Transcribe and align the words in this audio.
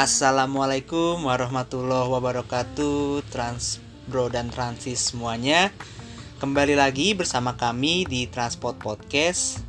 Assalamualaikum 0.00 1.28
warahmatullahi 1.28 2.08
wabarakatuh 2.08 3.20
Trans 3.28 3.84
Bro 4.08 4.32
dan 4.32 4.48
Transis 4.48 5.12
semuanya. 5.12 5.68
Kembali 6.40 6.72
lagi 6.72 7.12
bersama 7.12 7.52
kami 7.52 8.08
di 8.08 8.24
Transport 8.32 8.80
Podcast 8.80 9.60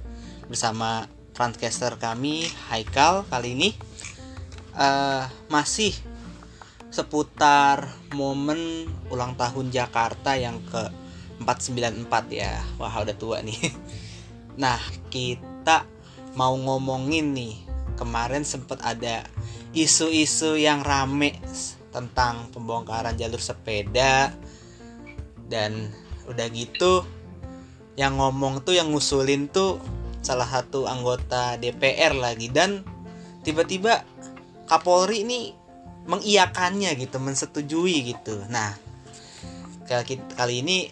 Bersama 0.48 1.12
transcaster 1.36 2.00
kami 2.00 2.48
Haikal 2.72 3.28
kali 3.28 3.60
ini. 3.60 3.76
Uh, 4.72 5.28
Masih 5.52 5.92
seputar 6.96 7.92
momen 8.16 8.88
ulang 9.12 9.36
tahun 9.36 9.68
Jakarta 9.68 10.40
yang 10.40 10.64
ke 10.64 10.88
494 11.44 12.08
ya. 12.32 12.64
Wah 12.80 13.04
udah 13.04 13.16
tua 13.20 13.44
nih 13.44 13.60
Nah 14.58 14.80
kita 15.10 15.86
mau 16.34 16.58
ngomongin 16.58 17.34
nih 17.34 17.64
Kemarin 17.94 18.42
sempet 18.42 18.82
ada 18.82 19.22
isu-isu 19.74 20.58
yang 20.58 20.82
rame 20.82 21.38
tentang 21.94 22.50
pembongkaran 22.50 23.14
jalur 23.18 23.38
sepeda. 23.38 24.34
Dan 25.46 25.94
udah 26.26 26.48
gitu 26.50 27.06
yang 27.94 28.18
ngomong 28.18 28.66
tuh 28.66 28.74
yang 28.74 28.90
ngusulin 28.90 29.46
tuh 29.54 29.78
salah 30.26 30.50
satu 30.50 30.90
anggota 30.90 31.62
DPR 31.62 32.18
lagi. 32.18 32.50
Dan 32.50 32.82
tiba-tiba 33.46 34.02
Kapolri 34.66 35.22
ini 35.22 35.54
mengiyakannya 36.10 36.98
gitu 36.98 37.22
mensetujui 37.22 38.10
gitu. 38.10 38.42
Nah 38.50 38.74
kali 40.34 40.66
ini 40.66 40.90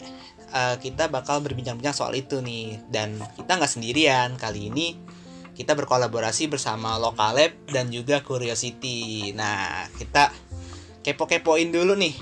eh, 0.52 0.76
kita 0.78 1.08
bakal 1.08 1.40
berbincang-bincang 1.42 1.96
soal 1.96 2.14
itu 2.14 2.44
nih 2.44 2.78
dan 2.92 3.18
kita 3.40 3.58
nggak 3.58 3.72
sendirian 3.72 4.36
kali 4.36 4.68
ini 4.70 5.00
kita 5.52 5.76
berkolaborasi 5.76 6.48
bersama 6.48 6.96
Lokalab 6.96 7.52
dan 7.70 7.92
juga 7.92 8.24
Curiosity. 8.24 9.30
Nah, 9.36 9.86
kita 10.00 10.32
kepo-kepoin 11.04 11.70
dulu 11.70 11.94
nih. 11.94 12.16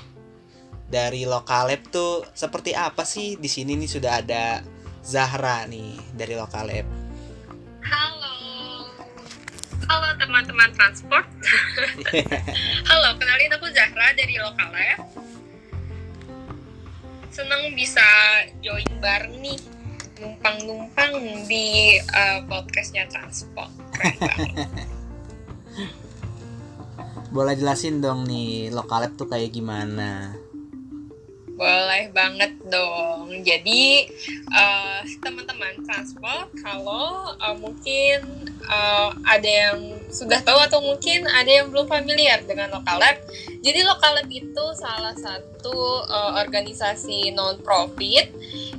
Dari 0.89 1.23
Lokalab 1.29 1.85
tuh 1.93 2.25
seperti 2.33 2.73
apa 2.73 3.05
sih? 3.05 3.37
Di 3.37 3.45
sini 3.45 3.77
nih 3.77 3.87
sudah 3.87 4.25
ada 4.25 4.65
Zahra 5.05 5.63
nih 5.69 5.95
dari 6.17 6.33
Lokalab. 6.33 6.83
Halo. 7.85 8.35
Halo 9.85 10.09
teman-teman 10.17 10.73
transport. 10.73 11.23
Halo, 12.89 13.09
kenalin 13.21 13.53
aku 13.53 13.71
Zahra 13.71 14.11
dari 14.17 14.35
Lokalab. 14.41 14.99
Senang 17.39 17.71
bisa 17.71 18.03
join 18.59 18.83
bareng 18.99 19.39
nih 19.39 19.55
numpang-numpang 20.19 21.47
di 21.47 21.95
uh, 21.95 22.43
podcastnya 22.51 23.07
Transport. 23.07 23.71
Boleh 27.31 27.55
jelasin 27.55 28.03
dong 28.03 28.27
nih 28.27 28.75
lokalep 28.75 29.15
tuh 29.15 29.31
kayak 29.31 29.55
gimana? 29.55 30.35
Boleh 31.59 32.07
banget 32.15 32.55
dong. 32.71 33.43
Jadi 33.43 34.07
uh, 34.47 35.03
teman-teman 35.19 35.75
transport 35.83 36.47
kalau 36.63 37.35
uh, 37.35 37.55
mungkin 37.59 38.23
uh, 38.63 39.11
ada 39.27 39.43
yang 39.67 39.99
sudah 40.07 40.39
tahu 40.39 40.55
atau 40.55 40.79
mungkin 40.79 41.27
ada 41.27 41.51
yang 41.51 41.67
belum 41.67 41.91
familiar 41.91 42.39
dengan 42.47 42.71
Lokalab. 42.79 43.19
Jadi 43.59 43.83
Lokalab 43.83 44.31
itu 44.31 44.65
salah 44.79 45.11
satu 45.19 46.07
uh, 46.07 46.39
organisasi 46.39 47.35
non 47.35 47.59
profit 47.59 48.31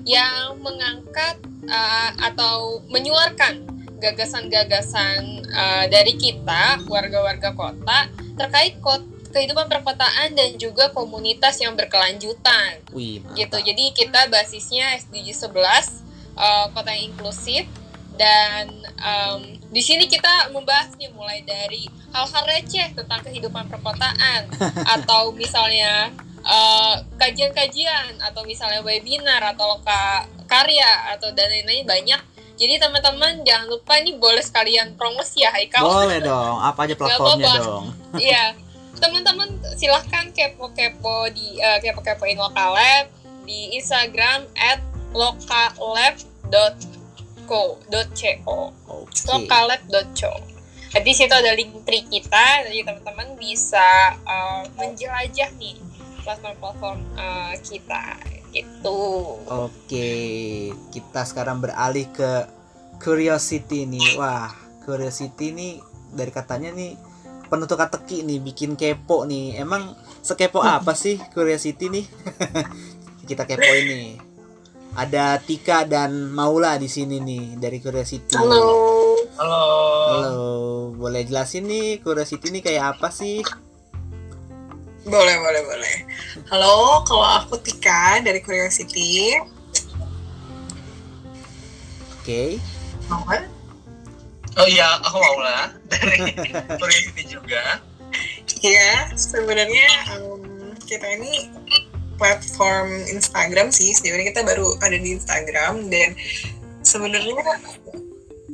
yang 0.08 0.56
mengangkat 0.64 1.36
uh, 1.68 2.10
atau 2.32 2.80
menyuarkan 2.88 3.68
gagasan-gagasan 4.00 5.44
uh, 5.52 5.84
dari 5.92 6.16
kita 6.16 6.80
warga-warga 6.88 7.52
kota 7.52 8.08
terkait 8.40 8.80
kota 8.80 9.19
kehidupan 9.30 9.70
perkotaan 9.70 10.34
dan 10.34 10.58
juga 10.58 10.90
komunitas 10.90 11.58
yang 11.62 11.78
berkelanjutan. 11.78 12.82
Wih, 12.90 13.22
gitu. 13.38 13.58
Jadi 13.58 13.94
kita 13.94 14.26
basisnya 14.28 14.98
SDG 14.98 15.32
11 15.32 15.54
uh, 16.36 16.66
kota 16.74 16.90
yang 16.90 17.14
inklusif 17.14 17.64
dan 18.20 18.68
um, 19.00 19.56
di 19.72 19.80
sini 19.80 20.04
kita 20.04 20.52
membahas 20.52 20.92
nih 21.00 21.08
mulai 21.16 21.40
dari 21.40 21.88
hal-hal 22.12 22.44
receh 22.44 22.92
tentang 22.92 23.24
kehidupan 23.24 23.70
perkotaan 23.70 24.50
atau 25.00 25.32
misalnya 25.32 26.12
uh, 26.44 27.00
kajian-kajian 27.16 28.20
atau 28.20 28.44
misalnya 28.44 28.84
webinar 28.84 29.40
atau 29.56 29.80
ka 29.80 30.28
karya 30.44 31.16
atau 31.16 31.32
dan 31.32 31.48
lain-lain 31.48 31.86
banyak 31.86 32.20
jadi 32.60 32.76
teman-teman 32.76 33.40
jangan 33.40 33.72
lupa 33.72 33.96
nih 34.04 34.20
boleh 34.20 34.44
sekalian 34.44 34.92
promosi 35.00 35.40
ya 35.40 35.48
Haikal. 35.48 35.80
Boleh 35.80 36.20
dong. 36.20 36.60
Apa 36.60 36.84
aja 36.84 36.92
platformnya 37.00 37.56
dong? 37.56 37.88
Iya 38.20 38.52
teman-teman 39.00 39.48
silahkan 39.80 40.28
kepo-kepo 40.30 41.32
di 41.32 41.56
uh, 41.58 41.80
kepo-kepoin 41.80 42.36
Lokalab 42.36 43.08
di 43.48 43.74
Instagram 43.80 44.46
at 44.54 44.84
lokalab.co 45.16 46.22
.co 47.50 47.62
okay. 48.86 49.26
lokalab.co 49.26 50.32
di 50.90 51.12
situ 51.14 51.30
ada 51.30 51.54
link 51.54 51.86
tree 51.86 52.02
kita 52.06 52.66
jadi 52.66 52.82
teman-teman 52.82 53.38
bisa 53.38 54.14
uh, 54.26 54.62
menjelajah 54.74 55.50
nih 55.58 55.78
platform-platform 56.26 56.98
uh, 57.14 57.54
kita 57.62 58.18
gitu. 58.50 59.38
Oke 59.46 60.10
kita 60.90 61.22
sekarang 61.22 61.62
beralih 61.62 62.10
ke 62.10 62.50
curiosity 62.98 63.86
nih. 63.86 64.18
Wah 64.18 64.50
curiosity 64.82 65.54
nih 65.54 65.72
dari 66.10 66.32
katanya 66.34 66.74
nih 66.74 66.98
penuh 67.50 67.66
teka-teki 67.66 68.22
nih 68.22 68.38
bikin 68.38 68.78
kepo 68.78 69.26
nih. 69.26 69.58
Emang 69.58 69.98
sekepo 70.22 70.62
apa 70.78 70.94
sih 70.94 71.18
curiosity 71.34 71.90
nih? 71.90 72.06
Kita 73.28 73.42
kepo 73.44 73.66
ini 73.66 74.30
ada 74.94 75.38
Tika 75.38 75.86
dan 75.86 76.34
Maula 76.34 76.74
di 76.74 76.90
sini 76.90 77.22
nih 77.22 77.58
dari 77.58 77.78
curiosity. 77.78 78.34
Halo. 78.34 78.66
Halo. 79.38 79.64
Halo. 80.10 80.50
Boleh 80.98 81.22
jelasin 81.22 81.66
nih 81.66 82.02
curiosity 82.02 82.50
ini 82.50 82.60
kayak 82.62 82.98
apa 82.98 83.08
sih? 83.14 83.42
Boleh 85.06 85.36
boleh 85.38 85.62
boleh. 85.64 85.96
Halo 86.50 87.06
kalau 87.06 87.26
aku 87.42 87.54
Tika 87.62 88.18
dari 88.22 88.42
curiosity. 88.42 89.38
Oke. 92.20 92.58
Okay. 92.58 93.59
Oh 94.60 94.68
iya, 94.68 95.00
aku 95.00 95.16
mau 95.16 95.40
lah 95.40 95.72
dari 95.88 96.36
Curiosity 96.76 97.24
juga. 97.32 97.80
Iya, 98.60 99.08
sebenarnya 99.16 99.88
um, 100.20 100.76
kita 100.84 101.16
ini 101.16 101.48
platform 102.20 103.08
Instagram 103.08 103.72
sih. 103.72 103.96
Sebenarnya 103.96 104.36
kita 104.36 104.44
baru 104.44 104.76
ada 104.84 105.00
di 105.00 105.16
Instagram 105.16 105.88
dan 105.88 106.12
sebenarnya 106.84 107.40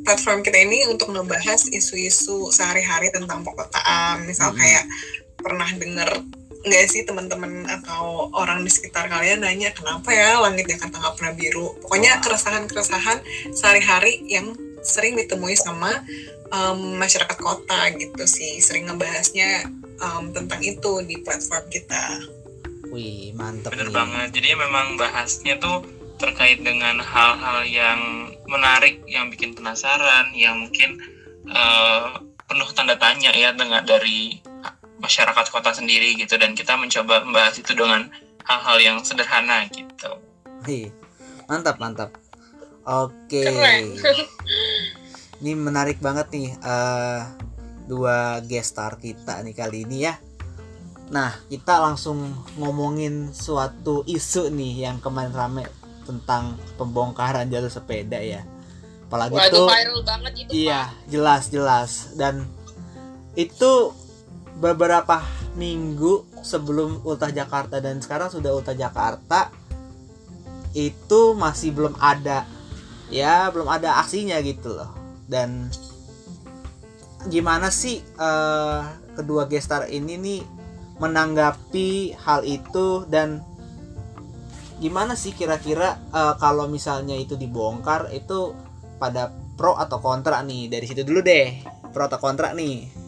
platform 0.06 0.46
kita 0.46 0.62
ini 0.62 0.86
untuk 0.86 1.10
ngebahas 1.10 1.66
isu-isu 1.74 2.54
sehari-hari 2.54 3.10
tentang 3.10 3.42
perkotaan. 3.42 4.22
Misal 4.30 4.54
hmm. 4.54 4.58
kayak 4.62 4.84
pernah 5.42 5.66
denger 5.74 6.22
nggak 6.66 6.86
sih 6.90 7.02
teman-teman 7.06 7.66
atau 7.66 8.30
orang 8.34 8.62
di 8.66 8.70
sekitar 8.70 9.06
kalian 9.06 9.46
nanya 9.46 9.70
kenapa 9.70 10.10
ya 10.10 10.38
langit 10.42 10.66
Jakarta 10.70 11.02
nggak 11.02 11.14
pernah 11.18 11.34
biru? 11.34 11.74
Pokoknya 11.82 12.22
keresahan-keresahan 12.22 13.18
sehari-hari 13.54 14.22
yang 14.30 14.54
sering 14.86 15.18
ditemui 15.18 15.58
sama 15.58 15.90
um, 16.54 16.94
masyarakat 16.96 17.38
kota 17.38 17.90
gitu 17.98 18.24
sih 18.24 18.62
sering 18.62 18.86
ngebahasnya 18.86 19.66
um, 20.00 20.30
tentang 20.30 20.62
itu 20.62 21.02
di 21.02 21.18
platform 21.20 21.64
kita. 21.68 22.04
Wih 22.94 23.34
mantep 23.34 23.74
Bener 23.74 23.90
nih. 23.90 23.94
banget. 23.94 24.28
Jadi 24.38 24.48
memang 24.54 24.86
bahasnya 24.94 25.58
tuh 25.58 25.82
terkait 26.16 26.62
dengan 26.62 26.96
hal-hal 27.02 27.66
yang 27.68 28.00
menarik, 28.48 29.02
yang 29.10 29.28
bikin 29.28 29.52
penasaran, 29.52 30.32
yang 30.32 30.56
mungkin 30.56 31.02
uh, 31.50 32.22
penuh 32.46 32.70
tanda 32.72 32.94
tanya 32.96 33.34
ya 33.34 33.52
dengan 33.52 33.82
dari 33.82 34.38
masyarakat 35.02 35.46
kota 35.50 35.74
sendiri 35.74 36.14
gitu. 36.16 36.38
Dan 36.38 36.54
kita 36.54 36.78
mencoba 36.78 37.26
membahas 37.26 37.58
itu 37.58 37.74
dengan 37.74 38.08
hal-hal 38.46 38.78
yang 38.78 38.96
sederhana 39.02 39.66
gitu. 39.74 40.22
Wih 40.64 40.94
mantap 41.50 41.76
mantap. 41.82 42.10
Oke. 42.86 43.42
Ini 45.40 45.52
menarik 45.52 46.00
banget 46.00 46.32
nih 46.32 46.48
uh, 46.64 47.22
dua 47.86 48.40
guest 48.42 48.74
star 48.74 48.96
kita 48.96 49.42
nih 49.44 49.54
kali 49.54 49.84
ini 49.84 50.08
ya. 50.08 50.14
Nah, 51.06 51.30
kita 51.46 51.78
langsung 51.78 52.34
ngomongin 52.58 53.30
suatu 53.30 54.02
isu 54.08 54.50
nih 54.50 54.90
yang 54.90 54.98
kemarin 54.98 55.30
rame 55.30 55.64
tentang 56.02 56.58
pembongkaran 56.80 57.46
jalur 57.46 57.70
sepeda 57.70 58.18
ya. 58.18 58.42
Apalagi 59.06 59.38
Wah, 59.38 59.46
itu 59.46 59.62
viral 59.70 60.00
banget 60.02 60.32
itu. 60.34 60.50
Iya, 60.66 60.90
jelas 61.06 61.42
jelas 61.52 61.90
dan 62.18 62.42
itu 63.38 63.94
beberapa 64.56 65.20
minggu 65.54 66.24
sebelum 66.40 67.04
Ultah 67.04 67.30
Jakarta 67.30 67.78
dan 67.78 68.00
sekarang 68.00 68.32
sudah 68.32 68.56
Ultah 68.56 68.76
Jakarta 68.76 69.52
itu 70.76 71.32
masih 71.36 71.72
belum 71.72 71.96
ada 71.96 72.44
ya 73.08 73.48
belum 73.48 73.68
ada 73.68 73.96
aksinya 74.00 74.36
gitu 74.44 74.76
loh 74.76 74.95
dan 75.26 75.70
gimana 77.26 77.70
sih 77.74 78.02
eh, 78.02 78.80
kedua 79.18 79.50
gestar 79.50 79.90
ini 79.90 80.14
nih 80.18 80.40
menanggapi 81.02 82.16
hal 82.22 82.46
itu 82.46 83.04
dan 83.10 83.42
gimana 84.78 85.18
sih 85.18 85.34
kira-kira 85.34 85.98
eh, 86.14 86.34
kalau 86.38 86.70
misalnya 86.70 87.18
itu 87.18 87.34
dibongkar 87.34 88.14
itu 88.14 88.54
pada 88.96 89.34
pro 89.58 89.74
atau 89.74 89.98
kontra 89.98 90.40
nih 90.46 90.70
dari 90.70 90.86
situ 90.86 91.02
dulu 91.02 91.20
deh 91.24 91.58
pro 91.90 92.06
atau 92.06 92.20
kontra 92.22 92.54
nih 92.54 93.06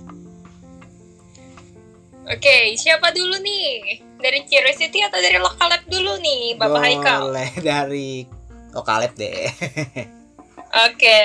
Oke, 2.29 2.77
siapa 2.77 3.09
dulu 3.17 3.41
nih? 3.41 4.05
Dari 4.21 4.45
Curiosity 4.45 5.01
atau 5.01 5.17
dari 5.17 5.41
Local 5.41 5.65
Lab 5.65 5.81
dulu 5.89 6.21
nih, 6.21 6.61
Bapak 6.61 6.81
Haikal? 6.85 7.19
boleh 7.25 7.51
dari 7.65 8.29
lokalep 8.77 9.17
deh 9.17 9.49
Oke. 10.93 11.21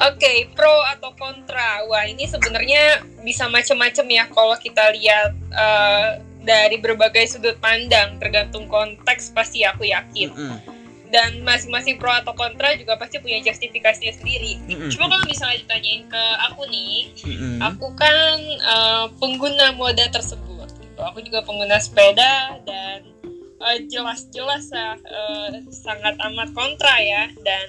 Oke, 0.00 0.48
pro 0.56 0.72
atau 0.96 1.12
kontra? 1.12 1.84
Wah, 1.84 2.08
ini 2.08 2.24
sebenarnya 2.24 3.04
bisa 3.20 3.44
macam-macam 3.52 4.06
ya 4.08 4.24
kalau 4.32 4.56
kita 4.56 4.96
lihat 4.96 5.36
eh, 5.52 6.08
dari 6.40 6.80
berbagai 6.80 7.36
sudut 7.36 7.60
pandang, 7.60 8.16
tergantung 8.16 8.64
konteks 8.64 9.36
pasti 9.36 9.60
aku 9.60 9.84
yakin. 9.84 10.32
Mm-mm. 10.32 10.58
Dan 11.10 11.42
masing-masing 11.44 11.98
pro 12.00 12.08
atau 12.08 12.32
kontra 12.32 12.72
juga 12.80 12.96
pasti 12.96 13.20
punya 13.20 13.44
justifikasinya 13.44 14.14
sendiri. 14.16 14.56
Mm-mm. 14.64 14.88
Cuma 14.88 15.12
kalau 15.12 15.26
misalnya 15.28 15.60
ditanyain 15.68 16.08
ke 16.08 16.24
aku 16.48 16.62
nih, 16.72 16.98
Mm-mm. 17.20 17.56
aku 17.60 17.86
kan 17.92 18.40
eh, 18.56 19.06
pengguna 19.20 19.76
moda 19.76 20.08
tersebut. 20.08 20.68
Gitu. 20.80 21.00
Aku 21.12 21.20
juga 21.20 21.44
pengguna 21.44 21.76
sepeda 21.76 22.56
dan 22.64 23.04
eh, 23.68 23.78
jelas-jelas 23.84 24.72
lah 24.72 24.96
eh, 24.96 25.60
sangat 25.68 26.16
amat 26.24 26.56
kontra 26.56 26.96
ya 27.04 27.28
dan 27.44 27.68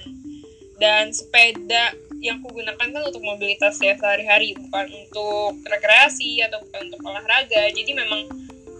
dan 0.80 1.12
sepeda 1.12 1.92
yang 2.22 2.38
aku 2.38 2.62
gunakan 2.62 2.78
kan 2.78 3.02
untuk 3.02 3.20
mobilitas 3.20 3.74
ya 3.82 3.98
sehari-hari 3.98 4.54
bukan 4.54 4.86
untuk 4.94 5.58
rekreasi 5.66 6.38
atau 6.46 6.62
bukan 6.62 6.86
untuk 6.86 7.02
olahraga. 7.02 7.66
Jadi 7.74 7.90
memang 7.98 8.30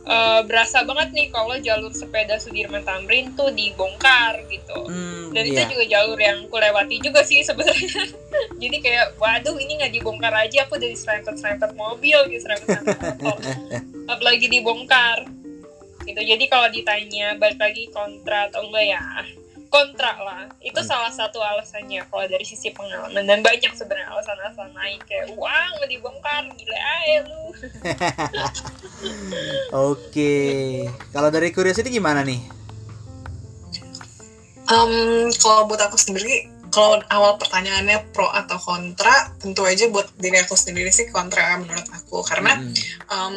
eh, 0.07 0.41
berasa 0.47 0.87
banget 0.87 1.11
nih 1.11 1.29
kalau 1.35 1.59
jalur 1.59 1.91
sepeda 1.91 2.39
Sudirman 2.39 2.87
Tamrin 2.87 3.35
tuh 3.35 3.51
dibongkar 3.51 4.47
gitu. 4.47 4.79
Hmm, 4.87 5.35
dan 5.35 5.43
iya. 5.43 5.67
itu 5.67 5.75
juga 5.75 5.85
jalur 5.91 6.19
yang 6.23 6.39
kulewati 6.47 7.03
juga 7.03 7.27
sih 7.27 7.43
sebenarnya. 7.43 8.07
Jadi 8.63 8.77
kayak 8.79 9.19
waduh 9.19 9.59
ini 9.59 9.83
nggak 9.83 9.93
dibongkar 9.99 10.33
aja 10.39 10.63
aku 10.71 10.79
dari 10.79 10.95
serempet 10.95 11.35
serempet 11.35 11.75
mobil 11.75 12.19
gitu 12.31 12.47
serempet 12.47 12.79
serempet 12.79 13.19
motor. 13.19 13.37
Apalagi 14.15 14.47
dibongkar. 14.47 15.27
Gitu. 16.07 16.19
Jadi 16.19 16.45
kalau 16.47 16.71
ditanya 16.71 17.35
balik 17.39 17.59
lagi 17.59 17.91
kontra 17.91 18.51
atau 18.51 18.67
enggak 18.71 18.87
ya 18.87 19.03
kontra 19.73 20.13
lah 20.21 20.45
itu 20.61 20.77
Hmm. 20.77 20.91
salah 20.93 21.09
satu 21.09 21.41
alasannya 21.41 22.05
kalau 22.13 22.29
dari 22.29 22.45
sisi 22.45 22.69
pengalaman 22.77 23.25
dan 23.25 23.41
banyak 23.41 23.73
sebenarnya 23.73 24.13
alasan-alasan 24.13 24.69
lain 24.77 25.01
kayak 25.09 25.33
nggak 25.33 25.89
dibongkar 25.89 26.45
gila 26.53 26.77
aja 26.77 27.17
lu 27.25 27.43
Oke, 29.93 30.35
kalau 31.11 31.29
dari 31.33 31.51
curiosity 31.51 31.91
gimana 31.91 32.23
nih? 32.23 32.39
Um, 34.71 35.29
kalau 35.43 35.67
buat 35.67 35.83
aku 35.83 35.99
sendiri, 35.99 36.49
kalau 36.71 37.03
awal 37.11 37.37
pertanyaannya 37.37 38.15
pro 38.15 38.31
atau 38.31 38.57
kontra, 38.57 39.35
tentu 39.43 39.67
aja 39.67 39.91
buat 39.91 40.07
diri 40.17 40.39
aku 40.41 40.55
sendiri 40.55 40.89
sih 40.89 41.11
kontra 41.11 41.59
menurut 41.59 41.85
aku. 41.93 42.23
Karena 42.25 42.57
Mm-mm. 42.57 42.73
um, 43.11 43.37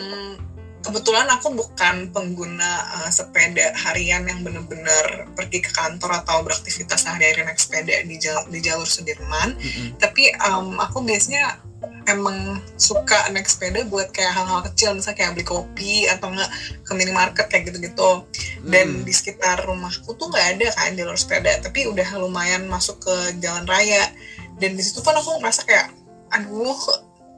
kebetulan 0.86 1.26
aku 1.34 1.58
bukan 1.58 2.14
pengguna 2.14 3.02
uh, 3.02 3.10
sepeda 3.10 3.74
harian 3.74 4.22
yang 4.30 4.46
benar-benar 4.46 5.26
pergi 5.34 5.66
ke 5.66 5.74
kantor 5.74 6.22
atau 6.22 6.46
beraktivitas 6.46 7.02
sehari-hari 7.02 7.42
naik 7.42 7.58
sepeda 7.58 8.06
di, 8.06 8.16
jal- 8.22 8.46
di 8.54 8.62
jalur 8.62 8.86
Sudirman. 8.86 9.58
Mm-mm. 9.58 9.98
Tapi 9.98 10.30
um, 10.46 10.78
aku 10.78 11.02
biasanya 11.02 11.58
emang 12.06 12.62
suka 12.78 13.34
naik 13.34 13.50
sepeda 13.50 13.82
buat 13.90 14.14
kayak 14.14 14.30
hal-hal 14.38 14.62
kecil, 14.70 14.94
misalnya 14.94 15.18
kayak 15.26 15.32
beli 15.34 15.46
kopi 15.46 16.06
atau 16.06 16.30
enggak 16.30 16.50
ke 16.86 16.92
minimarket 16.94 17.46
kayak 17.50 17.74
gitu-gitu 17.74 18.24
dan 18.66 19.02
Mm. 19.02 19.06
di 19.06 19.14
sekitar 19.14 19.62
rumahku 19.62 20.18
tuh 20.18 20.26
nggak 20.26 20.58
ada 20.58 20.68
kan 20.74 20.98
jalur 20.98 21.14
sepeda 21.14 21.62
tapi 21.62 21.86
udah 21.86 22.18
lumayan 22.18 22.66
masuk 22.66 22.98
ke 22.98 23.38
jalan 23.38 23.62
raya 23.70 24.10
dan 24.58 24.74
di 24.74 24.82
situ 24.82 25.06
kan 25.06 25.14
aku 25.14 25.38
ngerasa 25.38 25.70
kayak 25.70 25.94
aduh 26.34 26.74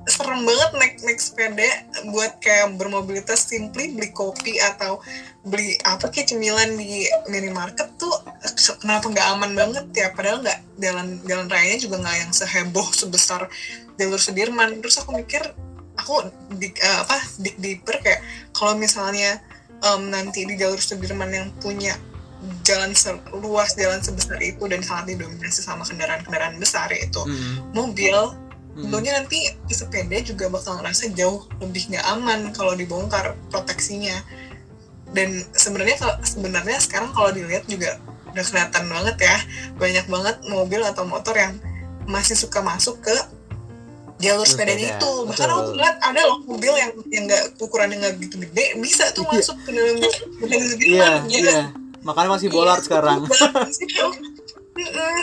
serem 0.08 0.48
banget 0.48 0.72
naik 0.80 0.94
naik 1.04 1.20
sepeda 1.20 1.68
buat 2.10 2.40
kayak 2.40 2.80
bermobilitas 2.80 3.44
simply 3.44 3.92
beli 3.92 4.10
kopi 4.16 4.56
atau 4.56 5.04
beli 5.44 5.76
apa 5.84 6.08
kayak 6.08 6.32
cemilan 6.32 6.80
di 6.80 7.04
minimarket 7.28 7.92
tuh 8.00 8.12
kenapa 8.80 9.12
nggak 9.12 9.28
aman 9.36 9.52
banget 9.52 9.86
ya 9.92 10.08
padahal 10.16 10.40
nggak 10.44 10.60
jalan 10.80 11.08
jalan 11.28 11.48
rayanya 11.52 11.80
juga 11.84 11.96
nggak 12.04 12.18
yang 12.24 12.32
seheboh 12.32 12.88
sebesar 12.96 13.52
jalur 14.00 14.20
Sudirman 14.20 14.80
terus 14.80 15.00
aku 15.04 15.12
mikir 15.12 15.44
aku 16.00 16.24
di 16.56 16.72
eh, 16.72 16.98
apa 17.04 17.20
dik 17.44 17.56
diper 17.60 18.00
kayak 18.00 18.22
kalau 18.56 18.80
misalnya 18.80 19.44
em, 19.84 20.02
nanti 20.08 20.48
di 20.48 20.56
jalur 20.56 20.80
Sudirman 20.80 21.32
yang 21.36 21.52
punya 21.60 22.00
jalan 22.64 22.94
seluas 22.94 23.74
jalan 23.76 24.00
sebesar 24.00 24.40
itu 24.40 24.64
dan 24.70 24.86
sangat 24.86 25.16
didominasi 25.16 25.66
sama 25.66 25.84
kendaraan-kendaraan 25.84 26.56
besar 26.62 26.88
yaitu 26.94 27.20
Mm-mm. 27.26 27.76
mobil 27.76 28.14
Mm-mm. 28.14 28.47
Tentunya 28.78 29.12
nanti 29.14 29.40
sepeda 29.68 30.18
juga 30.22 30.46
bakal 30.48 30.78
ngerasa 30.78 31.10
jauh 31.12 31.42
lebih 31.58 31.90
nggak 31.90 32.06
aman 32.08 32.40
kalau 32.52 32.74
dibongkar 32.74 33.34
proteksinya 33.50 34.22
dan 35.12 35.42
sebenarnya 35.52 35.98
kalau- 35.98 36.20
sebenarnya 36.22 36.78
sekarang 36.78 37.10
kalau 37.12 37.32
dilihat 37.32 37.66
juga 37.66 37.98
udah 38.28 38.44
kelihatan 38.44 38.86
banget 38.86 39.18
ya 39.20 39.38
banyak 39.76 40.06
banget 40.06 40.36
mobil 40.46 40.82
atau 40.84 41.04
motor 41.04 41.34
yang 41.34 41.58
masih 42.06 42.38
suka 42.38 42.62
masuk 42.62 43.02
ke 43.02 43.16
jalur 44.18 44.46
sepedanya 44.46 44.94
sepeda, 44.94 44.98
itu 45.00 45.12
bahkan 45.26 45.48
betul. 45.48 45.58
aku 45.58 45.72
lihat 45.76 45.96
ada 46.02 46.22
loh 46.24 46.38
mobil 46.44 46.74
yang 46.74 46.92
yang 47.08 47.24
nggak 47.26 47.44
ukurannya 47.58 47.98
nggak 47.98 48.14
gitu 48.20 48.36
gede 48.40 48.66
bisa 48.78 49.10
tuh 49.12 49.26
Iya. 49.26 49.34
masuk 49.36 49.58
ke 49.62 49.70
dalam 49.72 49.96
Iya, 49.98 51.10
gitu. 51.26 51.50
iya. 51.50 51.62
Makanya 52.02 52.30
masih 52.32 52.48
bolar 52.48 52.80
sekarang. 52.80 53.28
Mm-mm. 54.78 55.18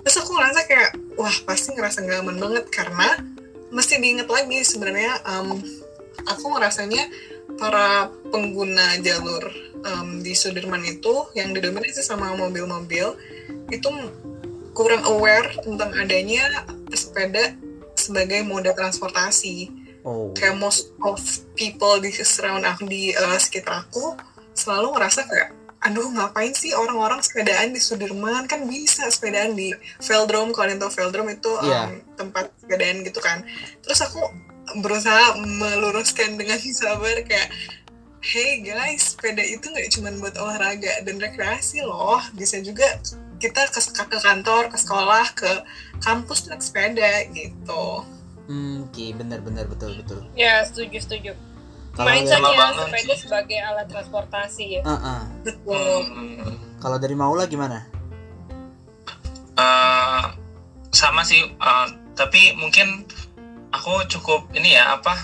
Terus 0.00 0.16
aku 0.16 0.30
ngerasa 0.32 0.60
kayak, 0.64 0.90
wah 1.20 1.36
pasti 1.44 1.76
ngerasa 1.76 2.08
gak 2.08 2.24
aman 2.24 2.40
banget 2.40 2.64
karena 2.72 3.20
mesti 3.68 4.00
diingat 4.00 4.32
lagi 4.32 4.64
sebenarnya 4.64 5.20
em, 5.28 5.60
aku 6.24 6.44
ngerasanya 6.56 7.04
para 7.60 8.08
pengguna 8.32 8.96
jalur 9.04 9.44
em, 9.84 10.24
di 10.24 10.32
Sudirman 10.32 10.80
itu 10.88 11.28
yang 11.36 11.52
didominasi 11.52 12.00
sama 12.00 12.32
mobil-mobil 12.32 13.20
itu 13.68 13.88
kurang 14.72 15.04
aware 15.04 15.52
tentang 15.60 15.92
adanya 15.92 16.64
sepeda 16.96 17.52
sebagai 17.92 18.40
moda 18.48 18.72
transportasi 18.72 19.76
Oh. 20.00 20.32
kayak 20.32 20.56
most 20.56 20.96
of 21.04 21.20
people 21.52 22.00
di 22.00 22.08
surround 22.08 22.64
aku 22.64 22.88
di 22.88 23.12
uh, 23.12 23.36
sekitar 23.36 23.84
aku 23.84 24.16
selalu 24.56 24.96
ngerasa 24.96 25.28
kayak 25.28 25.52
aduh 25.80 26.12
ngapain 26.12 26.52
sih 26.52 26.76
orang-orang 26.76 27.20
sepedaan 27.20 27.72
di 27.72 27.80
Sudirman? 27.80 28.44
Kan 28.44 28.68
bisa 28.68 29.08
sepedaan 29.08 29.56
di 29.56 29.72
Veldrome 29.98 30.52
kalau 30.52 30.68
yang 30.68 30.78
tahu 30.78 30.92
Veldrome 30.92 31.34
itu 31.34 31.48
um, 31.48 31.64
Iya. 31.64 31.82
tempat 32.14 32.52
sepedaan 32.60 33.00
gitu 33.00 33.20
kan. 33.20 33.40
Terus 33.80 34.00
aku 34.00 34.20
berusaha 34.78 35.34
meluruskan 35.40 36.36
dengan 36.36 36.60
sabar 36.80 37.24
kayak 37.24 37.48
hey 38.20 38.60
guys 38.60 39.16
sepeda 39.16 39.40
itu 39.40 39.64
nggak 39.64 39.88
cuma 39.96 40.12
buat 40.20 40.36
olahraga 40.36 41.00
dan 41.02 41.16
rekreasi 41.16 41.80
loh. 41.80 42.20
Bisa 42.36 42.60
juga 42.60 42.84
kita 43.40 43.64
ke, 43.72 43.80
ke 43.80 44.18
kantor 44.20 44.68
ke 44.68 44.76
sekolah 44.76 45.32
ke 45.32 45.50
kampus 46.04 46.44
naik 46.46 46.60
sepeda 46.60 47.24
gitu. 47.32 48.04
Hmm, 48.44 48.84
Oke, 48.84 49.14
benar-benar 49.14 49.64
betul 49.64 49.94
betul. 49.96 50.26
ya 50.34 50.60
setuju 50.66 50.98
setuju 51.00 51.32
mindsetnya 51.92 52.38
Sama 52.40 52.50
banget 52.54 52.86
sepeda 52.86 53.02
sih. 53.10 53.18
sebagai 53.20 53.58
alat 53.60 53.86
transportasi 53.86 54.64
ya 54.72 54.82
Ah, 54.82 54.94
ah. 54.94 55.20
betul 55.40 56.00
Hmm, 56.04 56.38
kalau 56.78 56.96
dari 56.96 57.12
Maula 57.12 57.44
gimana? 57.44 57.84
eh, 59.56 60.22
sama 60.90 61.22
sih 61.22 61.42
eh, 61.44 61.86
tapi 62.14 62.54
mungkin 62.54 63.04
aku 63.70 64.04
cukup 64.08 64.50
ini 64.52 64.74
ya 64.74 64.94
apa 64.94 65.14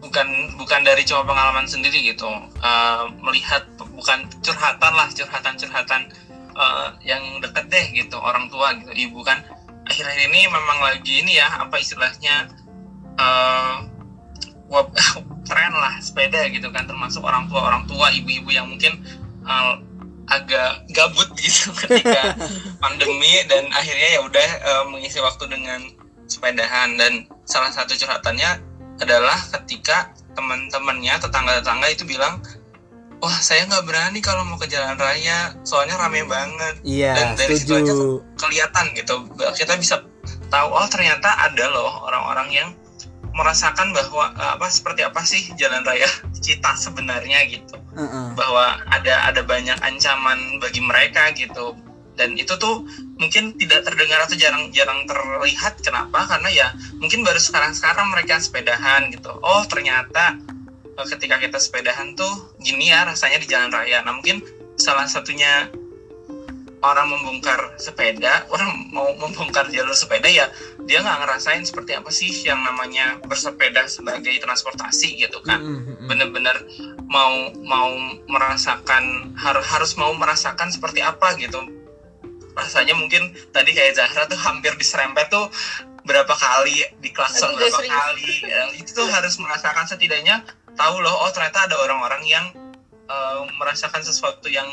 bukan 0.00 0.24
bukan 0.56 0.80
dari 0.80 1.02
cuma 1.02 1.24
pengalaman 1.24 1.64
sendiri 1.64 2.00
gitu 2.04 2.28
Eh, 2.60 3.04
melihat 3.18 3.64
bukan 3.90 4.24
curhatan 4.40 4.92
lah 4.92 5.08
curhatan 5.10 5.54
curhatan 5.54 6.02
eh, 6.52 6.88
yang 7.02 7.20
deket 7.40 7.66
deh 7.66 7.86
gitu 7.94 8.16
orang 8.16 8.46
tua 8.46 8.72
gitu 8.74 8.92
ibu 8.94 9.20
kan 9.20 9.40
akhir-akhir 9.82 10.28
ini 10.28 10.46
memang 10.46 10.78
lagi 10.80 11.14
ini 11.18 11.32
ya 11.34 11.48
apa 11.58 11.76
istilahnya 11.76 12.46
eh 13.16 13.74
tren 15.44 15.72
lah 15.82 15.98
sepeda 15.98 16.46
gitu 16.48 16.70
kan 16.70 16.86
termasuk 16.86 17.20
orang 17.20 17.50
tua 17.50 17.60
orang 17.66 17.82
tua 17.90 18.08
ibu-ibu 18.14 18.50
yang 18.54 18.70
mungkin 18.70 19.02
eh, 19.42 19.74
agak 20.30 20.86
gabut 20.94 21.26
gitu 21.42 21.74
ketika 21.74 22.38
pandemi 22.82 23.42
dan 23.50 23.66
akhirnya 23.74 24.08
ya 24.14 24.20
udah 24.22 24.48
eh, 24.62 24.84
mengisi 24.88 25.18
waktu 25.18 25.50
dengan 25.50 25.80
sepedahan 26.30 26.94
dan 26.94 27.26
salah 27.50 27.74
satu 27.74 27.98
curhatannya 27.98 28.62
adalah 29.02 29.34
ketika 29.58 30.14
teman-temannya 30.38 31.18
tetangga-tetangga 31.18 31.90
itu 31.90 32.06
bilang 32.06 32.38
wah 33.18 33.34
saya 33.42 33.66
nggak 33.66 33.82
berani 33.82 34.22
kalau 34.22 34.46
mau 34.46 34.54
ke 34.54 34.70
jalan 34.70 34.94
raya 34.94 35.50
soalnya 35.66 35.98
rame 35.98 36.22
banget 36.24 36.78
Iya, 36.86 37.12
Dan 37.18 37.26
dari 37.34 37.54
situ 37.58 37.74
aja 37.74 37.92
setuju. 37.92 38.22
kelihatan 38.38 38.84
gitu 38.94 39.14
kita 39.58 39.74
bisa 39.76 40.00
tahu 40.48 40.68
oh 40.70 40.86
ternyata 40.86 41.28
ada 41.50 41.64
loh 41.68 41.90
orang-orang 42.06 42.48
yang 42.54 42.68
merasakan 43.34 43.94
bahwa 43.94 44.34
eh, 44.34 44.50
apa 44.58 44.66
seperti 44.70 45.06
apa 45.06 45.20
sih 45.22 45.42
jalan 45.56 45.82
raya 45.86 46.06
Cita 46.44 46.74
sebenarnya 46.76 47.46
gitu. 47.50 47.76
Heeh. 47.90 48.38
bahwa 48.38 48.78
ada 48.86 49.26
ada 49.26 49.42
banyak 49.42 49.74
ancaman 49.82 50.62
bagi 50.62 50.78
mereka 50.78 51.34
gitu. 51.34 51.74
Dan 52.14 52.36
itu 52.36 52.52
tuh 52.60 52.84
mungkin 53.16 53.56
tidak 53.56 53.82
terdengar 53.82 54.22
atau 54.22 54.36
jarang-jarang 54.36 55.08
terlihat. 55.08 55.80
Kenapa? 55.80 56.28
Karena 56.28 56.48
ya 56.52 56.68
mungkin 57.00 57.24
baru 57.26 57.40
sekarang-sekarang 57.40 58.12
mereka 58.14 58.38
sepedahan 58.38 59.10
gitu. 59.10 59.34
Oh 59.42 59.66
ternyata 59.66 60.38
eh, 60.84 61.06
ketika 61.16 61.42
kita 61.42 61.58
sepedahan 61.58 62.14
tuh 62.14 62.54
gini 62.62 62.94
ya 62.94 63.08
rasanya 63.08 63.42
di 63.42 63.48
jalan 63.50 63.74
raya. 63.74 64.04
Nah 64.06 64.16
mungkin 64.16 64.44
salah 64.80 65.04
satunya 65.04 65.68
orang 66.80 67.12
membongkar 67.12 67.76
sepeda 67.76 68.48
orang 68.48 68.88
mau 68.88 69.12
membongkar 69.20 69.68
jalur 69.68 69.92
sepeda 69.92 70.28
ya 70.28 70.48
dia 70.88 71.04
nggak 71.04 71.18
ngerasain 71.24 71.60
seperti 71.64 71.92
apa 71.92 72.08
sih 72.08 72.32
yang 72.44 72.60
namanya 72.64 73.20
bersepeda 73.24 73.84
sebagai 73.84 74.32
transportasi 74.40 75.20
gitu 75.20 75.44
kan 75.44 75.60
Mm, 75.60 75.76
mm, 75.76 75.84
mm. 75.84 76.08
bener-bener 76.08 76.56
mau 77.04 77.52
mau 77.60 77.90
merasakan 78.32 79.36
harus 79.36 79.66
harus 79.68 79.92
mau 80.00 80.16
merasakan 80.16 80.72
seperti 80.72 81.04
apa 81.04 81.36
gitu 81.36 81.60
rasanya 82.56 82.96
mungkin 82.96 83.36
tadi 83.52 83.76
kayak 83.76 84.00
Zahra 84.00 84.24
tuh 84.26 84.40
hampir 84.40 84.72
diserempet 84.80 85.28
tuh 85.28 85.52
berapa 86.08 86.32
kali 86.32 86.80
di 86.98 87.12
klakson 87.12 87.52
udah 87.54 87.60
berapa 87.60 87.76
sering. 87.76 87.92
kali 87.92 88.30
Ya, 88.48 88.62
itu 88.72 88.90
tuh 88.96 89.06
harus 89.06 89.36
merasakan 89.36 89.84
setidaknya 89.84 90.42
tahu 90.74 91.04
loh 91.04 91.12
oh 91.12 91.30
ternyata 91.30 91.68
ada 91.68 91.76
orang-orang 91.76 92.24
yang 92.24 92.46
eh, 93.04 93.40
merasakan 93.60 94.00
sesuatu 94.00 94.48
yang 94.48 94.66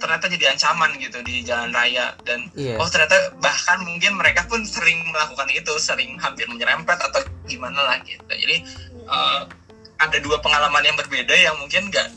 ternyata 0.00 0.26
jadi 0.26 0.56
ancaman 0.56 0.96
gitu 0.98 1.18
di 1.22 1.44
jalan 1.44 1.70
raya 1.70 2.16
dan 2.26 2.48
Iya. 2.56 2.80
oh 2.80 2.88
ternyata 2.90 3.32
bahkan 3.38 3.80
mungkin 3.84 4.16
mereka 4.18 4.44
pun 4.48 4.64
sering 4.64 4.98
melakukan 5.12 5.46
itu 5.52 5.72
sering 5.78 6.16
hampir 6.18 6.48
menyerempet 6.48 6.98
atau 6.98 7.20
gimana 7.46 7.80
lah 7.80 7.96
gitu 8.02 8.22
jadi 8.28 8.56
eh, 9.06 9.40
ada 10.02 10.16
dua 10.18 10.42
pengalaman 10.42 10.82
yang 10.82 10.96
berbeda 10.98 11.34
yang 11.36 11.54
mungkin 11.62 11.86
nggak 11.92 12.08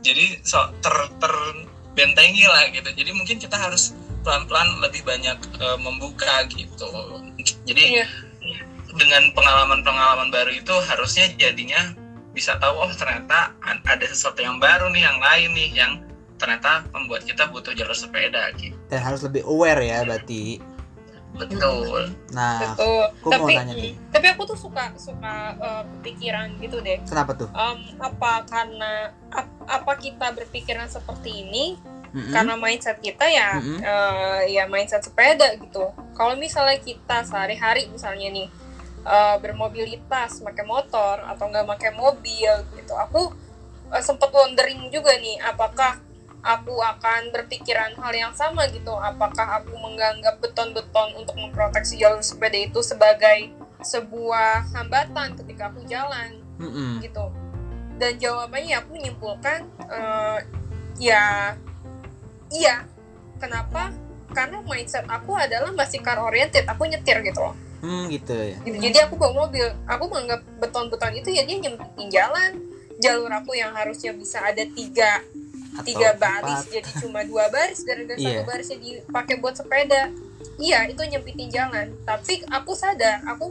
jadi 0.00 0.40
so, 0.42 0.58
ter 0.80 0.96
terbentengi 1.20 2.48
lah 2.48 2.66
gitu 2.72 2.88
jadi 2.96 3.10
mungkin 3.12 3.36
kita 3.38 3.54
harus 3.54 3.92
pelan-pelan 4.24 4.80
lebih 4.82 5.04
banyak 5.04 5.38
eh, 5.60 5.78
membuka 5.78 6.44
gitu 6.50 6.88
jadi 7.68 8.02
Iya. 8.02 8.06
dengan 8.98 9.30
pengalaman-pengalaman 9.38 10.34
baru 10.34 10.50
itu 10.50 10.74
harusnya 10.90 11.30
jadinya 11.38 11.94
bisa 12.34 12.58
tahu 12.58 12.74
oh 12.74 12.90
ternyata 12.94 13.54
ada 13.62 14.06
sesuatu 14.06 14.42
yang 14.42 14.58
baru 14.58 14.90
nih 14.90 15.02
yang 15.02 15.18
lain 15.18 15.50
nih 15.54 15.70
yang 15.74 15.92
ternyata 16.40 16.88
membuat 16.88 17.22
kita 17.22 17.44
butuh 17.46 17.70
jalur 17.70 17.92
sepeda 17.92 18.48
gitu 18.56 18.72
Dan 18.88 19.00
harus 19.04 19.20
lebih 19.20 19.44
aware 19.44 19.84
ya 19.84 20.00
berarti. 20.02 20.56
betul 21.30 22.10
Nah, 22.30 22.74
Betul. 22.74 23.04
aku 23.12 23.28
mau 23.28 23.46
tapi 23.46 23.54
tanya 23.54 23.72
nih. 23.72 23.92
tapi 24.10 24.26
aku 24.28 24.42
tuh 24.44 24.58
suka 24.58 24.90
suka 24.96 25.34
eh, 25.56 25.82
kepikiran 25.94 26.58
gitu 26.58 26.78
deh. 26.80 26.98
Kenapa 27.04 27.34
tuh? 27.34 27.48
Em, 27.50 27.78
apa 27.98 28.32
karena 28.44 28.92
ap- 29.28 29.62
apa 29.64 29.92
kita 29.96 30.30
berpikiran 30.30 30.86
seperti 30.86 31.42
ini 31.42 31.74
Mm-mm. 32.10 32.30
karena 32.30 32.54
mindset 32.54 32.98
kita 32.98 33.22
ya 33.24 33.54
Mm-mm. 33.56 33.78
eh, 33.78 34.40
ya 34.48 34.66
mindset 34.66 35.02
sepeda 35.02 35.54
gitu. 35.56 35.86
Kalau 36.12 36.34
misalnya 36.34 36.78
kita 36.78 37.22
sehari-hari 37.22 37.86
misalnya 37.88 38.26
nih 38.28 38.48
eh, 39.00 39.36
bermobilitas, 39.38 40.38
pakai 40.40 40.64
motor 40.64 41.22
atau 41.24 41.44
nggak 41.46 41.66
pakai 41.68 41.90
mobil 41.92 42.50
gitu, 42.74 42.94
aku 42.94 43.30
eh, 43.90 44.02
sempet 44.02 44.28
wondering 44.28 44.86
juga 44.88 45.14
nih, 45.16 45.38
apakah 45.40 45.98
aku 46.40 46.74
akan 46.76 47.32
berpikiran 47.32 47.92
hal 48.00 48.12
yang 48.12 48.32
sama 48.32 48.64
gitu? 48.72 48.92
Apakah 48.92 49.60
aku 49.60 49.76
menganggap 49.76 50.40
beton-beton 50.40 51.16
untuk 51.16 51.36
memproteksi 51.36 52.00
jalur 52.00 52.20
sepeda 52.20 52.56
itu 52.56 52.80
sebagai 52.80 53.52
sebuah 53.80 54.72
hambatan 54.72 55.36
ketika 55.40 55.68
aku 55.72 55.84
jalan? 55.88 56.40
Mm-mm. 56.60 57.00
gitu 57.00 57.24
dan 57.96 58.16
jawabannya 58.16 58.74
aku 58.80 58.88
menyimpulkan 58.96 59.64
eh, 59.88 60.38
ya 60.96 61.52
iya 62.48 62.84
kenapa 63.36 63.92
karena 64.32 64.60
mindset 64.64 65.04
aku 65.04 65.36
adalah 65.36 65.72
masih 65.72 66.00
car 66.00 66.16
oriented 66.20 66.64
aku 66.64 66.88
nyetir 66.88 67.20
gitu 67.24 67.40
loh 67.40 67.56
Hmm, 67.80 68.12
gitu 68.12 68.36
ya. 68.36 68.60
gitu. 68.60 68.76
jadi 68.76 69.08
aku 69.08 69.16
bawa 69.16 69.48
mobil 69.48 69.64
aku 69.88 70.04
menganggap 70.12 70.44
beton-beton 70.60 71.16
itu 71.16 71.32
ya 71.32 71.48
dia 71.48 71.64
nyempitin 71.64 72.12
jalan 72.12 72.50
jalur 73.00 73.32
aku 73.32 73.56
yang 73.56 73.72
harusnya 73.72 74.12
bisa 74.12 74.36
ada 74.44 74.60
tiga 74.76 75.24
Tiga 75.80 76.12
empat. 76.12 76.20
baris 76.20 76.60
jadi 76.68 76.90
cuma 77.00 77.20
dua 77.24 77.46
baris 77.48 77.80
gara-gara 77.82 78.18
Iya. 78.18 78.42
satu 78.42 78.42
barisnya 78.44 78.78
dipakai 78.78 79.34
buat 79.38 79.54
sepeda 79.56 80.10
iya 80.58 80.84
itu 80.84 81.00
nyempitin 81.00 81.48
jalan 81.48 81.88
tapi 82.04 82.42
aku 82.46 82.76
sadar 82.76 83.24
aku 83.24 83.48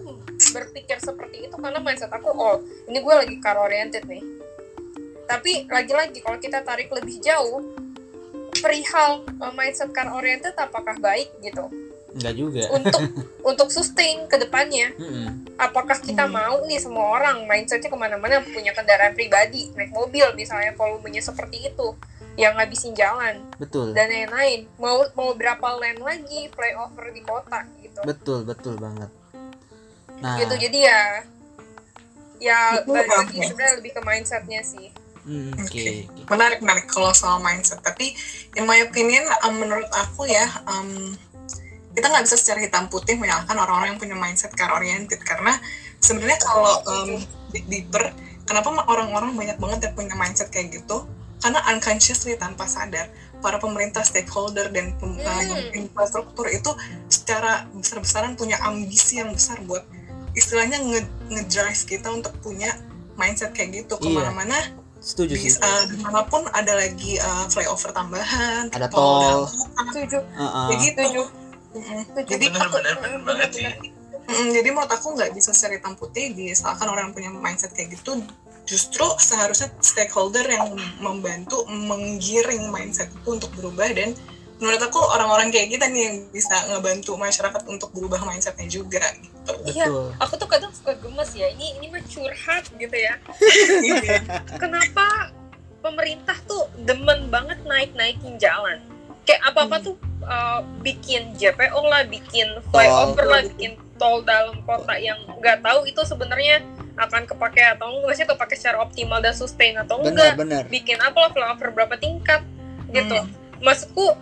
berpikir 0.52 1.00
seperti 1.00 1.50
itu 1.50 1.56
karena 1.58 1.80
mindset 1.80 2.10
aku 2.10 2.30
oh 2.30 2.62
ini 2.86 3.00
gue 3.00 3.16
lagi 3.16 3.36
car 3.40 3.58
oriented 3.58 4.06
nih 4.06 4.22
tapi 5.26 5.66
lagi-lagi 5.66 6.22
kalau 6.22 6.38
kita 6.38 6.62
tarik 6.62 6.90
lebih 6.90 7.18
jauh 7.18 7.62
perihal 8.60 9.24
uh, 9.40 9.54
mindset 9.54 9.90
car 9.90 10.10
oriented 10.12 10.54
apakah 10.54 10.98
baik 10.98 11.30
gitu 11.40 11.66
Enggak 12.10 12.34
juga. 12.34 12.64
untuk 12.72 13.02
untuk 13.50 13.70
sustain 13.70 14.26
ke 14.26 14.36
depannya 14.36 14.90
Mm-mm. 14.94 15.46
apakah 15.56 15.98
kita 15.98 16.26
Hmm. 16.26 16.34
mau 16.34 16.58
nih 16.64 16.78
semua 16.78 17.06
orang 17.16 17.46
mindsetnya 17.46 17.86
ke 17.86 17.96
mana-mana 17.96 18.42
punya 18.42 18.72
kendaraan 18.72 19.14
pribadi 19.14 19.70
naik 19.74 19.90
mobil 19.90 20.26
misalnya 20.34 20.74
volumenya 20.74 21.20
seperti 21.20 21.68
itu 21.68 21.94
yang 22.34 22.56
ngabisin 22.56 22.94
jalan 22.94 23.44
Betul. 23.56 23.92
dan 23.92 24.08
lain-lain 24.08 24.66
mau 24.76 25.06
mau 25.14 25.34
berapa 25.34 25.62
lane 25.76 26.00
lagi 26.00 26.50
flyover 26.50 27.06
di 27.10 27.22
kota 27.22 27.62
gitu 27.78 28.00
Betul, 28.02 28.40
betul 28.44 28.74
banget. 28.76 29.12
Nah, 30.18 30.36
gitu 30.36 30.56
jadi 30.58 30.80
ya 30.84 31.02
ya 32.40 32.58
balik 32.84 33.06
lagi 33.08 33.38
sebenarnya 33.44 33.76
lebih 33.78 33.92
ke 33.92 34.02
mindsetnya 34.02 34.62
sih 34.64 34.88
mm, 35.22 35.60
oke. 35.60 35.68
Oke. 35.68 35.86
menarik 36.26 36.60
menarik 36.60 36.88
kalau 36.88 37.12
soal 37.12 37.38
mindset 37.38 37.80
tapi 37.80 38.16
in 38.56 38.64
my 38.64 38.80
opinion 38.80 39.28
um, 39.44 39.54
menurut 39.54 39.88
aku 39.92 40.24
ya 40.24 40.48
um, 40.66 41.14
kita 42.00 42.08
nggak 42.08 42.24
bisa 42.24 42.36
secara 42.36 42.60
hitam 42.60 42.88
putih 42.88 43.14
menyalahkan 43.14 43.54
orang-orang 43.54 43.88
yang 43.90 44.00
punya 44.00 44.16
mindset 44.16 44.52
car 44.52 44.72
oriented 44.72 45.20
karena 45.22 45.60
sebenarnya 45.98 46.40
kalau 46.40 46.74
um, 46.86 47.20
di- 47.50 47.68
deeper 47.68 48.16
kenapa 48.44 48.72
orang-orang 48.86 49.36
banyak 49.36 49.58
banget 49.58 49.80
yang 49.84 49.94
punya 49.94 50.16
mindset 50.16 50.48
kayak 50.48 50.72
gitu 50.74 51.04
karena 51.38 51.60
unconsciously 51.70 52.36
tanpa 52.36 52.66
sadar 52.66 53.08
para 53.40 53.56
pemerintah 53.56 54.02
stakeholder 54.02 54.68
dan 54.70 54.96
pem- 54.96 55.16
uh, 55.18 55.32
Hmm. 55.40 55.72
infrastruktur 55.78 56.48
itu 56.48 56.72
secara 57.08 57.68
besar-besaran 57.70 58.34
punya 58.34 58.60
ambisi 58.60 59.18
yang 59.18 59.32
besar 59.32 59.60
buat 59.62 59.84
istilahnya 60.32 60.80
nge- 60.80 61.12
ngedrive 61.30 61.84
kita 61.86 62.08
untuk 62.10 62.32
punya 62.40 62.72
mindset 63.16 63.52
kayak 63.52 63.84
gitu 63.84 63.96
Iya. 63.96 64.04
ke 64.04 64.10
mana-mana 64.10 64.58
Setuju 65.00 65.32
sih. 65.34 65.56
uh, 65.56 65.84
di 65.86 65.96
mana 65.98 66.24
pun 66.24 66.44
ada 66.50 66.76
lagi 66.76 67.16
uh, 67.18 67.48
flyover 67.48 67.92
tambahan 67.92 68.68
Ada 68.68 68.88
tol 68.88 69.00
tol. 69.00 69.42
setuju 69.90 70.20
Heeh. 70.20 70.66
kayak 70.68 70.80
gitu 70.82 71.00
setuju 71.02 71.24
Jadi 72.26 72.46
bener 72.50 72.66
Aku- 72.66 72.76
bener 72.78 72.96
bener 72.98 73.22
banget 73.24 73.50
sih 73.54 73.68
jadi 74.30 74.70
menurut 74.70 74.94
aku 74.94 75.18
nggak 75.18 75.34
bisa 75.34 75.50
secara 75.58 75.82
hitam 75.82 75.98
putih 75.98 76.38
disalahkan 76.38 76.86
orang 76.86 77.10
yang 77.10 77.16
punya 77.18 77.32
mindset 77.34 77.74
kayak 77.74 77.98
gitu 77.98 78.22
justru 78.62 79.02
seharusnya 79.18 79.74
stakeholder 79.82 80.46
yang 80.46 80.70
membantu 81.02 81.66
menggiring 81.66 82.70
mindset 82.70 83.10
itu 83.10 83.26
untuk 83.26 83.50
berubah 83.58 83.90
dan 83.90 84.14
menurut 84.62 84.78
aku 84.86 85.02
orang-orang 85.02 85.50
kayak 85.50 85.74
kita 85.74 85.90
nih 85.90 86.02
yang 86.06 86.18
bisa 86.30 86.54
ngebantu 86.70 87.18
masyarakat 87.18 87.64
untuk 87.66 87.90
berubah 87.90 88.22
mindsetnya 88.22 88.70
juga 88.70 89.02
gitu. 89.18 89.52
Iya. 89.66 89.86
Betul. 89.90 90.06
aku 90.22 90.34
tuh 90.38 90.50
kadang 90.52 90.72
suka 90.78 90.94
gemes 90.94 91.32
ya 91.34 91.50
ini 91.50 91.82
ini 91.82 91.90
mah 91.90 92.04
curhat 92.06 92.70
gitu 92.70 92.94
ya 92.94 93.18
Iya. 93.90 94.20
kenapa 94.62 95.34
pemerintah 95.82 96.38
tuh 96.46 96.70
demen 96.78 97.34
banget 97.34 97.58
naik-naikin 97.66 98.38
jalan 98.38 98.78
kayak 99.30 99.42
apa-apa 99.46 99.76
Hmm. 99.78 99.86
tuh 99.86 99.96
uh, 100.26 100.62
bikin 100.82 101.38
JPO 101.38 101.82
lah, 101.86 102.02
bikin 102.06 102.50
flyover 102.74 103.22
Tol. 103.22 103.30
lah, 103.30 103.42
bikin 103.46 103.72
tol 103.96 104.24
dalam 104.24 104.58
kota 104.64 104.96
yang 104.98 105.20
nggak 105.38 105.62
tahu 105.62 105.86
itu 105.86 106.02
sebenarnya 106.02 106.64
akan 106.98 107.24
kepake 107.24 107.62
atau 107.62 107.94
enggak, 107.94 108.12
maksudnya 108.12 108.30
kepake 108.34 108.56
secara 108.58 108.78
optimal 108.82 109.20
dan 109.20 109.32
sustain 109.32 109.76
atau 109.78 110.02
Benar, 110.02 110.10
enggak, 110.10 110.34
benar. 110.36 110.64
bikin 110.68 110.98
apa 110.98 111.18
lah 111.20 111.30
flyover 111.30 111.70
berapa 111.72 111.96
tingkat 111.96 112.42
gitu. 112.90 113.16
Hmm. 113.16 113.30
Maksudku 113.62 114.18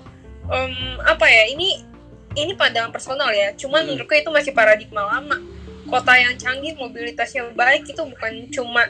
em, 0.47 0.73
apa 1.01 1.25
ya 1.25 1.43
ini 1.47 1.81
ini 2.35 2.53
pandangan 2.53 2.91
personal 2.91 3.31
ya, 3.31 3.53
cuman 3.55 3.81
Hmm. 3.81 3.95
menurutku 3.95 4.13
itu 4.13 4.29
masih 4.29 4.51
paradigma 4.51 5.07
lama. 5.07 5.39
Kota 5.87 6.19
yang 6.19 6.35
canggih, 6.35 6.75
mobilitasnya 6.75 7.47
baik 7.55 7.87
itu 7.87 8.01
bukan 8.03 8.33
cuma 8.51 8.83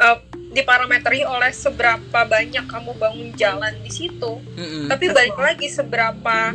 eh, 0.00 0.18
diparameteri 0.50 1.22
oleh 1.22 1.50
seberapa 1.50 2.20
banyak 2.20 2.66
kamu 2.66 2.92
bangun 2.94 3.30
jalan 3.34 3.74
di 3.80 3.88
situ, 3.88 4.42
Mm-mm. 4.50 4.86
tapi 4.86 5.08
balik 5.08 5.34
lagi 5.34 5.66
seberapa 5.66 6.54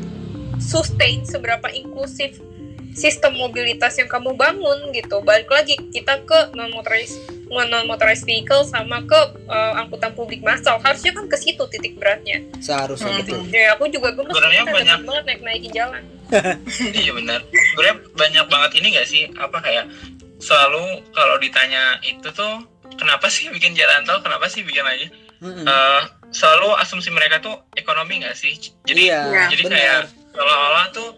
sustain, 0.58 1.24
seberapa 1.24 1.68
inklusif 1.70 2.40
sistem 2.92 3.36
mobilitas 3.36 3.92
yang 3.94 4.08
kamu 4.08 4.32
bangun 4.34 4.92
gitu. 4.92 5.20
Balik 5.20 5.48
lagi 5.48 5.76
kita 5.90 6.24
ke 6.24 6.52
non 6.52 6.72
motorized 6.72 7.20
non 7.46 7.68
motorized 7.86 8.24
vehicle 8.24 8.64
sama 8.64 9.04
ke 9.04 9.20
uh, 9.46 9.74
angkutan 9.78 10.12
publik 10.12 10.40
massal. 10.40 10.80
Harusnya 10.80 11.12
kan 11.12 11.28
ke 11.28 11.36
situ 11.36 11.64
titik 11.68 11.96
beratnya. 11.96 12.40
Seharusnya 12.58 13.12
Hmm. 13.12 13.20
gitu 13.22 13.36
ya 13.50 13.76
aku 13.76 13.88
juga 13.88 14.12
gemes 14.12 14.32
banyak- 14.32 15.04
banget 15.04 15.24
naik 15.26 15.42
naikin 15.42 15.72
jalan. 15.72 16.04
Iya 16.96 17.12
benar 17.14 17.40
sebenarnya 17.46 17.96
banyak 18.12 18.46
banget 18.50 18.72
ini 18.80 18.88
gak 18.96 19.08
sih? 19.08 19.24
Apa 19.36 19.60
kayak 19.60 19.86
selalu 20.36 21.04
kalau 21.12 21.36
ditanya 21.38 22.00
itu 22.02 22.32
tuh 22.32 22.64
kenapa 22.96 23.28
sih 23.28 23.48
bikin 23.50 23.74
jalan 23.74 24.04
tol? 24.04 24.20
Kenapa 24.20 24.48
sih 24.48 24.62
bikin 24.62 24.84
aja 24.84 25.08
Mm-mm. 25.36 25.64
Eh, 25.64 26.02
selalu 26.32 26.74
asumsi 26.80 27.12
mereka 27.12 27.38
tuh 27.38 27.56
ekonomi 27.74 28.20
gak 28.20 28.34
sih? 28.34 28.56
Jadi 28.84 29.12
iya 29.12 29.48
jadi 29.48 29.64
benar. 29.64 29.76
kayak 29.76 30.00
seolah-olah 30.32 30.86
tuh 30.92 31.10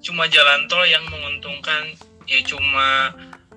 cuma 0.00 0.28
jalan 0.28 0.68
tol 0.68 0.84
yang 0.84 1.00
menguntungkan 1.08 1.96
ya 2.24 2.40
cuma 2.44 3.12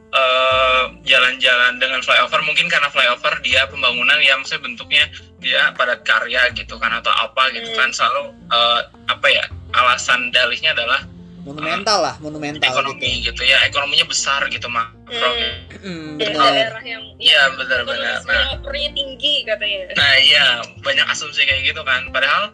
eh, 0.10 0.84
jalan-jalan 1.04 1.76
dengan 1.78 2.00
flyover. 2.00 2.40
Mungkin 2.42 2.68
karena 2.68 2.88
flyover 2.88 3.36
dia 3.42 3.68
pembangunan 3.68 4.16
ya 4.20 4.40
maksudnya 4.40 4.64
bentuknya 4.64 5.04
dia 5.38 5.76
padat 5.76 6.02
karya 6.02 6.48
gitu 6.56 6.80
kan 6.80 6.92
atau 6.94 7.12
apa 7.12 7.52
gitu 7.52 7.68
Hmm. 7.72 7.78
kan. 7.78 7.90
Selalu 7.92 8.24
eh, 8.48 8.82
apa 9.08 9.28
ya 9.28 9.44
alasan 9.76 10.32
dalihnya 10.32 10.72
adalah 10.72 11.04
monumental 11.48 11.98
lah 12.04 12.16
monumental 12.20 12.68
ekonomi 12.68 13.24
gitu. 13.24 13.42
ya 13.42 13.58
ekonominya 13.64 14.06
besar 14.06 14.44
gitu 14.52 14.68
makro 14.68 14.92
Hmm. 15.08 15.40
gitu 15.40 15.56
Mm, 15.78 16.20
benar 16.20 16.52
daerah 16.52 16.84
yang 16.84 17.04
Iya, 17.18 17.42
benar-benar. 17.56 18.20
skala 18.22 18.60
tinggi 18.92 19.46
katanya 19.48 19.94
Nah 19.96 20.14
iya 20.20 20.46
banyak 20.84 21.06
asumsi 21.08 21.48
kayak 21.48 21.64
gitu 21.66 21.82
kan. 21.82 22.12
Padahal 22.12 22.52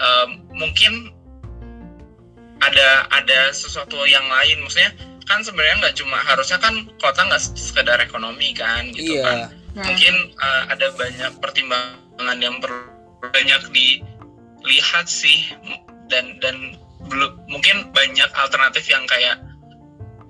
em, 0.00 0.28
mungkin 0.50 1.12
ada 2.60 3.08
ada 3.10 3.52
sesuatu 3.52 4.00
yang 4.06 4.24
lain. 4.26 4.64
Maksudnya 4.64 4.92
kan 5.28 5.44
sebenarnya 5.44 5.76
nggak 5.86 5.96
cuma 6.00 6.18
harusnya 6.24 6.58
kan 6.58 6.74
kota 6.98 7.20
nggak 7.22 7.42
sekedar 7.54 8.00
ekonomi 8.00 8.50
kan 8.56 8.88
gitu 8.90 9.20
kan. 9.20 9.36
iya 9.36 9.46
Hmm. 9.70 9.86
Mungkin 9.86 10.14
eh, 10.34 10.62
ada 10.72 10.86
banyak 10.96 11.32
pertimbangan 11.38 12.38
yang 12.42 12.58
perlu 12.58 12.82
banyak 13.22 13.60
dilihat 13.70 15.06
sih 15.06 15.46
dan 16.10 16.40
dan 16.42 16.74
belum 17.10 17.30
mungkin 17.46 17.90
banyak 17.90 18.30
alternatif 18.32 18.86
yang 18.86 19.02
kayak 19.04 19.36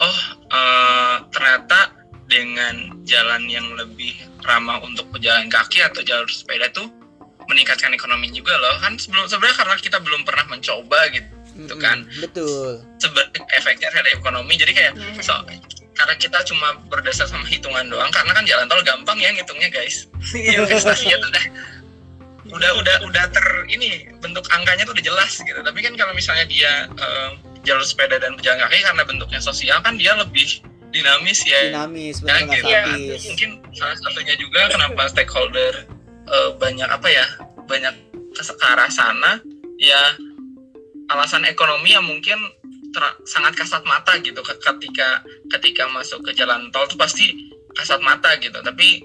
oh 0.00 0.18
eh, 0.48 1.16
ternyata 1.30 1.92
dengan 2.26 3.04
jalan 3.04 3.44
yang 3.46 3.66
lebih 3.76 4.14
ramah 4.42 4.80
untuk 4.80 5.04
pejalan 5.12 5.50
kaki 5.50 5.82
atau 5.82 6.00
jalur 6.00 6.26
sepeda 6.26 6.70
tuh 6.72 6.88
meningkatkan 7.46 7.90
ekonomi 7.90 8.30
juga 8.30 8.54
loh 8.56 8.78
kan 8.78 8.94
sebelum 8.94 9.26
sebenarnya 9.26 9.56
karena 9.58 9.74
kita 9.76 9.98
belum 9.98 10.22
pernah 10.22 10.46
mencoba 10.46 10.98
gitu 11.10 11.28
Mm-mm, 11.50 11.82
kan. 11.82 12.06
betul 12.22 12.78
sebenarnya 12.96 13.42
efeknya 13.58 13.90
terhadap 13.90 14.12
ekonomi 14.16 14.54
jadi 14.54 14.72
kayak 14.72 14.92
Hmm. 14.94 15.18
so, 15.18 15.34
karena 15.92 16.14
kita 16.16 16.38
cuma 16.46 16.78
berdasar 16.88 17.26
sama 17.26 17.42
hitungan 17.44 17.90
doang 17.90 18.08
karena 18.08 18.32
kan 18.32 18.46
jalan 18.46 18.64
tol 18.70 18.80
gampang 18.80 19.18
ya 19.18 19.34
ngitungnya 19.34 19.68
guys 19.68 20.06
Iya. 20.32 20.62
investasinya 20.64 21.18
tuh 21.20 21.28
udah 21.28 21.44
udah 22.50 22.70
udah 22.76 22.96
udah 23.06 23.24
ter 23.30 23.46
ini 23.70 24.06
bentuk 24.18 24.44
angkanya 24.50 24.82
tuh 24.84 24.94
udah 24.94 25.04
jelas 25.04 25.32
gitu. 25.38 25.60
Tapi 25.60 25.78
kan 25.80 25.94
kalau 25.94 26.12
misalnya 26.12 26.46
dia 26.46 26.86
eh, 26.90 27.30
jalur 27.62 27.84
sepeda 27.84 28.18
dan 28.18 28.34
pejalan 28.34 28.60
kaki 28.66 28.82
karena 28.82 29.02
bentuknya 29.04 29.40
sosial 29.40 29.78
kan 29.80 29.96
dia 29.96 30.12
lebih 30.16 30.60
dinamis 30.90 31.46
ya. 31.46 31.70
Dinamis 31.70 32.18
Ya, 32.20 32.24
benar 32.26 32.40
gitu. 32.50 32.66
Iya. 32.66 32.82
statis. 32.84 33.22
Mungkin 33.30 33.50
salah 33.74 33.96
satunya 33.96 34.34
juga 34.36 34.60
kenapa 34.68 35.02
stakeholder 35.08 35.74
eh, 36.26 36.50
banyak 36.58 36.88
apa 36.88 37.08
ya 37.08 37.26
banyak 37.66 37.94
ke 38.34 38.66
arah 38.66 38.90
sana. 38.90 39.38
Ya 39.80 40.00
alasan 41.10 41.42
ekonomi 41.46 41.94
yang 41.94 42.06
mungkin 42.06 42.38
ter- 42.90 43.18
sangat 43.26 43.54
kasat 43.58 43.82
mata 43.86 44.18
gitu. 44.20 44.38
Ke- 44.42 44.58
ketika 44.58 45.22
ketika 45.58 45.86
masuk 45.90 46.22
ke 46.26 46.34
jalan 46.34 46.70
tol 46.74 46.86
itu 46.86 46.96
pasti 46.98 47.26
kasat 47.74 47.98
mata 48.02 48.34
gitu. 48.38 48.58
Tapi 48.60 49.02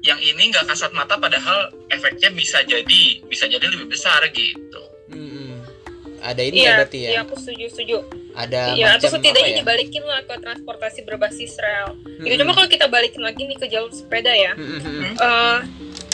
yang 0.00 0.18
ini 0.18 0.54
nggak 0.54 0.66
kasat 0.66 0.94
mata 0.94 1.18
padahal 1.18 1.68
efeknya 1.90 2.30
bisa 2.30 2.62
jadi 2.62 3.02
bisa 3.26 3.50
jadi 3.50 3.66
lebih 3.66 3.90
besar 3.90 4.22
gitu 4.30 4.82
Mm-mm. 5.10 5.58
ada 6.22 6.38
ini 6.38 6.62
ya 6.62 6.62
Iya, 6.62 6.72
berarti 6.78 6.98
ya 7.02 7.10
iya 7.10 7.20
aku 7.26 7.34
setuju 7.34 7.64
setuju. 7.72 7.96
ada 8.38 8.60
Iya, 8.78 8.86
atau 8.94 9.10
setidaknya 9.10 9.42
apa 9.42 9.50
ya 9.50 9.58
dibalikin 9.58 10.04
lah 10.06 10.20
ke 10.22 10.34
transportasi 10.38 11.02
berbasis 11.02 11.58
rel. 11.58 11.98
Gitu. 12.22 12.30
Mm-mm. 12.30 12.38
Cuma 12.38 12.52
kalau 12.54 12.68
kita 12.70 12.86
balikin 12.86 13.22
lagi 13.26 13.42
nih 13.42 13.58
ke 13.58 13.66
jalur 13.66 13.90
sepeda 13.90 14.30
ya. 14.30 14.54
Mm-mm. 14.54 15.18
eh 15.18 15.58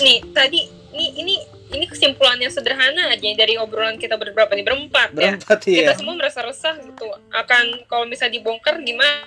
nih 0.00 0.18
tadi 0.32 0.64
ini 0.96 1.06
ini 1.20 1.34
ini 1.74 1.84
kesimpulannya 1.84 2.48
sederhana 2.48 3.12
aja 3.12 3.28
dari 3.34 3.58
obrolan 3.58 4.00
kita 4.00 4.16
berberapa 4.16 4.48
nih 4.54 4.64
berempat 4.64 5.12
ya. 5.12 5.36
berempat 5.36 5.58
Kita 5.60 5.92
ya 5.92 5.98
semua 5.98 6.14
merasa 6.16 6.40
resah 6.40 6.78
gitu 6.78 7.04
akan 7.28 7.84
kalau 7.84 8.08
misalnya 8.08 8.40
dibongkar 8.40 8.80
gimana 8.80 9.26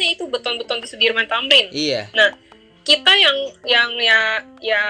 itu 0.00 0.24
beton-beton 0.26 0.80
di 0.80 0.88
Sudirman 0.88 1.28
Tamrin. 1.28 1.68
iya 1.70 2.08
Kita 2.84 3.12
yang 3.16 3.36
yang 3.64 3.90
ya 3.96 4.20
ya 4.60 4.82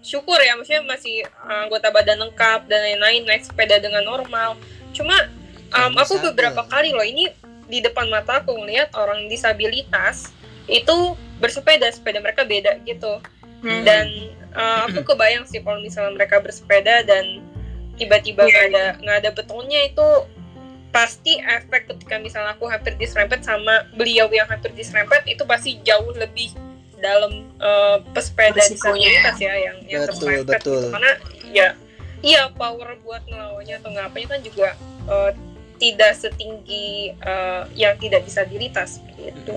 syukur 0.00 0.38
ya 0.38 0.54
maksudnya 0.54 0.86
masih 0.86 1.26
uh, 1.42 1.66
anggota 1.66 1.90
badan 1.90 2.22
lengkap 2.22 2.70
dan 2.70 2.80
lain-lain 2.86 3.26
naik 3.26 3.42
sepeda 3.42 3.82
dengan 3.82 4.06
normal. 4.06 4.54
Cuma 4.94 5.14
um, 5.74 5.92
aku 5.98 6.22
beberapa 6.22 6.62
kali 6.70 6.94
loh 6.94 7.02
ini 7.02 7.34
di 7.66 7.82
depan 7.82 8.06
mata 8.06 8.40
aku 8.40 8.54
ngeliat 8.54 8.94
orang 8.94 9.26
disabilitas 9.26 10.30
itu 10.70 11.18
bersepeda 11.42 11.90
sepeda 11.90 12.22
mereka 12.22 12.46
beda 12.46 12.78
gitu 12.86 13.18
Hmm. 13.66 13.82
dan 13.88 14.06
uh, 14.52 14.84
aku 14.84 15.00
kebayang 15.00 15.48
sih 15.48 15.64
kalau 15.64 15.80
misalnya 15.80 16.12
mereka 16.12 16.44
bersepeda 16.44 17.02
dan 17.08 17.40
tiba-tiba 17.96 18.44
Iya, 18.44 18.52
nggak 18.52 18.64
ada 18.68 18.84
nggak 19.00 19.16
ada 19.24 19.30
betonnya 19.32 19.80
itu 19.88 20.06
pasti 20.92 21.40
efek 21.40 21.88
ketika 21.88 22.20
misalnya 22.20 22.52
aku 22.52 22.68
hampir 22.68 22.96
diserempet 23.00 23.40
sama 23.44 23.88
beliau 23.96 24.28
yang 24.28 24.44
hampir 24.48 24.72
diserempet 24.76 25.24
itu 25.24 25.40
pasti 25.48 25.80
jauh 25.80 26.12
lebih 26.12 26.52
dalam 26.96 27.32
uh, 27.58 28.00
pesepeda 28.10 28.60
disabilitas 28.62 29.36
ya 29.36 29.52
yang 29.52 29.76
yang 29.84 30.02
Betul, 30.04 30.10
terserempet 30.16 30.54
betul. 30.58 30.80
gitu. 30.80 30.92
karena 30.92 31.12
ya 31.50 31.68
iya 32.20 32.42
power 32.50 32.96
buat 33.00 33.22
ngelawannya 33.24 33.74
atau 33.76 33.90
ngapanya 33.92 34.26
kan 34.28 34.40
juga 34.40 34.68
uh, 35.06 35.30
tidak 35.76 36.12
setinggi 36.16 37.12
uh, 37.20 37.68
yang 37.72 37.94
tidak 37.96 38.24
disabilitas 38.24 39.04
gitu. 39.14 39.56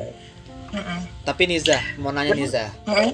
Mm-mm. 0.69 0.99
tapi 1.23 1.49
Niza 1.49 1.80
mau 1.97 2.12
nanya 2.12 2.36
Niza 2.36 2.69
Mm-mm. 2.86 3.12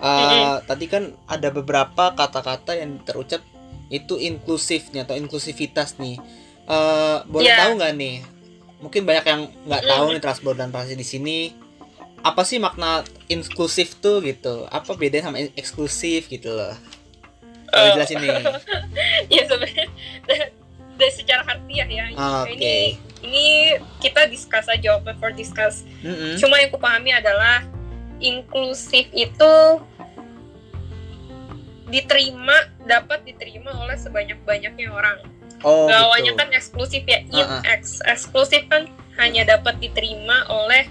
Eh, 0.00 0.56
tadi 0.64 0.88
kan 0.88 1.12
ada 1.28 1.52
beberapa 1.52 2.08
kata-kata 2.10 2.72
yang 2.72 3.04
terucap 3.04 3.44
itu 3.88 4.16
inklusifnya 4.16 5.04
atau 5.04 5.12
inklusivitas 5.12 6.00
nih 6.00 6.16
Eh, 6.64 7.16
boleh 7.26 7.50
Ya. 7.50 7.66
tahu 7.66 7.76
nggak 7.76 7.92
nih 7.98 8.16
mungkin 8.78 9.02
banyak 9.02 9.24
yang 9.26 9.42
nggak 9.66 9.82
tahu 9.82 10.04
Mm. 10.06 10.12
nih 10.14 10.22
transport 10.22 10.56
dan 10.56 10.70
transit 10.70 10.94
di 10.94 11.04
sini 11.04 11.36
apa 12.20 12.42
sih 12.44 12.60
makna 12.60 13.04
inklusif 13.28 13.96
tuh 14.00 14.20
gitu? 14.20 14.68
Apa 14.68 14.96
bedanya 14.96 15.32
sama 15.32 15.40
eksklusif 15.56 16.28
gitu 16.28 16.52
loh? 16.52 16.76
Boleh 17.70 17.86
Eh, 17.86 17.92
jelasin 17.96 18.16
nih. 18.20 18.30
Ya 19.34 19.42
sebenarnya. 19.46 19.86
Da- 20.26 20.52
dari 21.00 21.12
secara 21.16 21.42
harfiah 21.48 21.88
ya. 21.88 22.04
Ah, 22.12 22.44
Oke. 22.44 22.52
ini 22.60 23.00
ini 23.24 23.46
kita 24.04 24.28
discuss 24.28 24.68
aja 24.68 25.00
open 25.00 25.16
for 25.16 25.32
discuss. 25.32 25.84
Mm-mm. 26.04 26.36
cuma 26.36 26.60
yang 26.60 26.68
kupahami 26.68 27.16
adalah 27.16 27.64
inklusif 28.20 29.08
itu 29.16 29.52
diterima 31.88 32.54
dapat 32.84 33.24
diterima 33.24 33.72
oleh 33.80 33.96
sebanyak 33.96 34.36
banyaknya 34.44 34.92
orang. 34.92 35.18
Oh 35.64 35.88
lawannya 35.88 36.32
gitu. 36.36 36.40
kan 36.40 36.48
eksklusif 36.52 37.02
ya. 37.08 37.24
In 37.32 37.48
ah. 37.48 37.60
ex 37.64 38.04
eksklusif 38.04 38.68
kan 38.68 38.88
hanya 39.16 39.56
dapat 39.56 39.80
diterima 39.80 40.44
oleh 40.48 40.88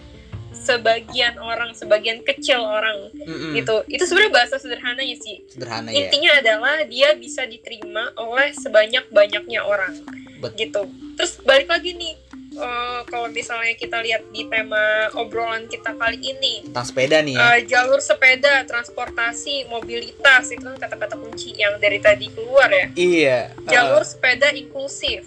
sebagian 0.60 1.40
orang 1.40 1.72
sebagian 1.74 2.20
kecil 2.22 2.60
orang. 2.62 3.10
Mm-mm. 3.16 3.56
gitu. 3.56 3.84
Itu 3.88 4.04
sebenarnya 4.06 4.34
bahasa 4.36 4.56
sederhananya 4.60 5.18
sih. 5.18 5.42
Sederhana 5.48 5.90
ya 5.90 6.06
intinya 6.06 6.32
adalah 6.38 6.84
dia 6.86 7.16
bisa 7.16 7.48
diterima 7.48 8.12
oleh 8.20 8.52
sebanyak 8.54 9.08
banyaknya 9.10 9.64
orang. 9.64 9.96
Bet- 10.40 10.56
gitu. 10.60 10.88
Terus 11.20 11.40
balik 11.44 11.68
lagi 11.68 11.96
nih 11.96 12.14
eh, 12.60 13.02
kalau 13.08 13.28
misalnya 13.32 13.76
kita 13.76 14.00
lihat 14.04 14.24
di 14.32 14.48
tema 14.48 15.12
obrolan 15.16 15.68
kita 15.68 15.96
kali 15.96 16.20
ini. 16.20 16.68
Tentang 16.72 16.88
sepeda 16.88 17.18
nih 17.24 17.36
ya. 17.36 17.48
Eh, 17.56 17.60
jalur 17.68 18.00
sepeda 18.00 18.64
transportasi 18.68 19.68
mobilitas 19.68 20.52
itu 20.52 20.64
kan 20.64 20.76
kata-kata 20.80 21.16
kunci 21.20 21.56
yang 21.56 21.76
dari 21.80 22.00
tadi 22.00 22.32
keluar 22.32 22.72
ya. 22.72 22.88
Iya. 22.96 23.40
Jalur 23.68 24.04
eh, 24.04 24.08
sepeda 24.08 24.48
inklusif. 24.56 25.24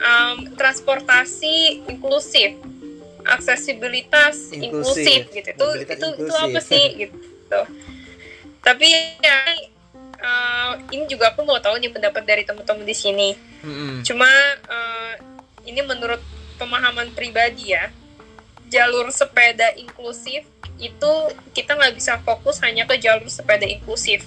Em, 0.00 0.56
transportasi 0.56 1.84
inklusif 1.84 2.56
aksesibilitas 3.30 4.50
Inklusif. 4.50 5.06
inklusif, 5.06 5.20
gitu. 5.30 5.48
Itu 5.54 5.64
Mobilitas 5.64 5.96
itu 5.96 6.06
itu 6.18 6.34
apa 6.34 6.60
sih 6.60 6.84
gitu. 7.06 7.60
Tapi 8.60 8.86
ya 9.22 9.38
eh, 10.20 10.72
ini 10.92 11.04
juga 11.06 11.32
aku 11.32 11.46
mau 11.46 11.62
tahu 11.62 11.78
nih 11.78 11.94
pendapat 11.94 12.22
dari 12.26 12.42
teman-teman 12.42 12.84
di 12.84 12.96
sini. 12.96 13.30
Mm-mm. 13.60 14.00
cuma 14.08 14.24
eh, 14.72 15.14
ini 15.68 15.84
menurut 15.84 16.20
pemahaman 16.56 17.12
pribadi 17.12 17.76
ya 17.76 17.92
jalur 18.72 19.12
sepeda 19.12 19.76
inklusif 19.76 20.48
itu 20.80 21.12
kita 21.52 21.76
nggak 21.76 21.92
bisa 21.92 22.16
fokus 22.24 22.56
hanya 22.64 22.88
ke 22.88 22.96
jalur 22.96 23.28
sepeda 23.28 23.68
inklusif. 23.68 24.24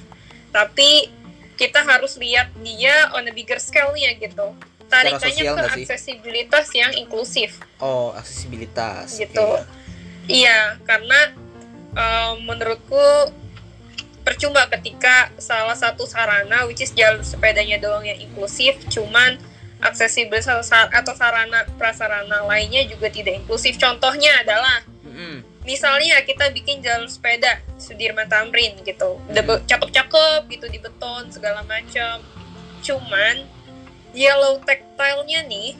Tapi 0.54 1.10
kita 1.58 1.82
harus 1.82 2.18
lihat 2.18 2.54
dia 2.62 3.10
on 3.14 3.26
a 3.26 3.34
bigger 3.34 3.58
scale-nya 3.58 4.18
gitu 4.18 4.54
tarikannya 4.94 5.34
sosial 5.34 5.56
ke 5.58 5.64
sih? 5.66 5.86
aksesibilitas 5.90 6.68
yang 6.78 6.92
inklusif 6.94 7.58
oh 7.82 8.14
aksesibilitas 8.14 9.18
Gitu. 9.18 9.40
Oke. 9.40 9.66
Iya, 10.24 10.80
karena 10.88 11.36
eh, 11.92 12.34
menurutku 12.48 13.36
percuma 14.24 14.64
ketika 14.72 15.36
salah 15.36 15.76
satu 15.76 16.08
sarana 16.08 16.64
which 16.64 16.80
is 16.80 16.96
jalur 16.96 17.20
sepedanya 17.28 17.76
doang 17.76 18.08
yang 18.08 18.16
inklusif 18.16 18.80
cuman 18.88 19.36
aksesibel 19.84 20.40
atau 20.40 21.14
sarana 21.14 21.68
prasarana 21.76 22.48
lainnya 22.48 22.88
juga 22.88 23.12
tidak 23.12 23.44
inklusif 23.44 23.76
contohnya 23.76 24.32
adalah 24.40 24.80
misalnya 25.68 26.20
kita 26.24 26.52
bikin 26.52 26.84
jalur 26.84 27.08
sepeda 27.08 27.60
Sudirman 27.80 28.28
Tamrin 28.28 28.80
gitu 28.84 29.20
cakep-cakep 29.68 30.42
gitu 30.52 30.66
di 30.72 30.80
beton 30.80 31.32
segala 31.32 31.64
macam 31.68 32.24
cuman 32.84 33.48
yellow 34.14 34.62
tactile-nya 34.62 35.44
nih 35.50 35.76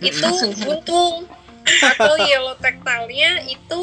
itu 0.00 0.28
buntung. 0.64 1.26
Atau 1.64 2.14
yellow 2.24 2.56
tactile-nya 2.56 3.44
itu 3.48 3.80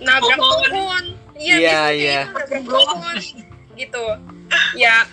nabrak 0.00 0.38
Pohon. 0.38 0.68
pohon. 0.68 1.04
Iya 1.38 1.56
Iya, 1.56 1.82
iya. 1.94 2.20
itu 2.26 2.32
nabrak 2.34 2.64
pohon 2.66 3.16
gitu. 3.78 4.04
Ya 4.74 5.06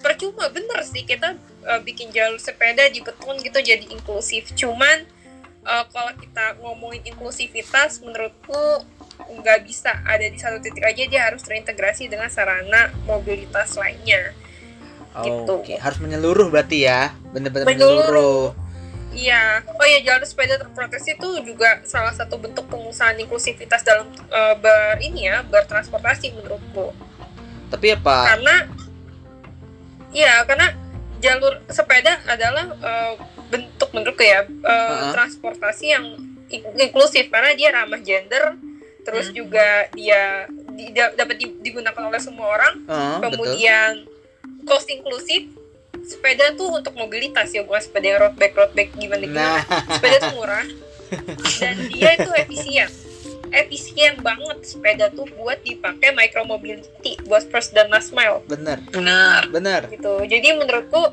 percuma 0.00 0.48
bener 0.48 0.80
sih 0.84 1.04
kita 1.04 1.36
uh, 1.64 1.80
bikin 1.84 2.10
jalur 2.12 2.40
sepeda 2.40 2.88
di 2.90 3.00
beton 3.00 3.38
gitu 3.40 3.58
jadi 3.62 3.86
inklusif. 3.88 4.52
Cuman 4.54 5.06
uh, 5.64 5.84
kalau 5.88 6.12
kita 6.18 6.56
ngomongin 6.60 7.02
inklusivitas 7.14 8.00
menurutku 8.04 8.84
nggak 9.20 9.68
bisa 9.68 10.00
ada 10.08 10.24
di 10.24 10.38
satu 10.40 10.64
titik 10.64 10.80
aja 10.80 11.04
dia 11.04 11.20
harus 11.28 11.44
terintegrasi 11.44 12.08
dengan 12.08 12.32
sarana 12.32 12.88
mobilitas 13.04 13.76
lainnya 13.76 14.32
Gitu. 15.10 15.52
Oke, 15.52 15.74
harus 15.74 15.98
menyeluruh 15.98 16.48
berarti 16.48 16.86
ya. 16.86 17.10
Bener-bener 17.34 17.66
Menyeluruh. 17.66 18.54
Iya, 19.10 19.66
oh 19.66 19.86
ya 19.90 19.98
jalur 20.06 20.22
sepeda 20.22 20.54
terproteksi 20.54 21.18
itu 21.18 21.28
juga 21.42 21.82
salah 21.82 22.14
satu 22.14 22.38
bentuk 22.38 22.70
pengusahaan 22.70 23.18
inklusivitas 23.18 23.82
dalam 23.82 24.06
uh, 24.30 24.54
ber 24.54 25.02
ini 25.02 25.26
ya 25.26 25.42
bertransportasi 25.42 26.30
menurutku. 26.38 26.94
Tapi 27.74 27.98
apa? 27.98 28.38
Karena, 28.38 28.70
iya 30.14 30.46
karena 30.46 30.70
jalur 31.18 31.58
sepeda 31.66 32.22
adalah 32.24 32.70
uh, 32.78 33.12
bentuk 33.50 33.90
menurutku 33.90 34.22
ya 34.22 34.46
uh, 34.46 34.70
Uh-huh. 34.70 35.10
transportasi 35.10 35.90
yang 35.90 36.06
inklusif 36.78 37.30
karena 37.30 37.50
dia 37.58 37.74
ramah 37.74 37.98
gender, 37.98 38.54
terus 39.02 39.30
Hmm. 39.30 39.42
juga 39.42 39.90
dia 39.90 40.46
di- 40.70 40.94
da- 40.94 41.14
dapat 41.14 41.34
di- 41.34 41.58
digunakan 41.62 42.02
oleh 42.06 42.18
semua 42.22 42.46
orang. 42.58 42.74
Oh, 42.86 43.18
betul. 43.22 43.58
Cost 44.62 44.86
inklusif, 44.86 45.50
sepeda 46.00 46.52
tuh 46.52 46.70
untuk 46.72 46.94
mobilitas 46.94 47.50
ya 47.50 47.62
bukan 47.62 47.78
sepeda 47.78 48.18
road 48.18 48.34
bike 48.34 48.54
road 48.54 48.72
bike 48.72 48.92
gimana 48.94 49.22
gimana. 49.22 49.58
Nah, 49.58 49.60
sepeda 49.90 50.16
tuh 50.20 50.34
murah 50.34 50.66
dan 51.58 51.76
dia 51.86 52.10
itu 52.14 52.30
efisien 52.38 52.88
efisien 53.50 54.14
banget 54.16 54.62
sepeda 54.62 55.10
tuh 55.10 55.26
buat 55.34 55.58
dipakai 55.60 56.14
micro 56.14 56.46
mobility 56.46 57.18
buat 57.24 57.42
first 57.44 57.74
dan 57.74 57.90
last 57.90 58.14
mile 58.14 58.46
bener, 58.46 58.78
Benar. 58.88 59.50
bener. 59.50 59.80
gitu 59.90 60.22
jadi 60.22 60.54
menurutku 60.54 61.10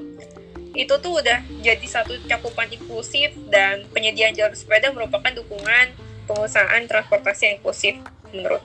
itu 0.71 0.93
tuh 0.93 1.17
udah 1.17 1.41
jadi 1.59 1.81
satu 1.81 2.13
cakupan 2.23 2.69
inklusif 2.69 3.33
dan 3.49 3.89
penyediaan 3.89 4.37
jalur 4.37 4.53
sepeda 4.53 4.93
merupakan 4.93 5.33
dukungan 5.33 5.97
pengusahaan 6.25 6.85
transportasi 6.85 7.41
yang 7.43 7.55
inklusif 7.57 7.95
menurut 8.29 8.61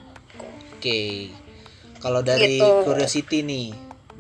Oke. 0.73 1.31
Kalau 1.97 2.21
dari 2.21 2.59
Gitu. 2.59 2.69
curiosity 2.83 3.41
nih, 3.41 3.71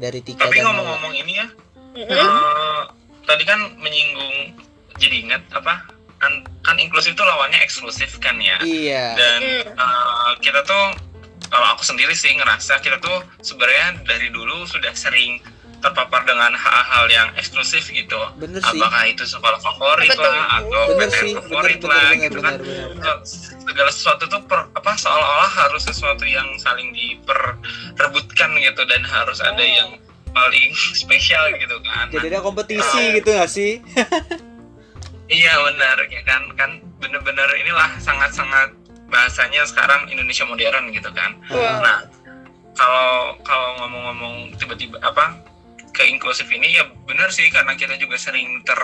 dari 0.03 0.19
Tika 0.19 0.51
Tapi 0.51 0.59
ngomong-ngomong 0.59 1.15
ini 1.15 1.39
ya, 1.39 1.47
Mm-mm. 1.95 2.11
eh, 2.11 2.83
tadi 3.23 3.47
kan 3.47 3.71
menyinggung 3.79 4.59
jadi 4.99 5.23
ingat 5.23 5.43
apa? 5.55 5.87
Kan, 6.19 6.43
kan 6.67 6.77
inklusif 6.79 7.15
itu 7.15 7.23
lawannya 7.23 7.63
eksklusif 7.63 8.19
kan 8.19 8.39
ya. 8.43 8.59
Iya. 8.67 9.15
Dan 9.15 9.41
Mm. 9.43 9.79
eh, 9.79 10.31
kita 10.43 10.67
tuh 10.67 10.99
kalau 11.47 11.67
aku 11.79 11.87
sendiri 11.87 12.11
sih 12.17 12.35
ngerasa 12.35 12.83
kita 12.83 12.99
tuh 12.99 13.23
sebenarnya 13.47 14.03
dari 14.03 14.33
dulu 14.35 14.67
sudah 14.67 14.91
sering 14.99 15.39
terpapar 15.83 16.23
dengan 16.23 16.55
hal-hal 16.55 17.05
yang 17.07 17.29
eksklusif 17.35 17.91
gitu. 17.91 18.17
Bener 18.39 18.63
sih. 18.63 18.79
Apakah 18.79 19.03
itu 19.05 19.27
sekolah 19.27 19.59
favorit 19.59 20.15
lah 20.15 20.63
atau 20.63 20.83
Bener 20.95 21.11
PTN 21.11 21.19
sih, 21.19 21.33
bener 21.35 21.43
favorit 21.45 21.79
bener 21.79 21.91
lah 21.91 22.03
bener 22.07 22.23
gitu 22.23 22.39
bener 22.39 22.47
kan. 22.47 22.55
bener. 22.95 23.17
segala 23.63 23.91
sesuatu 23.91 24.25
tuh 24.27 24.43
per, 24.43 24.61
apa 24.73 24.91
seolah-olah 24.95 25.53
harus 25.53 25.83
sesuatu 25.83 26.23
yang 26.23 26.47
saling 26.57 26.91
diperebutkan 26.93 28.51
gitu 28.59 28.83
dan 28.87 29.03
harus 29.03 29.39
ada 29.39 29.59
Oh. 29.59 29.67
yang 29.67 29.91
paling 30.31 30.71
spesial 31.03 31.45
gitu 31.55 31.77
kan. 31.83 32.07
Jadi 32.09 32.27
ada 32.29 32.41
kompetisi 32.41 33.19
gitu 33.19 33.29
gak 33.29 33.51
sih? 33.51 33.83
Iya 35.29 35.55
benar 35.65 35.97
ya 36.13 36.21
kan 36.29 36.45
kan 36.53 36.71
bener-bener 37.01 37.49
inilah 37.57 37.89
sangat-sangat 37.97 38.69
bahasanya 39.09 39.65
sekarang 39.65 40.05
Indonesia 40.07 40.45
modern 40.45 40.93
gitu 40.93 41.09
kan. 41.09 41.33
Nah 41.49 42.05
kalau 42.77 43.33
kalau 43.41 43.81
ngomong-ngomong 43.81 44.53
tiba-tiba 44.61 45.01
apa 45.01 45.33
ke 45.93 46.09
inklusif 46.09 46.49
ini 46.49 46.75
ya 46.75 46.85
benar 47.05 47.29
sih 47.29 47.49
karena 47.49 47.77
kita 47.77 47.95
juga 47.97 48.17
sering 48.17 48.65
ter 48.65 48.81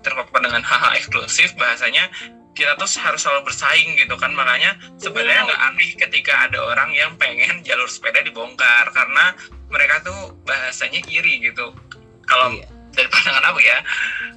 terpapar 0.00 0.40
dengan 0.40 0.64
hal-hal 0.64 0.96
eksklusif 0.96 1.52
bahasanya 1.54 2.08
kita 2.56 2.74
tuh 2.74 2.90
harus 2.98 3.22
selalu 3.22 3.46
bersaing 3.46 3.94
gitu 3.94 4.18
kan. 4.18 4.34
Makanya 4.34 4.74
sebenarnya 4.98 5.46
nggak 5.46 5.62
aneh 5.62 5.90
ketika 5.94 6.50
ada 6.50 6.58
orang 6.58 6.90
yang 6.90 7.14
pengen 7.14 7.60
jalur 7.68 7.86
sepeda 7.86 8.18
dibongkar 8.20 8.90
karena 8.90 9.30
mereka 9.70 10.02
tuh 10.02 10.34
bahasanya 10.42 10.98
iri 11.06 11.38
gitu. 11.38 11.70
Kalau 12.26 12.50
Iya. 12.50 12.66
dari 12.90 13.08
pandangan 13.14 13.44
aku 13.54 13.60
ya 13.62 13.78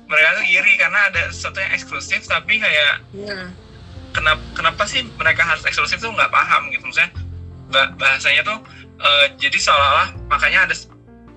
mereka 0.06 0.30
tuh 0.38 0.45
iri 0.45 0.74
karena 0.78 1.00
ada 1.10 1.21
sesuatu 1.34 1.58
yang 1.58 1.74
eksklusif 1.74 2.21
tapi 2.28 2.62
kayak 2.62 3.02
Nah, 3.15 3.50
kenapa 4.13 4.43
kenapa 4.54 4.84
sih 4.86 5.02
mereka 5.17 5.41
harus 5.41 5.65
eksklusif 5.65 5.97
tuh 5.97 6.12
nggak 6.13 6.30
paham 6.30 6.69
gitu. 6.69 6.86
Ba- 7.71 7.89
bahasanya 7.95 8.43
tuh 8.43 8.60
eh, 9.02 9.26
jadi 9.39 9.58
seolah-olah 9.58 10.10
makanya 10.30 10.69
ada 10.69 10.76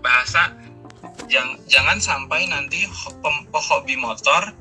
bahasa 0.05 0.53
jang- 1.27 1.59
jangan 1.65 1.97
sampai 1.97 2.47
nanti 2.47 2.85
pehobi 3.49 3.95
motor 3.95 4.53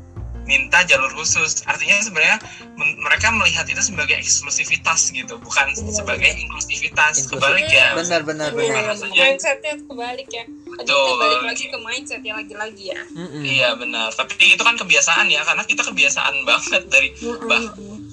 minta 0.44 0.84
jalur 0.84 1.08
khusus 1.10 1.64
artinya 1.64 1.96
sebenarnya 1.98 2.36
mereka 2.76 3.32
melihat 3.32 3.64
itu 3.64 3.80
sebagai 3.82 4.20
eksklusivitas 4.20 5.08
gitu 5.10 5.40
bukan 5.40 5.72
sebagai 5.72 6.28
inklusivitas 6.36 7.24
Inklusif. 7.24 7.40
kebalik 7.40 7.64
ya 7.66 7.96
Benar 7.96 8.22
benar 8.22 8.50
Iya, 8.52 8.60
benar. 8.60 8.84
Bahasanya- 8.86 9.24
mindsetnya 9.30 9.74
kebalik 9.82 10.28
ya 10.28 10.44
Aduh, 10.44 10.76
Betul. 10.76 11.00
kita 11.06 11.16
balik 11.22 11.42
lagi 11.46 11.64
ke 11.66 11.78
mindset 11.80 12.22
ya 12.22 12.34
lagi-lagi 12.36 12.86
ya 12.88 13.02
Mm-mm. 13.14 13.40
iya 13.42 13.70
benar 13.74 14.12
tapi 14.12 14.36
itu 14.50 14.60
kan 14.60 14.76
kebiasaan 14.76 15.28
ya 15.28 15.42
karena 15.42 15.64
kita 15.64 15.80
kebiasaan 15.82 16.36
banget 16.50 16.84
dari 16.88 17.10
bah 17.42 17.64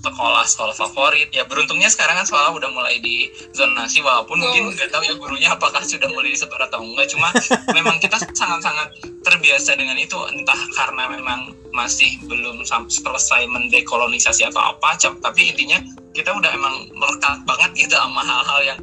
sekolah 0.00 0.44
sekolah 0.48 0.74
favorit 0.76 1.28
ya 1.28 1.44
beruntungnya 1.44 1.92
sekarang 1.92 2.16
kan 2.16 2.24
sekolah 2.24 2.56
udah 2.56 2.70
mulai 2.72 2.96
di 3.04 3.28
zonasi 3.52 4.00
walaupun 4.00 4.40
Oh. 4.40 4.48
mungkin 4.48 4.72
nggak 4.72 4.88
tahu 4.88 5.04
ya 5.04 5.14
gurunya 5.20 5.48
apakah 5.52 5.84
sudah 5.84 6.08
mulai 6.08 6.32
disebar 6.32 6.64
atau 6.64 6.80
enggak 6.80 7.12
cuma 7.12 7.28
memang 7.76 8.00
kita 8.00 8.16
sangat-sangat 8.16 8.88
terbiasa 9.20 9.76
dengan 9.76 10.00
itu 10.00 10.16
entah 10.32 10.60
karena 10.72 11.12
memang 11.12 11.52
masih 11.76 12.16
belum 12.24 12.64
selesai 12.64 13.46
mendekolonisasi 13.46 14.48
atau 14.48 14.74
apa 14.74 14.96
tapi 14.96 15.52
intinya 15.52 15.78
kita 16.16 16.32
udah 16.32 16.50
emang 16.50 16.88
melekat 16.96 17.44
banget 17.44 17.70
gitu 17.86 17.94
sama 17.94 18.24
hal-hal 18.24 18.60
yang 18.74 18.80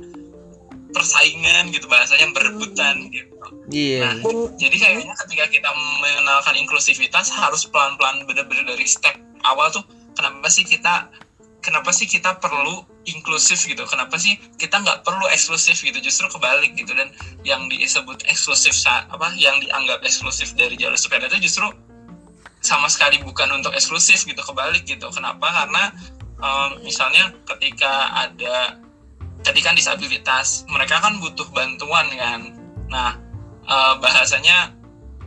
persaingan 0.94 1.74
gitu 1.74 1.90
bahasanya 1.90 2.32
berebutan 2.32 3.10
gitu 3.12 3.38
Iya. 3.68 4.24
Nah, 4.24 4.32
jadi 4.56 4.76
kayaknya 4.80 5.12
ketika 5.28 5.46
kita 5.52 5.70
mengenalkan 6.00 6.56
inklusivitas 6.56 7.28
harus 7.36 7.68
pelan-pelan 7.68 8.24
bener-bener 8.24 8.64
dari 8.64 8.88
step 8.88 9.20
awal 9.44 9.68
tuh 9.68 9.84
kenapa 10.18 10.50
sih 10.50 10.66
kita 10.66 11.14
kenapa 11.62 11.92
sih 11.94 12.08
kita 12.08 12.40
perlu 12.42 12.88
inklusif 13.08 13.68
gitu? 13.68 13.84
Kenapa 13.88 14.16
sih 14.16 14.40
kita 14.56 14.80
nggak 14.80 15.04
perlu 15.04 15.28
eksklusif 15.28 15.84
gitu? 15.84 16.00
Justru 16.00 16.32
kebalik 16.32 16.74
gitu. 16.80 16.96
Dan 16.96 17.12
yang 17.44 17.68
disebut 17.68 18.24
eksklusif 18.28 18.76
apa 18.88 19.36
yang 19.36 19.60
dianggap 19.60 20.00
eksklusif 20.04 20.56
dari 20.56 20.80
jalur 20.80 20.96
sepeda 20.96 21.28
itu 21.28 21.52
justru 21.52 21.68
sama 22.64 22.88
sekali 22.88 23.20
bukan 23.22 23.52
untuk 23.52 23.76
eksklusif 23.76 24.24
gitu. 24.24 24.40
Kebalik 24.40 24.88
gitu. 24.88 25.12
Kenapa? 25.12 25.52
Karena 25.52 25.92
em, 26.40 26.72
misalnya 26.88 27.36
ketika 27.44 28.16
ada 28.16 28.80
tadi 29.44 29.60
kan 29.64 29.76
disabilitas 29.78 30.68
mereka 30.72 31.04
kan 31.04 31.20
butuh 31.20 31.48
bantuan 31.52 32.08
kan? 32.16 32.42
Nah 32.88 33.12
eh, 33.68 33.94
bahasanya 34.00 34.72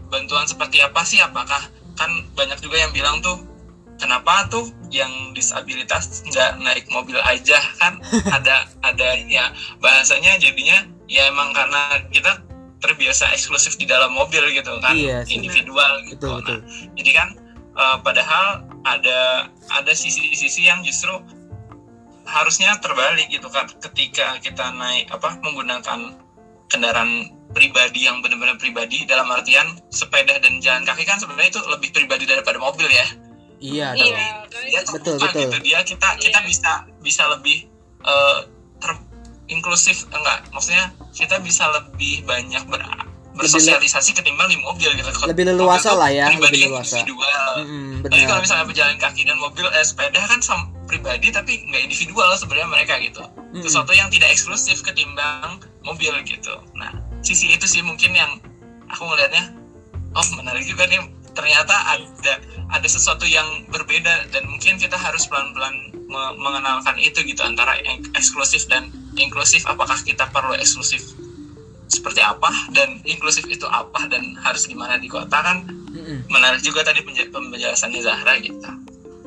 bantuan 0.08 0.48
seperti 0.48 0.80
apa 0.80 1.04
sih? 1.04 1.20
Apakah 1.20 1.60
kan 2.00 2.10
banyak 2.32 2.56
juga 2.64 2.80
yang 2.80 2.92
bilang 2.96 3.20
tuh 3.20 3.49
kenapa 4.00 4.48
tuh 4.48 4.72
yang 4.90 5.36
disabilitas 5.36 6.24
nggak 6.26 6.58
naik 6.64 6.84
mobil 6.90 7.20
aja? 7.22 7.60
Kan 7.78 8.00
ada 8.32 8.66
ada 8.82 9.08
ya 9.28 9.52
bahasanya 9.78 10.40
jadinya 10.40 10.88
ya 11.06 11.28
emang 11.28 11.52
karena 11.52 12.00
kita 12.10 12.40
terbiasa 12.80 13.28
eksklusif 13.36 13.76
di 13.76 13.84
dalam 13.84 14.10
mobil 14.16 14.40
gitu 14.56 14.72
kan 14.80 14.96
Iya 14.96 15.22
individual 15.28 16.00
gitu. 16.08 16.16
Betul 16.16 16.32
Nah, 16.32 16.38
betul. 16.40 16.58
jadi 16.96 17.10
kan 17.12 17.28
eh, 17.76 17.96
padahal 18.00 18.46
ada 18.88 19.52
ada 19.68 19.92
sisi-sisi 19.92 20.64
yang 20.64 20.80
justru 20.80 21.12
harusnya 22.24 22.78
terbalik 22.80 23.28
gitu 23.28 23.50
kan 23.52 23.68
ketika 23.68 24.38
kita 24.40 24.70
naik 24.72 25.10
apa 25.12 25.36
menggunakan 25.44 26.14
kendaraan 26.70 27.34
pribadi 27.50 28.06
yang 28.06 28.22
benar-benar 28.22 28.54
pribadi 28.56 29.02
dalam 29.04 29.26
artian 29.34 29.66
sepeda 29.90 30.38
dan 30.38 30.62
jalan 30.62 30.86
kaki 30.86 31.02
kan 31.02 31.18
sebenarnya 31.18 31.50
itu 31.50 31.60
lebih 31.66 31.90
pribadi 31.90 32.24
daripada 32.30 32.62
mobil 32.62 32.86
ya 32.86 33.06
Iya 33.60 33.92
dong. 33.92 34.08
iya 34.08 34.26
dia 34.48 34.80
itu 34.80 34.90
Betul, 34.90 35.14
betul. 35.16 35.46
gitu 35.46 35.56
dia 35.60 35.78
kita 35.82 36.08
kita 36.16 36.38
Iya. 36.38 36.48
bisa 36.48 36.72
bisa 36.98 37.22
lebih 37.28 37.68
eh, 38.00 38.38
ter- 38.78 39.04
inklusif 39.46 40.08
enggak 40.08 40.48
maksudnya 40.50 40.84
kita 41.10 41.36
bisa 41.38 41.68
lebih 41.68 42.24
banyak 42.24 42.64
ber 42.66 42.80
bersosialisasi 43.30 44.10
ketimbang 44.12 44.48
di 44.48 44.58
mobil 44.58 44.90
gitu 44.90 45.06
Lebih 45.24 45.44
leluasa 45.48 45.94
lah 45.94 46.10
ya, 46.10 46.28
lebih 46.28 46.40
pribadi 46.42 46.60
leluasa. 46.62 46.98
individual 46.98 47.52
Mm-mm, 47.58 47.90
tapi 48.02 48.20
kalau 48.22 48.40
misalnya 48.40 48.66
pejalan 48.66 48.96
kaki 48.96 49.22
dan 49.22 49.36
mobil 49.36 49.66
eh, 49.66 49.80
sepeda 49.80 50.20
kan 50.20 50.40
sama 50.40 50.62
pribadi 50.84 51.30
tapi 51.30 51.62
nggak 51.62 51.82
individual 51.82 52.26
sebenarnya 52.34 52.68
mereka 52.68 52.94
gitu 52.98 53.22
Mm-mm. 53.22 53.62
sesuatu 53.62 53.92
yang 53.92 54.08
tidak 54.08 54.28
eksklusif 54.30 54.82
ketimbang 54.82 55.56
mobil 55.80 56.10
gitu 56.22 56.52
nah 56.74 56.90
sisi 57.20 57.48
itu 57.48 57.64
sih 57.64 57.80
mungkin 57.80 58.12
yang 58.12 58.40
aku 58.88 59.04
ngelihatnya 59.04 59.54
oh 60.10 60.26
menarik 60.34 60.64
juga 60.64 60.84
nih 60.84 60.98
ternyata 61.34 61.74
ada 61.96 62.34
ada 62.70 62.88
sesuatu 62.88 63.26
yang 63.26 63.46
berbeda 63.70 64.30
dan 64.30 64.46
mungkin 64.46 64.78
kita 64.78 64.94
harus 64.94 65.26
pelan-pelan 65.26 65.90
me- 66.06 66.36
mengenalkan 66.38 66.96
itu 66.98 67.22
gitu 67.26 67.42
antara 67.42 67.78
yang 67.82 67.98
eksklusif 68.14 68.66
dan 68.70 68.90
inklusif. 69.18 69.66
Apakah 69.66 69.98
kita 70.02 70.26
perlu 70.30 70.54
eksklusif 70.54 71.14
seperti 71.90 72.22
apa 72.22 72.50
dan 72.70 73.02
inklusif 73.02 73.46
itu 73.50 73.66
apa 73.66 74.06
dan 74.06 74.38
harus 74.42 74.66
gimana 74.70 74.98
di 74.98 75.10
kota 75.10 75.42
kan? 75.42 75.66
Menarik 76.30 76.62
juga 76.62 76.86
tadi 76.86 77.02
penjelasannya 77.02 78.00
Zahra 78.00 78.38
gitu. 78.38 78.70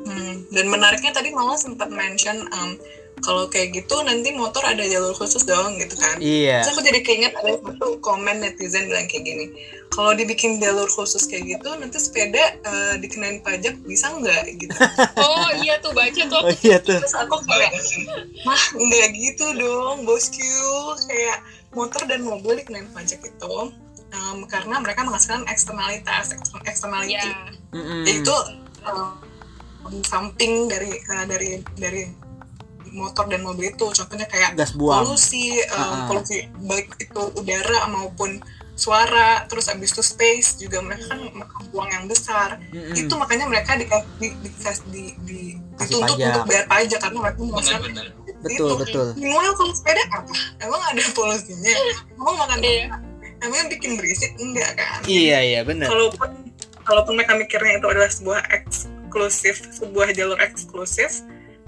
Hmm, 0.03 0.43
dan 0.51 0.65
menariknya 0.67 1.11
tadi 1.15 1.31
malah 1.31 1.55
sempat 1.55 1.87
mention 1.91 2.43
um, 2.55 2.75
kalau 3.21 3.45
kayak 3.47 3.71
gitu 3.77 4.01
nanti 4.01 4.33
motor 4.33 4.65
ada 4.65 4.81
jalur 4.83 5.13
khusus 5.13 5.45
dong 5.45 5.77
gitu 5.77 5.93
kan. 5.95 6.17
iya 6.17 6.65
Terus 6.65 6.73
aku 6.75 6.81
jadi 6.81 6.99
keinget 7.05 7.33
ada 7.37 7.55
satu 7.61 8.01
komen 8.01 8.41
netizen 8.41 8.89
bilang 8.89 9.05
kayak 9.05 9.23
gini, 9.23 9.45
kalau 9.93 10.11
dibikin 10.17 10.57
jalur 10.57 10.89
khusus 10.89 11.29
kayak 11.29 11.45
gitu 11.45 11.69
nanti 11.77 12.01
sepeda 12.01 12.57
eh, 12.57 12.93
dikenain 12.99 13.39
pajak 13.45 13.77
bisa 13.85 14.09
nggak 14.09 14.57
gitu. 14.57 14.73
Oh 15.23 15.49
iya 15.61 15.77
tuh 15.79 15.93
baca 15.93 16.21
tuh 16.25 16.41
oh 16.41 16.53
iya 16.65 16.81
tuh 16.81 16.97
Terus 16.99 17.15
aku 17.15 17.37
kayak, 17.45 17.71
mah 18.43 18.63
nggak 18.75 19.07
gitu 19.13 19.45
dong 19.55 20.03
bosku, 20.03 20.49
kayak 21.05 21.45
motor 21.77 22.01
dan 22.09 22.25
mobil 22.25 22.57
dikenain 22.57 22.89
pajak 22.91 23.21
itu 23.21 23.55
em, 24.13 24.37
karena 24.45 24.77
mereka 24.77 25.01
menghasilkan 25.01 25.41
eksternalitas, 25.49 26.37
ekster- 26.37 26.61
eksternality. 26.69 27.17
ya. 27.17 27.49
Mm-mm. 27.73 28.03
Itu 28.05 28.35
em, 28.85 30.01
samping 30.05 30.69
dari 30.69 30.91
eh, 30.97 31.25
dari 31.25 31.49
dari 31.75 32.03
motor 32.93 33.25
dan 33.25 33.41
mobil 33.41 33.73
itu, 33.73 33.85
contohnya 33.89 34.29
kayak 34.29 34.53
gas 34.53 34.71
buang 34.71 35.03
polusi, 35.03 35.57
em, 35.57 35.73
Ah. 35.73 36.05
polusi 36.05 36.45
baik 36.61 36.93
itu 37.01 37.21
udara 37.35 37.89
maupun 37.89 38.37
suara, 38.73 39.45
terus 39.45 39.69
abis 39.69 39.93
itu 39.93 40.01
space 40.01 40.57
juga 40.57 40.81
mereka 40.81 41.13
kan 41.13 41.21
buang 41.69 41.89
yang 41.89 42.05
besar. 42.09 42.57
Mm-mm. 42.69 42.97
Itu 42.97 43.13
makanya 43.17 43.45
mereka 43.45 43.77
di, 43.77 43.85
di, 44.17 44.29
di, 44.33 44.49
di, 45.21 45.43
dituntut 45.77 46.17
pajak. 46.17 46.29
untuk 46.33 46.45
bayar 46.49 46.65
pajak 46.65 46.99
karena 47.01 47.17
mereka 47.21 47.37
menghasilkan 47.41 47.81
benar-benar 47.81 48.05
betul 48.43 48.69
itu. 48.69 48.75
betul 48.81 49.05
Minimal 49.15 49.51
kalau 49.55 49.73
sepeda 49.73 50.03
apa? 50.09 50.33
Emang 50.59 50.81
ada 50.83 51.01
polusinya? 51.13 51.73
Emang 52.17 52.35
makan 52.37 52.59
Iya. 52.61 52.85
Emang 53.43 53.67
bikin 53.67 53.91
berisik? 53.99 54.31
Enggak 54.39 54.71
kan? 54.75 54.99
iya 55.03 55.39
iya 55.43 55.59
benar 55.63 55.87
Kalaupun 55.91 56.29
kalaupun 56.83 57.13
mereka 57.15 57.33
mikirnya 57.39 57.79
itu 57.79 57.87
adalah 57.87 58.11
sebuah 58.11 58.41
eksklusif, 58.51 59.55
sebuah 59.71 60.11
jalur 60.11 60.35
eksklusif, 60.41 61.23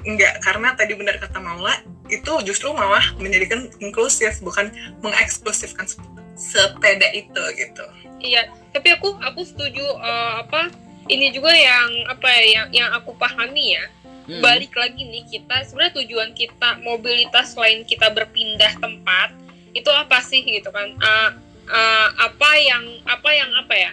enggak 0.05 0.39
karena 0.45 0.77
tadi 0.77 0.93
benar 0.93 1.17
kata 1.17 1.41
Maula 1.41 1.81
itu 2.07 2.31
justru 2.45 2.69
malah 2.71 3.03
menjadikan 3.17 3.65
inklusif 3.81 4.37
bukan 4.45 4.69
mengeksklusifkan 5.01 5.89
sep- 5.89 6.05
sepeda 6.37 7.09
itu 7.15 7.43
gitu. 7.57 7.85
Iya, 8.21 8.53
tapi 8.71 8.93
aku 8.93 9.17
aku 9.19 9.41
setuju 9.41 9.83
eh, 9.83 10.33
apa 10.45 10.69
ini 11.09 11.29
juga 11.33 11.53
yang 11.53 11.89
apa 12.09 12.27
ya 12.29 12.43
yang 12.45 12.67
yang 12.71 12.89
aku 12.93 13.17
pahami 13.17 13.77
ya. 13.77 13.85
Mm-mm. 14.25 14.41
Balik 14.41 14.73
lagi 14.73 15.05
nih 15.05 15.25
kita 15.29 15.65
sebenarnya 15.69 16.01
tujuan 16.01 16.33
kita 16.33 16.81
mobilitas 16.81 17.53
selain 17.53 17.85
kita 17.85 18.09
berpindah 18.09 18.73
tempat 18.81 19.37
itu 19.73 19.89
apa 19.89 20.21
sih 20.21 20.41
gitu 20.41 20.69
kan? 20.69 20.93
Eh, 20.93 21.31
eh, 21.69 22.09
apa 22.21 22.49
yang 22.61 22.83
apa 23.05 23.29
yang 23.33 23.49
apa 23.53 23.73
ya? 23.73 23.91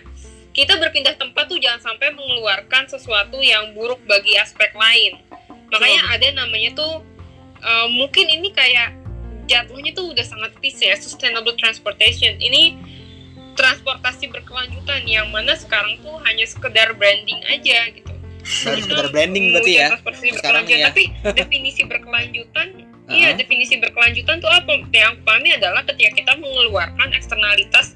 Kita 0.52 0.76
berpindah 0.76 1.16
tempat 1.16 1.48
tuh 1.48 1.56
jangan 1.56 1.80
sampai 1.80 2.12
mengeluarkan 2.12 2.84
sesuatu 2.84 3.40
yang 3.40 3.72
buruk 3.72 4.00
bagi 4.04 4.36
aspek 4.36 4.72
lain. 4.76 5.16
Makanya 5.72 6.02
ada 6.12 6.26
namanya 6.36 6.70
tuh 6.76 7.00
eh, 7.64 7.86
mungkin 7.96 8.28
ini 8.28 8.52
kayak 8.52 8.92
jatuhnya 9.48 9.90
tuh 9.96 10.12
udah 10.12 10.24
sangat 10.24 10.52
peace 10.60 10.80
ya 10.84 10.94
sustainable 11.00 11.56
transportation. 11.56 12.36
Ini 12.38 12.76
transportasi 13.56 14.32
berkelanjutan 14.32 15.04
yang 15.04 15.28
mana 15.28 15.52
sekarang 15.56 16.00
tuh 16.00 16.16
hanya 16.24 16.44
sekedar 16.48 16.96
branding 16.96 17.40
aja 17.48 17.88
gitu. 17.92 18.12
baru 18.42 18.80
sekedar 18.82 19.08
branding 19.14 19.54
berarti 19.54 19.72
ya 19.78 19.88
transportasi 19.94 20.28
sekarang 20.34 20.64
berkelanjutan. 20.66 20.82
ya. 20.82 20.88
Tapi 20.90 21.04
definisi 21.38 21.82
berkelanjutan, 21.86 22.66
iya 23.16 23.28
definisi 23.38 23.74
berkelanjutan 23.78 24.36
tuh 24.42 24.50
apa? 24.50 24.72
Yang 24.90 25.08
aku 25.14 25.20
pahami 25.22 25.50
adalah 25.54 25.82
ketika 25.86 26.10
kita 26.18 26.32
mengeluarkan 26.42 27.08
eksternalitas 27.14 27.94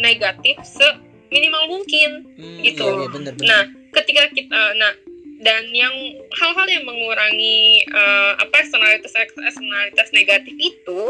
negatif 0.00 0.56
seminimal 0.64 1.62
mungkin. 1.68 2.10
Hmm, 2.38 2.58
gitu. 2.64 2.86
iya, 2.86 2.96
iya, 2.96 3.08
bener, 3.12 3.32
bener. 3.36 3.44
Nah, 3.44 3.62
ketika 3.92 4.22
kita, 4.32 4.60
nah 4.80 4.92
dan 5.38 5.70
yang 5.70 5.94
hal-hal 6.34 6.66
yang 6.66 6.84
mengurangi 6.86 7.86
eh, 7.86 8.32
apa 8.38 8.54
eksternalitas 8.58 9.14
eksternalitas 9.14 10.08
negatif 10.10 10.54
itu 10.58 11.00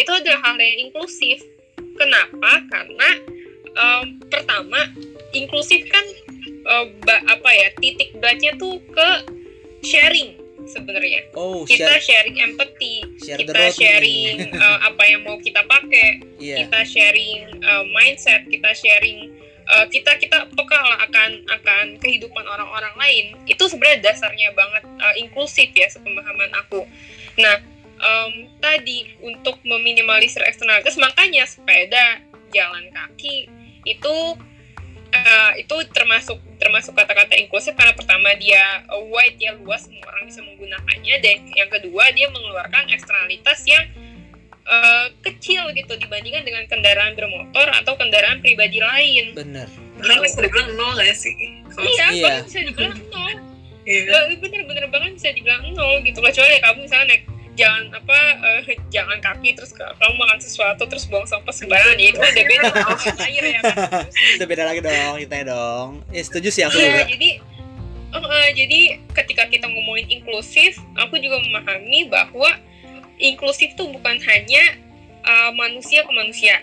itu 0.00 0.10
adalah 0.10 0.40
hal 0.40 0.56
yang 0.56 0.88
inklusif. 0.88 1.40
Kenapa? 1.94 2.64
Karena 2.74 3.10
em, 3.76 4.18
pertama 4.26 4.90
inklusif 5.30 5.86
kan 5.90 6.02
ba- 7.04 7.24
apa 7.28 7.50
ya 7.52 7.68
titik 7.78 8.16
beratnya 8.18 8.56
tuh 8.56 8.80
ke 8.90 9.08
sharing 9.84 10.40
sebenarnya. 10.64 11.28
oh 11.36 11.62
Kita 11.68 12.00
share 12.00 12.24
sharing 12.24 12.36
empathy, 12.40 13.04
share 13.20 13.38
kita 13.40 13.68
sharing 13.74 14.48
eh, 14.48 14.78
apa 14.80 15.02
yang 15.04 15.22
mau 15.28 15.36
kita 15.38 15.60
pakai, 15.68 16.24
iya 16.40 16.64
kita 16.64 16.80
sharing 16.88 17.60
uh, 17.62 17.84
mindset, 17.92 18.48
kita 18.48 18.72
sharing 18.72 19.32
uh, 19.68 19.86
kita 19.88 20.16
kita 20.20 20.48
peka 20.52 20.78
lah 20.80 20.98
akan 21.08 21.30
akan 21.48 21.84
kehidupan 22.00 22.44
orang-orang 22.44 22.94
lain. 22.96 23.24
Itu 23.48 23.68
sebenarnya 23.68 24.12
dasarnya 24.12 24.52
banget 24.52 24.84
uh, 25.00 25.14
inklusif 25.20 25.72
ya 25.72 25.88
sepemahaman 25.88 26.52
aku. 26.56 26.84
Nah, 27.40 27.56
em, 27.98 28.32
tadi 28.62 29.10
untuk 29.24 29.58
meminimalisir 29.66 30.44
eksternalitas 30.46 30.94
makanya 31.00 31.42
sepeda, 31.48 32.22
jalan 32.54 32.86
kaki 32.94 33.50
itu 33.84 34.16
uh, 35.14 35.52
itu 35.58 35.76
termasuk 35.92 36.38
termasuk 36.56 36.96
kata-kata 36.96 37.36
inklusif 37.36 37.74
karena 37.76 37.92
pertama 37.92 38.32
dia 38.38 38.86
wide 39.10 39.36
ya 39.38 39.52
luas 39.58 39.84
semua 39.84 40.06
orang 40.08 40.24
bisa 40.30 40.40
menggunakannya 40.40 41.14
dan 41.20 41.36
yang 41.52 41.70
kedua 41.70 42.04
dia 42.14 42.30
mengeluarkan 42.30 42.88
eksternalitas 42.94 43.60
yang 43.68 43.84
uh, 44.64 45.06
kecil 45.22 45.68
gitu 45.72 45.92
dibandingkan 45.94 46.42
dengan 46.42 46.64
kendaraan 46.66 47.12
bermotor 47.14 47.68
atau 47.74 47.94
kendaraan 47.94 48.40
pribadi 48.40 48.80
lain. 48.80 49.32
bener 49.32 49.68
Karena 50.00 50.20
bisa 50.20 50.40
dibilang 50.40 50.68
nol 50.74 50.92
nggak 50.94 51.16
sih? 51.16 51.34
Kalau 51.70 51.86
Iya, 51.86 52.06
Iya. 52.10 52.22
bahkan 52.22 52.42
bisa 52.44 52.58
dibilang 52.62 52.94
nol. 53.08 53.32
iya. 53.84 54.20
Bener-bener 54.36 54.84
banget 54.88 55.10
bisa 55.16 55.28
dibilang 55.32 55.62
nol 55.72 56.00
gitu. 56.02 56.18
Kecuali 56.18 56.56
kamu 56.58 56.78
misalnya 56.82 57.06
naik 57.10 57.24
jalan 57.54 57.86
apa 57.94 58.18
eh, 58.66 58.74
jalan 58.90 59.22
kaki 59.22 59.54
terus 59.54 59.70
kamu 59.78 60.14
makan 60.18 60.42
sesuatu 60.42 60.90
terus 60.90 61.06
buang 61.06 61.22
sampah 61.22 61.54
sembarangan 61.54 61.94
ya 61.94 62.06
itu 62.10 62.18
udah 62.18 62.34
beda 62.34 62.62
sama 62.66 63.22
air 63.30 63.44
ya 63.46 63.60
kan. 63.62 63.76
itu 64.10 64.42
beda 64.42 64.62
lagi 64.66 64.80
dong 64.82 65.14
kita 65.22 65.34
dong 65.46 65.90
ya 66.10 66.22
setuju 66.26 66.48
sih 66.50 66.62
aku 66.66 66.74
Iya, 66.74 66.90
juga 66.90 67.06
jadi 67.14 67.30
eh, 68.10 68.24
eh, 68.26 68.48
jadi 68.58 68.80
ketika 69.14 69.46
kita 69.46 69.66
ngomongin 69.70 70.18
inklusif, 70.18 70.82
aku 70.98 71.14
juga 71.18 71.38
memahami 71.38 72.10
bahwa 72.10 72.50
inklusif 73.18 73.74
tuh 73.78 73.90
bukan 73.90 74.16
hanya 74.24 74.64
eh, 75.24 75.50
manusia 75.56 76.04
ke 76.04 76.12
manusia, 76.12 76.60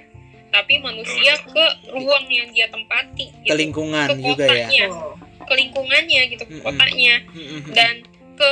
tapi 0.54 0.78
manusia 0.84 1.34
ke 1.42 1.66
ruang 1.90 2.28
yang 2.30 2.52
dia 2.54 2.70
tempati, 2.70 3.32
ke 3.32 3.50
gitu. 3.50 3.58
lingkungan 3.58 4.06
ke 4.06 4.16
juga 4.22 4.46
ya 4.46 4.68
kotanya, 4.70 4.86
Oh. 4.92 5.16
ke 5.48 5.54
lingkungannya 5.58 6.22
gitu, 6.30 6.44
ke 6.46 6.54
Mm-mm. 6.60 6.66
kotanya, 6.70 7.14
Mm-mm. 7.34 7.74
dan 7.74 8.06
ke 8.38 8.50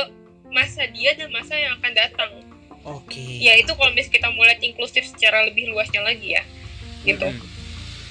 masa 0.50 0.82
dia 0.90 1.14
dan 1.14 1.30
masa 1.30 1.54
yang 1.54 1.78
akan 1.78 1.92
datang. 1.94 2.30
oke 2.82 3.22
Ya 3.38 3.54
itu 3.54 3.70
kalau 3.76 3.94
misalnya 3.94 4.16
kita 4.18 4.26
mau 4.34 4.42
lihat 4.42 4.58
inklusif 4.64 5.06
secara 5.06 5.46
lebih 5.46 5.70
luasnya 5.70 6.02
lagi 6.02 6.34
ya, 6.34 6.42
gitu. 7.06 7.30
Mm-mm. 7.30 7.48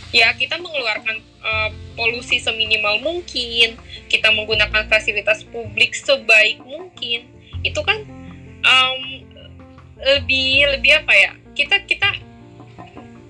ya 0.10 0.34
kita 0.34 0.58
mengeluarkan 0.58 1.20
uh, 1.44 1.70
polusi 2.00 2.40
seminimal 2.40 3.02
mungkin, 3.04 3.76
kita 4.08 4.32
menggunakan 4.32 4.88
fasilitas 4.88 5.44
publik 5.52 5.94
sebaik 5.94 6.64
mungkin, 6.64 7.28
itu 7.62 7.82
kan 7.84 8.08
lebih 10.00 10.68
lebih 10.78 10.92
apa 11.04 11.14
ya? 11.16 11.32
Kita 11.56 11.84
kita 11.84 12.10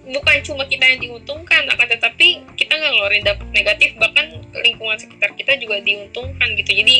bukan 0.09 0.37
cuma 0.41 0.65
kita 0.65 0.85
yang 0.85 0.99
diuntungkan, 1.01 1.69
akan 1.69 1.87
tetapi 1.89 2.41
kita 2.57 2.73
nggak 2.73 2.91
ngeluarin 2.93 3.23
dampak 3.25 3.49
negatif, 3.53 3.89
bahkan 4.01 4.25
lingkungan 4.65 4.97
sekitar 4.97 5.33
kita 5.37 5.53
juga 5.61 5.81
diuntungkan 5.85 6.49
gitu. 6.57 6.71
Jadi 6.73 6.95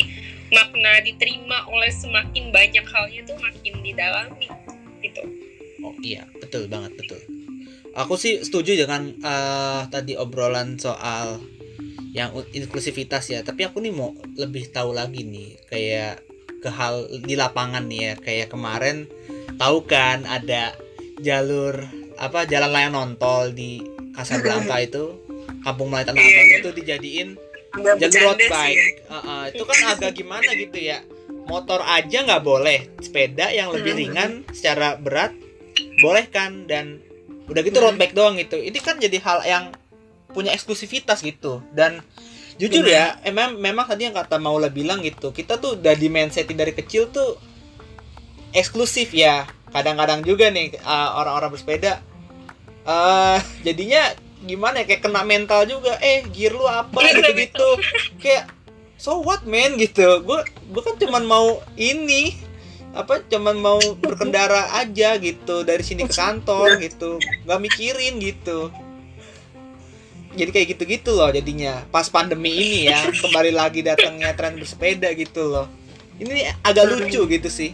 makna 0.50 1.02
diterima 1.02 1.66
oleh 1.70 1.90
semakin 1.90 2.50
banyak 2.50 2.86
halnya 2.86 3.20
tuh 3.26 3.38
makin 3.38 3.74
didalami 3.82 4.48
gitu. 5.02 5.22
Oh 5.82 5.94
iya, 6.02 6.26
betul 6.38 6.66
banget 6.70 6.94
betul. 6.98 7.18
Aku 7.98 8.14
sih 8.14 8.38
setuju 8.46 8.78
dengan 8.78 9.10
eh, 9.10 9.82
tadi 9.90 10.14
obrolan 10.14 10.78
soal 10.78 11.42
yang 12.14 12.34
inklusivitas 12.54 13.30
ya. 13.30 13.40
Tapi 13.42 13.66
aku 13.66 13.82
nih 13.82 13.94
mau 13.94 14.14
lebih 14.38 14.70
tahu 14.70 14.94
lagi 14.94 15.26
nih 15.26 15.58
kayak 15.70 16.22
ke 16.60 16.70
hal 16.70 17.08
di 17.26 17.34
lapangan 17.34 17.86
nih 17.86 18.00
ya. 18.02 18.14
Kayak 18.18 18.48
kemarin 18.54 19.10
tahu 19.60 19.84
kan 19.84 20.24
ada 20.24 20.72
jalur 21.20 21.84
apa 22.16 22.48
jalan 22.48 22.72
layang 22.72 22.92
nontol 22.96 23.52
di 23.52 23.84
Casablanca 24.16 24.80
itu. 24.88 25.20
Kampung 25.60 25.92
Melayu 25.92 26.08
Tanah 26.08 26.20
Iya, 26.24 26.32
Abang 26.32 26.48
iya. 26.48 26.58
itu 26.64 26.70
dijadiin 26.72 27.28
jalur 28.00 28.20
road 28.24 28.40
bike. 28.40 28.80
Ya. 28.80 28.84
Heeh, 29.12 29.42
itu 29.52 29.62
kan 29.68 29.78
agak 29.92 30.12
gimana 30.16 30.50
gitu 30.56 30.78
ya. 30.80 31.04
Motor 31.44 31.84
aja 31.84 32.18
nggak 32.24 32.40
boleh. 32.40 32.88
Sepeda 33.04 33.52
yang 33.52 33.68
lebih 33.68 33.92
ringan 33.92 34.48
secara 34.56 34.96
berat 34.96 35.36
boleh 36.00 36.24
kan 36.32 36.64
dan 36.64 37.04
udah 37.44 37.60
gitu 37.60 37.76
road 37.76 38.00
bike 38.00 38.16
doang 38.16 38.40
gitu. 38.40 38.56
Ini 38.56 38.78
kan 38.80 38.96
jadi 38.96 39.20
hal 39.20 39.38
yang 39.44 39.64
punya 40.32 40.56
eksklusivitas 40.56 41.20
gitu. 41.20 41.60
Dan 41.76 42.00
jujur 42.56 42.84
ya 42.84 43.20
emang 43.24 43.56
memang 43.60 43.84
tadi 43.84 44.08
yang 44.08 44.16
kata 44.16 44.36
Maula 44.36 44.68
bilang 44.68 45.00
gitu 45.00 45.32
kita 45.32 45.56
tuh 45.56 45.80
udah 45.80 45.96
di 45.96 46.12
mindset 46.12 46.44
dari 46.52 46.76
kecil 46.76 47.08
tuh 47.08 47.40
eksklusif 48.54 49.14
ya. 49.14 49.46
Kadang-kadang 49.70 50.26
juga 50.26 50.50
nih 50.50 50.74
uh, 50.82 51.20
orang-orang 51.22 51.54
bersepeda. 51.54 52.02
Eh 52.86 53.38
jadinya 53.62 54.02
gimana 54.42 54.82
ya? 54.82 54.84
Kayak 54.90 55.02
kena 55.06 55.22
mental 55.22 55.62
juga. 55.66 55.94
Eh 56.02 56.26
gear 56.34 56.54
lu 56.54 56.66
apa? 56.66 56.98
Gitu 57.06 57.30
gitu 57.38 57.68
kayak 58.18 58.50
so 58.98 59.22
what 59.22 59.46
man? 59.46 59.78
Gitu. 59.78 60.02
Gue 60.26 60.42
gue 60.42 60.82
kan 60.82 60.98
cuman 60.98 61.22
mau 61.22 61.62
ini 61.78 62.34
apa 62.90 63.22
cuman 63.22 63.54
mau 63.62 63.78
berkendara 63.78 64.74
aja 64.82 65.14
gitu. 65.22 65.62
Dari 65.62 65.82
sini 65.86 66.02
ke 66.06 66.14
kantor 66.18 66.82
gitu. 66.82 67.22
Nggak 67.46 67.60
mikirin 67.62 68.18
gitu. 68.18 68.74
Jadi 70.30 70.50
kayak 70.50 70.66
gitu-gitu 70.74 71.14
loh 71.14 71.30
jadinya. 71.30 71.86
Pas 71.94 72.10
pandemi 72.10 72.50
ini 72.54 72.90
ya 72.90 73.06
kembali 73.06 73.54
lagi 73.54 73.86
datangnya 73.86 74.34
tren 74.34 74.58
bersepeda 74.58 75.14
gitu 75.14 75.46
loh. 75.46 75.66
Ini 76.18 76.58
agak 76.66 76.90
lucu 76.90 77.22
gitu 77.30 77.46
sih 77.46 77.72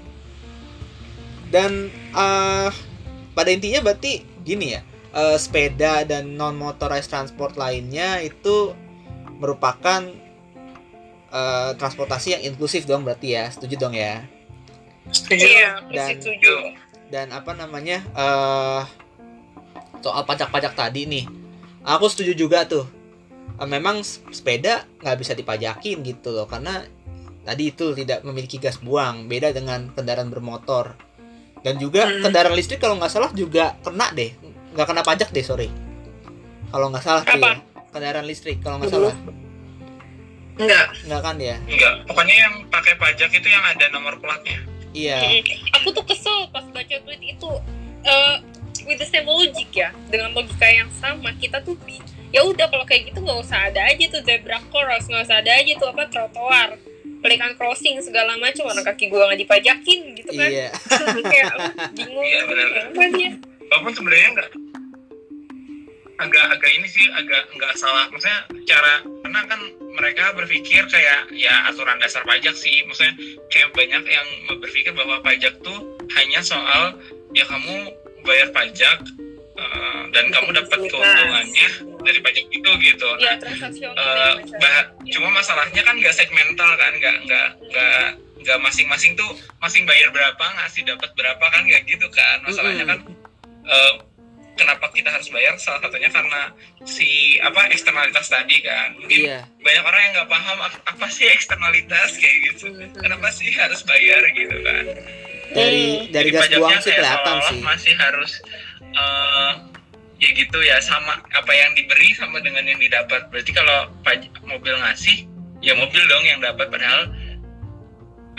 dan 1.48 1.88
eh 2.12 2.70
pada 3.32 3.50
intinya 3.50 3.80
berarti 3.82 4.24
gini 4.42 4.74
ya 4.74 4.80
eh, 5.12 5.36
sepeda 5.36 6.02
dan 6.02 6.34
non 6.34 6.54
motorized 6.54 7.08
transport 7.08 7.54
lainnya 7.54 8.20
itu 8.20 8.72
merupakan 9.36 10.02
eh, 11.30 11.70
transportasi 11.74 12.28
yang 12.32 12.42
inklusif 12.44 12.84
dong 12.84 13.02
berarti 13.02 13.34
ya 13.34 13.48
setuju 13.48 13.74
dong 13.78 13.94
ya 13.94 14.24
Setuju. 15.06 15.46
Iya, 15.46 15.68
aku 15.78 15.90
Dan- 15.94 16.18
setuju. 16.18 16.54
dan 17.06 17.30
apa 17.30 17.54
namanya 17.54 18.02
eh 18.02 18.82
soal 20.02 20.26
pajak-pajak 20.26 20.74
tadi 20.74 21.06
nih 21.06 21.24
aku 21.82 22.10
setuju 22.10 22.34
juga 22.36 22.66
tuh 22.66 22.82
memang 23.62 24.02
sepeda 24.34 24.82
nggak 25.00 25.16
bisa 25.16 25.32
dipajakin 25.32 26.02
gitu 26.02 26.34
loh 26.34 26.44
karena 26.44 26.82
tadi 27.40 27.70
itu 27.70 27.94
tidak 27.94 28.26
memiliki 28.26 28.58
gas 28.58 28.82
buang 28.82 29.30
beda 29.30 29.54
dengan 29.54 29.94
kendaraan 29.94 30.26
bermotor 30.26 30.98
dan 31.66 31.74
juga 31.76 32.06
Hmm. 32.06 32.22
kendaraan 32.22 32.54
listrik 32.54 32.78
kalau 32.78 32.94
nggak 32.94 33.10
salah 33.10 33.34
juga 33.34 33.74
kena 33.82 34.14
deh 34.14 34.30
nggak 34.70 34.86
kena 34.86 35.02
pajak 35.02 35.34
deh 35.34 35.42
sorry 35.42 35.66
kalau 36.68 36.86
nggak 36.88 37.02
salah 37.02 37.22
tuh 37.22 37.34
ya. 37.34 37.58
Kendaraan 37.90 38.22
listrik 38.22 38.62
kalau 38.62 38.78
nggak 38.78 38.92
salah 38.92 39.14
Enggak. 40.56 40.86
nggak 41.04 41.20
kan 41.20 41.36
ya 41.36 41.56
Enggak, 41.60 41.94
pokoknya 42.06 42.36
yang 42.38 42.54
pakai 42.70 42.94
pajak 42.94 43.28
itu 43.28 43.44
yang 43.46 43.60
ada 43.62 43.84
nomor 43.90 44.14
platnya. 44.16 44.62
iya 44.92 45.20
Aku 45.74 45.90
tuh 45.90 46.06
kesel 46.06 46.48
pas 46.48 46.64
baca 46.66 46.96
tweet 46.96 47.22
itu 47.26 47.50
eh 48.02 48.34
with 48.86 48.96
the 48.96 49.04
same 49.04 49.26
logic 49.26 49.66
ya, 49.72 49.90
dengan 50.06 50.30
logika 50.30 50.64
yang 50.64 50.86
sama 50.94 51.34
kita 51.34 51.58
tuh 51.60 51.74
ya 52.30 52.40
udah 52.40 52.70
kalau 52.70 52.84
kayak 52.84 53.10
gitu 53.10 53.18
nggak 53.18 53.42
usah 53.42 53.66
ada 53.66 53.82
aja 53.82 54.04
tuh 54.06 54.22
zebra 54.22 54.62
cross, 54.70 55.10
nggak 55.10 55.24
usah 55.24 55.36
ada 55.40 55.50
aja 55.52 55.72
tuh 55.74 55.88
apa 55.88 56.02
trotoar, 56.06 56.68
pelikan 57.26 57.52
crossing 57.58 57.98
segala 57.98 58.38
macam 58.38 58.70
warna 58.70 58.86
kaki 58.86 59.10
gua 59.10 59.26
nggak 59.26 59.42
dipajakin 59.42 60.00
gitu 60.14 60.30
kan, 60.30 60.46
iya 60.46 60.70
kayak 61.34 61.46
lu 61.58 61.66
bingung 61.92 62.22
Iya, 62.22 62.40
benar. 62.46 62.66
apa 62.86 63.04
dia? 63.18 63.30
Walaupun 63.66 63.92
sebenarnya 63.98 64.28
enggak 64.30 64.50
agak 66.16 66.46
agak 66.48 66.70
ini 66.72 66.88
sih 66.88 67.04
agak 67.12 67.44
nggak 67.52 67.76
salah 67.76 68.08
maksudnya 68.08 68.40
cara 68.64 69.04
karena 69.20 69.40
kan 69.52 69.60
mereka 70.00 70.32
berpikir 70.32 70.88
kayak 70.88 71.28
ya 71.36 71.68
aturan 71.68 72.00
dasar 72.00 72.24
pajak 72.24 72.56
sih 72.56 72.80
maksudnya 72.88 73.12
kayak 73.52 73.68
banyak 73.76 74.00
yang 74.00 74.28
berpikir 74.56 74.96
bahwa 74.96 75.20
pajak 75.20 75.52
tuh 75.60 75.76
hanya 76.16 76.40
soal 76.40 76.96
ya 77.36 77.44
kamu 77.44 77.92
bayar 78.24 78.48
pajak 78.48 79.04
eh, 79.56 80.02
dan 80.12 80.24
kamu 80.32 80.48
dapat 80.52 80.78
keuntungannya 80.88 81.68
dari 82.04 82.18
pajak 82.22 82.46
itu 82.48 82.70
gitu. 82.80 83.08
Ya 83.18 83.34
nah 83.96 84.04
ya, 84.04 84.30
bah- 84.60 84.88
cuma 85.10 85.28
masalahnya 85.34 85.82
kan 85.82 85.94
nggak 85.96 86.14
segmental 86.14 86.70
kan 86.76 86.92
nggak 86.96 87.16
nggak 87.26 87.48
nggak 87.72 88.06
nggak 88.46 88.58
masing-masing 88.62 89.18
tuh 89.18 89.30
masing 89.58 89.82
bayar 89.88 90.12
berapa 90.14 90.44
ngasih 90.62 90.86
dapat 90.86 91.10
berapa 91.18 91.44
kan 91.44 91.62
nggak 91.66 91.82
gitu 91.88 92.06
kan. 92.12 92.40
Masalahnya 92.46 92.84
kan 92.86 92.98
eh, 93.66 93.94
kenapa 94.56 94.88
kita 94.90 95.12
harus 95.12 95.28
bayar? 95.28 95.54
Salah 95.60 95.84
satunya 95.84 96.08
karena 96.08 96.50
si 96.88 97.36
apa 97.44 97.68
eksternalitas 97.70 98.26
tadi 98.26 98.56
kan. 98.64 98.96
Mungkin 98.96 99.18
iya. 99.28 99.44
banyak 99.60 99.84
orang 99.84 100.00
yang 100.00 100.12
nggak 100.20 100.30
paham 100.32 100.58
apa, 100.64 101.06
sih 101.12 101.28
eksternalitas? 101.28 102.16
kayak 102.16 102.36
gitu. 102.52 102.72
Kenapa 102.96 103.28
sih 103.30 103.52
harus 103.52 103.84
bayar? 103.84 104.24
gitu 104.32 104.56
kan. 104.64 104.84
Dari 105.52 106.10
dari 106.10 106.28
Jadi 106.32 106.34
gas 106.34 106.42
pajaknya 106.48 106.58
buang 106.58 106.80
sih 106.82 106.92
kelihatan 106.92 107.36
sih. 107.38 107.58
masih 107.62 107.94
harus 107.94 108.32
eh, 108.96 109.52
ya 110.16 110.30
gitu 110.32 110.58
ya 110.64 110.80
sama 110.80 111.20
apa 111.28 111.52
yang 111.52 111.76
diberi 111.76 112.16
sama 112.16 112.40
dengan 112.40 112.64
yang 112.64 112.80
didapat 112.80 113.28
berarti 113.28 113.52
kalau 113.52 113.92
mobil 114.48 114.72
ngasih 114.80 115.28
ya 115.60 115.76
mobil 115.76 116.00
dong 116.08 116.24
yang 116.24 116.40
dapat 116.40 116.72
padahal 116.72 117.12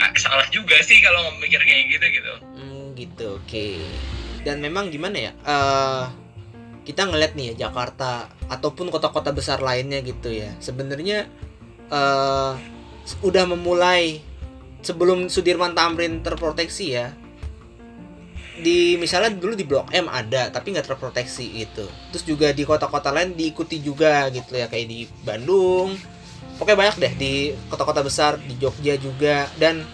ah, 0.02 0.10
salah 0.18 0.46
juga 0.50 0.78
sih 0.82 0.98
kalau 1.02 1.30
mikir 1.38 1.62
kayak 1.62 1.86
gitu 1.94 2.06
gitu 2.10 2.34
Hmm, 2.58 2.98
gitu, 2.98 3.38
oke. 3.38 3.68
Dan 4.42 4.58
memang 4.58 4.90
gimana 4.90 5.18
ya? 5.18 5.32
eh 5.46 6.06
kita 6.82 7.04
ngeliat 7.04 7.36
nih 7.36 7.52
ya 7.54 7.68
Jakarta 7.68 8.32
ataupun 8.48 8.88
kota-kota 8.88 9.36
besar 9.36 9.60
lainnya 9.62 10.00
gitu 10.02 10.34
ya. 10.34 10.56
Sebenarnya 10.58 11.28
eh 11.92 12.54
udah 13.22 13.44
memulai 13.48 14.20
sebelum 14.82 15.28
Sudirman 15.30 15.78
Tamrin 15.78 16.24
terproteksi 16.26 16.96
ya. 16.96 17.14
Di 18.58 18.98
misalnya 18.98 19.30
dulu 19.38 19.54
di 19.54 19.62
Blok 19.62 19.94
M 19.94 20.10
ada 20.10 20.50
tapi 20.50 20.74
nggak 20.74 20.90
terproteksi 20.90 21.62
gitu. 21.62 21.86
Terus 22.10 22.24
juga 22.26 22.48
di 22.52 22.66
kota-kota 22.66 23.14
lain 23.14 23.38
diikuti 23.38 23.78
juga 23.80 24.28
gitu 24.34 24.58
ya 24.58 24.66
kayak 24.66 24.88
di 24.90 25.06
Bandung. 25.22 25.94
Pokoknya 26.58 26.78
banyak 26.78 26.96
deh 26.98 27.14
di 27.14 27.34
kota-kota 27.70 28.02
besar 28.02 28.42
di 28.42 28.58
Jogja 28.58 28.98
juga. 28.98 29.46
Dan 29.62 29.86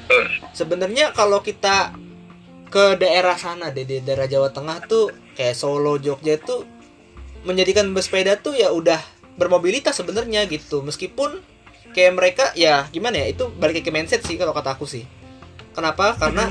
sebenarnya 0.56 1.12
kalau 1.12 1.44
kita 1.44 1.92
ke 2.72 2.98
daerah 2.98 3.36
sana 3.38 3.70
deh 3.70 3.86
di 3.86 4.00
daerah 4.02 4.26
Jawa 4.26 4.50
Tengah 4.50 4.88
tuh 4.88 5.12
kayak 5.36 5.54
Solo 5.54 6.00
Jogja 6.00 6.40
tuh 6.40 6.66
menjadikan 7.44 7.92
bersepeda 7.92 8.40
tuh 8.40 8.56
ya 8.56 8.72
udah 8.72 8.98
bermobilitas 9.36 10.00
sebenarnya 10.00 10.48
gitu. 10.48 10.80
Meskipun 10.82 11.44
kayak 11.92 12.14
mereka 12.16 12.46
ya 12.56 12.88
gimana 12.90 13.22
ya 13.22 13.28
itu 13.36 13.52
balik 13.60 13.84
ke 13.84 13.92
mindset 13.92 14.24
sih 14.24 14.40
kalau 14.40 14.56
kata 14.56 14.80
aku 14.80 14.88
sih. 14.88 15.04
Kenapa? 15.76 16.16
Karena 16.16 16.48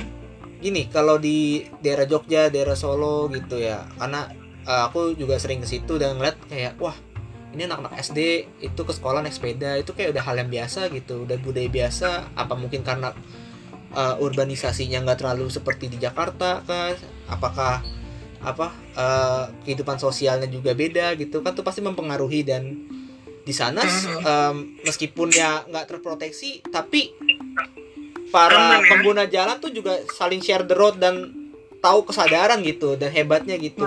gini 0.63 0.87
kalau 0.87 1.19
di 1.19 1.67
daerah 1.83 2.07
Jogja 2.07 2.49
daerah 2.49 2.79
Solo 2.79 3.27
gitu 3.35 3.59
ya 3.59 3.83
karena 3.99 4.31
eh, 4.63 4.83
aku 4.87 5.19
juga 5.19 5.37
sering 5.43 5.61
ke 5.61 5.67
situ 5.67 5.99
dan 5.99 6.17
ngeliat 6.17 6.39
kayak 6.47 6.79
wah 6.79 6.95
ini 7.53 7.69
anak-anak 7.69 8.01
SD 8.01 8.19
itu 8.65 8.81
ke 8.81 8.93
sekolah 8.97 9.21
naik 9.21 9.37
sepeda 9.37 9.77
itu 9.77 9.93
kayak 9.93 10.17
udah 10.17 10.25
hal 10.25 10.37
yang 10.41 10.49
biasa 10.49 10.89
gitu 10.89 11.29
udah 11.29 11.37
budaya 11.43 11.69
biasa 11.69 12.33
apa 12.33 12.55
mungkin 12.57 12.81
karena 12.81 13.13
uh, 13.93 14.17
urbanisasinya 14.25 15.05
nggak 15.05 15.21
terlalu 15.21 15.53
seperti 15.53 15.93
di 15.93 16.01
Jakarta 16.01 16.65
kan 16.65 16.97
apakah 17.29 17.85
apa 18.43 18.75
uh, 18.99 19.45
kehidupan 19.63 20.03
sosialnya 20.03 20.51
juga 20.51 20.75
beda 20.75 21.15
gitu 21.15 21.45
kan 21.45 21.55
tuh 21.55 21.63
pasti 21.63 21.85
mempengaruhi 21.85 22.43
dan 22.43 22.89
di 23.43 23.55
sana 23.55 23.83
um, 24.23 24.79
meskipun 24.83 25.31
ya 25.31 25.63
nggak 25.69 25.87
terproteksi 25.93 26.63
tapi 26.73 27.15
para 28.33 28.57
Aman 28.57 28.81
ya? 28.81 28.89
pengguna 28.89 29.25
jalan 29.27 29.57
tuh 29.59 29.69
juga 29.69 29.93
saling 30.11 30.41
share 30.41 30.65
the 30.65 30.73
road 30.73 30.97
dan 30.97 31.29
tahu 31.79 32.03
kesadaran 32.03 32.59
gitu 32.63 32.97
dan 32.97 33.11
hebatnya 33.11 33.55
gitu 33.55 33.85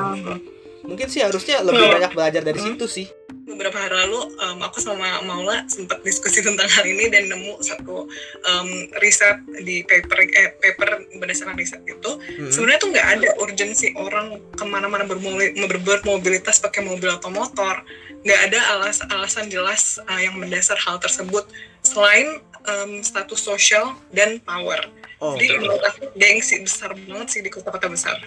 mungkin 0.85 1.09
sih 1.09 1.19
harusnya 1.19 1.59
lebih 1.59 1.81
Hmm. 1.81 1.93
banyak 1.97 2.11
belajar 2.13 2.41
dari 2.41 2.55
Hmm. 2.55 2.77
situ 2.77 2.85
sih 2.85 3.07
beberapa 3.45 3.77
hari 3.77 3.93
lalu 3.95 4.21
em, 4.35 4.57
aku 4.59 4.77
sama 4.77 5.21
Maula 5.21 5.65
sempat 5.65 6.01
diskusi 6.01 6.41
tentang 6.41 6.65
hal 6.67 6.81
ini 6.83 7.09
dan 7.09 7.25
nemu 7.25 7.57
satu 7.59 8.05
em, 8.43 8.69
riset 8.95 9.37
di 9.59 9.81
paper 9.81 10.17
eh, 10.27 10.49
paper 10.55 10.89
berdasarkan 11.15 11.55
riset 11.55 11.81
itu 11.83 12.11
Mhm. 12.37 12.51
sebenarnya 12.51 12.79
tuh 12.79 12.89
nggak 12.91 13.07
ada 13.07 13.29
urgensi 13.39 13.93
orang 13.95 14.27
ke 14.51 14.63
mana-mana 14.63 15.05
bermobilitas 15.05 16.57
pakai 16.59 16.83
mobil 16.83 17.09
atau 17.09 17.29
motor 17.29 17.81
nggak 18.21 18.39
ada 18.43 18.59
alas 18.73 19.01
alasan 19.05 19.47
jelas 19.47 20.01
uh, 20.01 20.17
yang 20.17 20.33
mendasar 20.35 20.77
hal 20.79 20.97
tersebut 20.97 21.45
selain 21.81 22.41
em, 22.65 23.01
status 23.01 23.39
sosial 23.39 23.93
dan 24.09 24.37
power 24.41 24.85
oh 25.19 25.33
jadi 25.35 25.57
menurut 25.57 25.83
aku 25.83 26.09
gengsi 26.13 26.59
besar 26.59 26.91
banget 26.93 27.27
sih 27.29 27.41
di 27.41 27.49
kota-kota 27.49 27.87
besar 27.87 28.17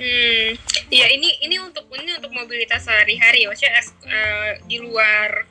Hmm, 0.00 0.56
ya 0.88 1.12
ini 1.12 1.28
ini 1.44 1.60
untuk 1.60 1.84
ini 1.92 2.16
untuk 2.16 2.32
mobilitas 2.32 2.88
sehari-hari, 2.88 3.44
maksudnya 3.44 3.84
eh, 4.08 4.56
di 4.64 4.80
luar 4.80 5.44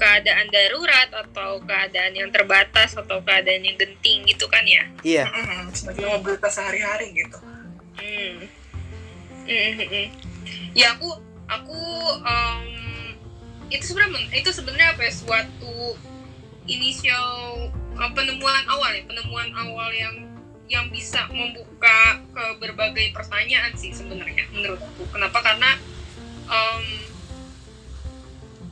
keadaan 0.00 0.48
darurat 0.48 1.12
atau 1.12 1.60
keadaan 1.60 2.16
yang 2.16 2.32
terbatas 2.32 2.96
atau 2.96 3.20
keadaan 3.20 3.60
yang 3.60 3.76
genting 3.76 4.24
gitu 4.24 4.48
kan 4.48 4.64
ya. 4.64 4.88
iya 5.04 5.28
Mm-mm, 5.28 5.68
sebagai 5.76 6.08
mobilitas 6.08 6.56
sehari-hari 6.56 7.12
gitu 7.12 7.36
Hmm, 7.44 7.68
Hmm. 8.00 8.48
Hmm, 9.44 9.70
hmm, 9.76 9.88
hmm. 9.92 10.06
Ya 10.72 10.96
aku 10.96 11.20
aku 11.44 11.80
um, 12.24 12.64
itu 13.68 13.84
sebenarnya 13.84 14.32
itu 14.32 14.48
sebenarnya 14.48 14.96
apa 14.96 15.04
ya 15.04 15.12
suatu 15.12 16.00
inisial 16.70 17.26
uh, 17.98 18.10
penemuan 18.14 18.62
awal 18.70 18.90
ya 18.94 19.02
penemuan 19.04 19.50
awal 19.58 19.90
yang 19.90 20.14
yang 20.70 20.86
bisa 20.86 21.26
membuka 21.34 22.22
ke 22.30 22.44
berbagai 22.62 23.10
pertanyaan 23.10 23.74
sih 23.74 23.90
sebenarnya 23.90 24.46
menurut 24.54 24.78
aku. 24.78 25.02
Kenapa? 25.10 25.42
Karena 25.42 25.74
um, 26.46 26.84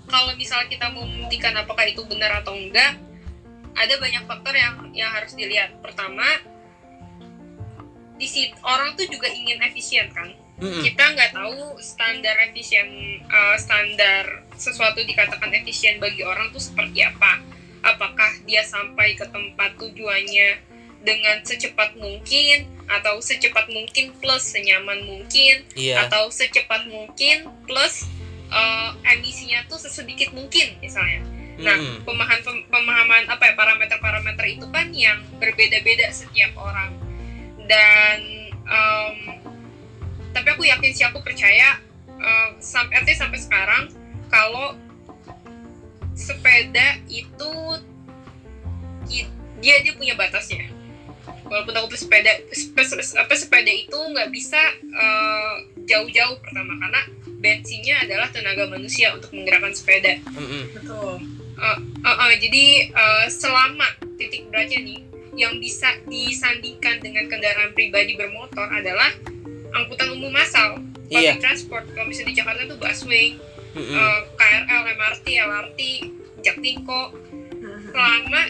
kalau 0.07 0.31
misalnya 0.39 0.71
kita 0.71 0.87
mau 0.95 1.03
membuktikan 1.03 1.59
apakah 1.59 1.91
itu 1.91 2.07
benar 2.07 2.39
atau 2.39 2.55
enggak 2.55 2.95
ada 3.75 3.95
banyak 3.99 4.23
faktor 4.31 4.55
yang 4.55 4.75
yang 4.95 5.11
harus 5.11 5.35
dilihat. 5.35 5.75
Pertama 5.83 6.25
di 8.15 8.31
situ 8.31 8.55
orang 8.63 8.95
tuh 8.95 9.07
juga 9.11 9.27
ingin 9.27 9.59
efisien 9.67 10.07
kan? 10.15 10.31
Mm-mm. 10.59 10.83
kita 10.83 11.15
nggak 11.15 11.39
tahu 11.39 11.79
standar 11.79 12.35
efisien 12.51 13.23
uh, 13.31 13.55
standar 13.55 14.43
sesuatu 14.59 14.99
dikatakan 15.07 15.55
efisien 15.55 16.03
bagi 16.03 16.27
orang 16.27 16.51
tuh 16.51 16.59
seperti 16.59 17.07
apa 17.07 17.39
apakah 17.89 18.31
dia 18.45 18.61
sampai 18.61 19.15
ke 19.15 19.25
tempat 19.29 19.77
tujuannya 19.77 20.61
dengan 21.01 21.41
secepat 21.43 21.95
mungkin 21.95 22.67
atau 22.89 23.21
secepat 23.21 23.69
mungkin 23.71 24.11
plus 24.19 24.45
senyaman 24.51 25.05
mungkin 25.05 25.63
Iya. 25.77 26.09
atau 26.09 26.27
secepat 26.29 26.89
mungkin 26.89 27.47
plus 27.65 28.09
uh, 28.49 28.91
emisinya 29.07 29.63
tuh 29.69 29.79
sesedikit 29.79 30.33
mungkin 30.33 30.75
misalnya 30.81 31.23
nah 31.59 31.75
Mm-mm. 31.75 32.07
pemahaman 32.07 32.39
pem- 32.43 32.67
pemahaman 32.71 33.25
apa 33.27 33.51
ya 33.51 33.55
parameter-parameter 33.59 34.47
itu 34.47 34.67
kan 34.71 34.95
yang 34.95 35.19
berbeda-beda 35.43 36.07
setiap 36.15 36.55
orang 36.55 36.95
dan 37.67 38.19
em, 38.63 39.15
tapi 40.31 40.49
aku 40.55 40.63
yakin 40.65 40.91
sih 40.95 41.03
aku 41.03 41.19
percaya 41.19 41.83
eh, 42.15 42.49
sampai 42.63 43.11
sampai 43.11 43.43
sekarang 43.43 43.91
kalau 44.31 44.79
sepeda 46.19 46.99
itu 47.07 47.51
dia 49.63 49.77
dia 49.83 49.93
punya 49.95 50.19
batasnya. 50.19 50.67
Walaupun 51.49 51.73
aku 51.77 51.97
bersepeda 51.97 52.33
spe- 52.53 53.17
apa 53.17 53.33
sepeda 53.33 53.71
itu 53.71 53.95
nggak 53.95 54.29
bisa 54.29 54.61
eh, 54.83 55.55
jauh-jauh 55.87 56.37
pertama 56.43 56.77
karena 56.77 57.03
bensinnya 57.39 58.03
adalah 58.05 58.29
tenaga 58.35 58.67
manusia 58.67 59.15
untuk 59.15 59.31
menggerakkan 59.33 59.73
sepeda. 59.73 60.19
Betul. 60.75 61.23
Uh, 61.59 61.79
uh, 62.07 62.35
jadi 62.39 62.95
uh, 62.95 63.27
selama 63.27 63.91
titik 64.15 64.47
beratnya 64.47 64.79
nih 64.79 65.03
yang 65.35 65.59
bisa 65.59 65.91
disandingkan 66.07 67.03
dengan 67.03 67.27
kendaraan 67.27 67.75
pribadi 67.75 68.15
bermotor 68.15 68.67
adalah 68.71 69.11
angkutan 69.75 70.15
umum 70.15 70.31
massal, 70.31 70.79
public 71.11 71.39
Iya. 71.39 71.43
transport. 71.43 71.83
Kalau 71.95 72.07
misalnya 72.07 72.31
di 72.31 72.37
Jakarta 72.39 72.63
tuh 72.67 72.79
busway, 72.79 73.35
Mm-mm. 73.79 73.95
uh, 73.95 74.21
KRL, 74.35 74.83
MRT, 74.99 75.27
LRT, 75.39 75.81
Jaklingko. 76.43 77.15
Selama 77.95 78.43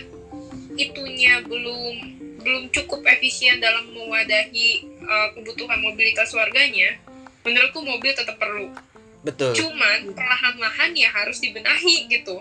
itunya 0.78 1.44
belum 1.44 1.94
belum 2.38 2.64
cukup 2.72 3.04
efisien 3.04 3.60
dalam 3.60 3.92
mewadahi 3.92 4.88
uh, 5.04 5.28
kebutuhan 5.36 5.78
mobilitas 5.84 6.32
warganya, 6.32 6.96
menurutku 7.44 7.84
mobil 7.84 8.16
tetap 8.16 8.40
perlu. 8.40 8.72
Betul. 9.20 9.52
Cuman 9.52 10.14
perlahan-lahan 10.14 10.96
ya 10.96 11.10
harus 11.12 11.42
dibenahi 11.42 12.08
gitu. 12.08 12.40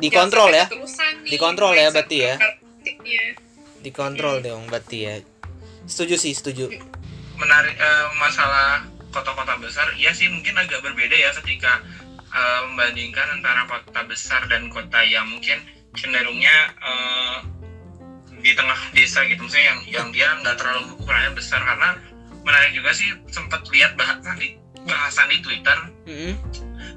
Dikontrol 0.00 0.50
ya. 0.52 0.66
Nih, 0.68 1.36
Dikontrol 1.36 1.72
ya 1.76 1.88
berarti 1.92 2.18
ya. 2.24 2.34
Dikontrol 3.80 4.44
dong 4.44 4.68
berarti 4.68 4.98
ya. 5.06 5.14
Setuju 5.88 6.16
sih, 6.20 6.36
setuju. 6.36 6.68
menarik 7.40 7.72
eh, 7.72 8.06
masalah 8.20 8.84
kota-kota 9.08 9.56
besar 9.64 9.88
ya 9.96 10.12
sih 10.12 10.28
mungkin 10.28 10.52
agak 10.60 10.84
berbeda 10.84 11.16
ya 11.16 11.32
ketika 11.40 11.80
eh, 12.30 12.60
membandingkan 12.66 13.26
antara 13.32 13.66
kota 13.66 14.00
besar 14.04 14.46
dan 14.46 14.66
kota 14.66 15.00
yang 15.02 15.26
mungkin 15.26 15.58
cenderungnya 15.92 16.56
eh, 16.76 17.36
di 18.40 18.52
tengah 18.52 18.80
desa 18.90 19.20
gitu 19.24 19.42
misalnya 19.42 19.66
yang 19.68 19.80
yang 19.86 20.08
dia 20.10 20.28
nggak 20.36 20.56
terlalu 20.56 20.94
ukurannya 20.94 21.32
besar 21.32 21.60
karena 21.60 21.92
menarik 22.40 22.72
juga 22.72 22.90
sih 22.90 23.04
sempat 23.28 23.60
lihat 23.68 23.92
bahasan 23.94 24.32
di 24.34 24.56
bahasan 24.80 25.28
di 25.28 25.38
Twitter 25.40 25.78
Mm-mm. 26.06 26.34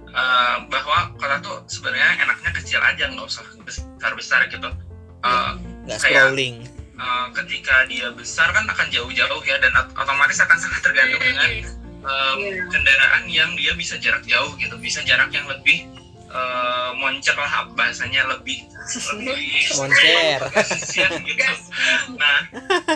eh, 0.07 0.55
bahwa 0.67 1.11
kota 1.13 1.37
tuh 1.39 1.57
sebenarnya 1.67 2.15
enaknya 2.21 2.51
kecil 2.53 2.79
aja 2.79 3.03
nggak 3.07 3.25
usah 3.25 3.43
besar 3.59 4.11
besar 4.13 4.41
gitu 4.47 4.71
Eh, 5.19 5.51
Nggak 5.83 5.99
Kayak- 5.99 6.27
scrolling. 6.27 6.55
eh, 6.93 7.25
ketika 7.33 7.75
dia 7.87 8.11
besar 8.11 8.51
kan 8.51 8.63
akan 8.65 8.87
jauh-jauh 8.87 9.39
ya 9.41 9.55
dan 9.57 9.71
ot- 9.73 9.95
otomatis 9.95 10.35
akan 10.37 10.57
sangat 10.57 10.79
tergantung 10.81 11.19
dengan 11.19 11.47
um, 12.03 12.39
kendaraan 12.69 13.23
yang 13.31 13.51
dia 13.55 13.73
bisa 13.73 13.95
jarak 13.97 14.23
jauh 14.27 14.51
gitu 14.59 14.75
bisa 14.79 14.99
jarak 15.07 15.31
yang 15.31 15.47
lebih 15.47 15.87
uh, 16.33 16.91
moncer 16.99 17.35
lah 17.37 17.69
bahasanya 17.73 18.27
lebih 18.27 18.67
lebih 19.15 19.63
Moncer. 19.79 20.39
gitu. 21.23 21.53
Nah 22.19 22.39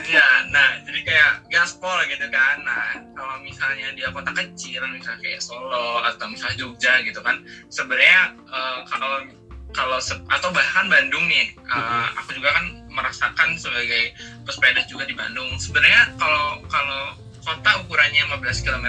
ya 0.03 0.27
nah 0.51 0.83
jadi 0.83 0.99
kayak 1.05 1.31
gaspol 1.47 1.95
gitu 2.11 2.27
kan. 2.27 2.59
Nah 2.65 2.99
kalau 3.15 3.39
misalnya 3.39 3.93
dia 3.95 4.11
kota 4.11 4.33
kecil 4.35 4.83
misalnya 4.91 5.21
kayak 5.23 5.39
Solo 5.39 6.03
atau 6.03 6.27
misalnya 6.27 6.59
Jogja 6.59 6.99
gitu 7.05 7.23
kan 7.23 7.39
sebenarnya 7.71 8.35
uh, 8.51 8.83
kalau 8.89 9.23
kalau 9.75 9.99
atau 10.31 10.49
bahkan 10.51 10.87
Bandung 10.89 11.27
nih 11.27 11.53
uh, 11.69 12.07
aku 12.23 12.39
juga 12.39 12.55
kan 12.55 12.65
merasakan 12.89 13.53
sebagai 13.61 14.15
pesepeda 14.43 14.81
juga 14.89 15.05
di 15.05 15.13
Bandung. 15.13 15.53
Sebenarnya 15.61 16.17
kalau 16.17 16.65
kalau 16.65 17.26
kota 17.47 17.71
ukurannya 17.87 18.27
15 18.27 18.65
km 18.67 18.85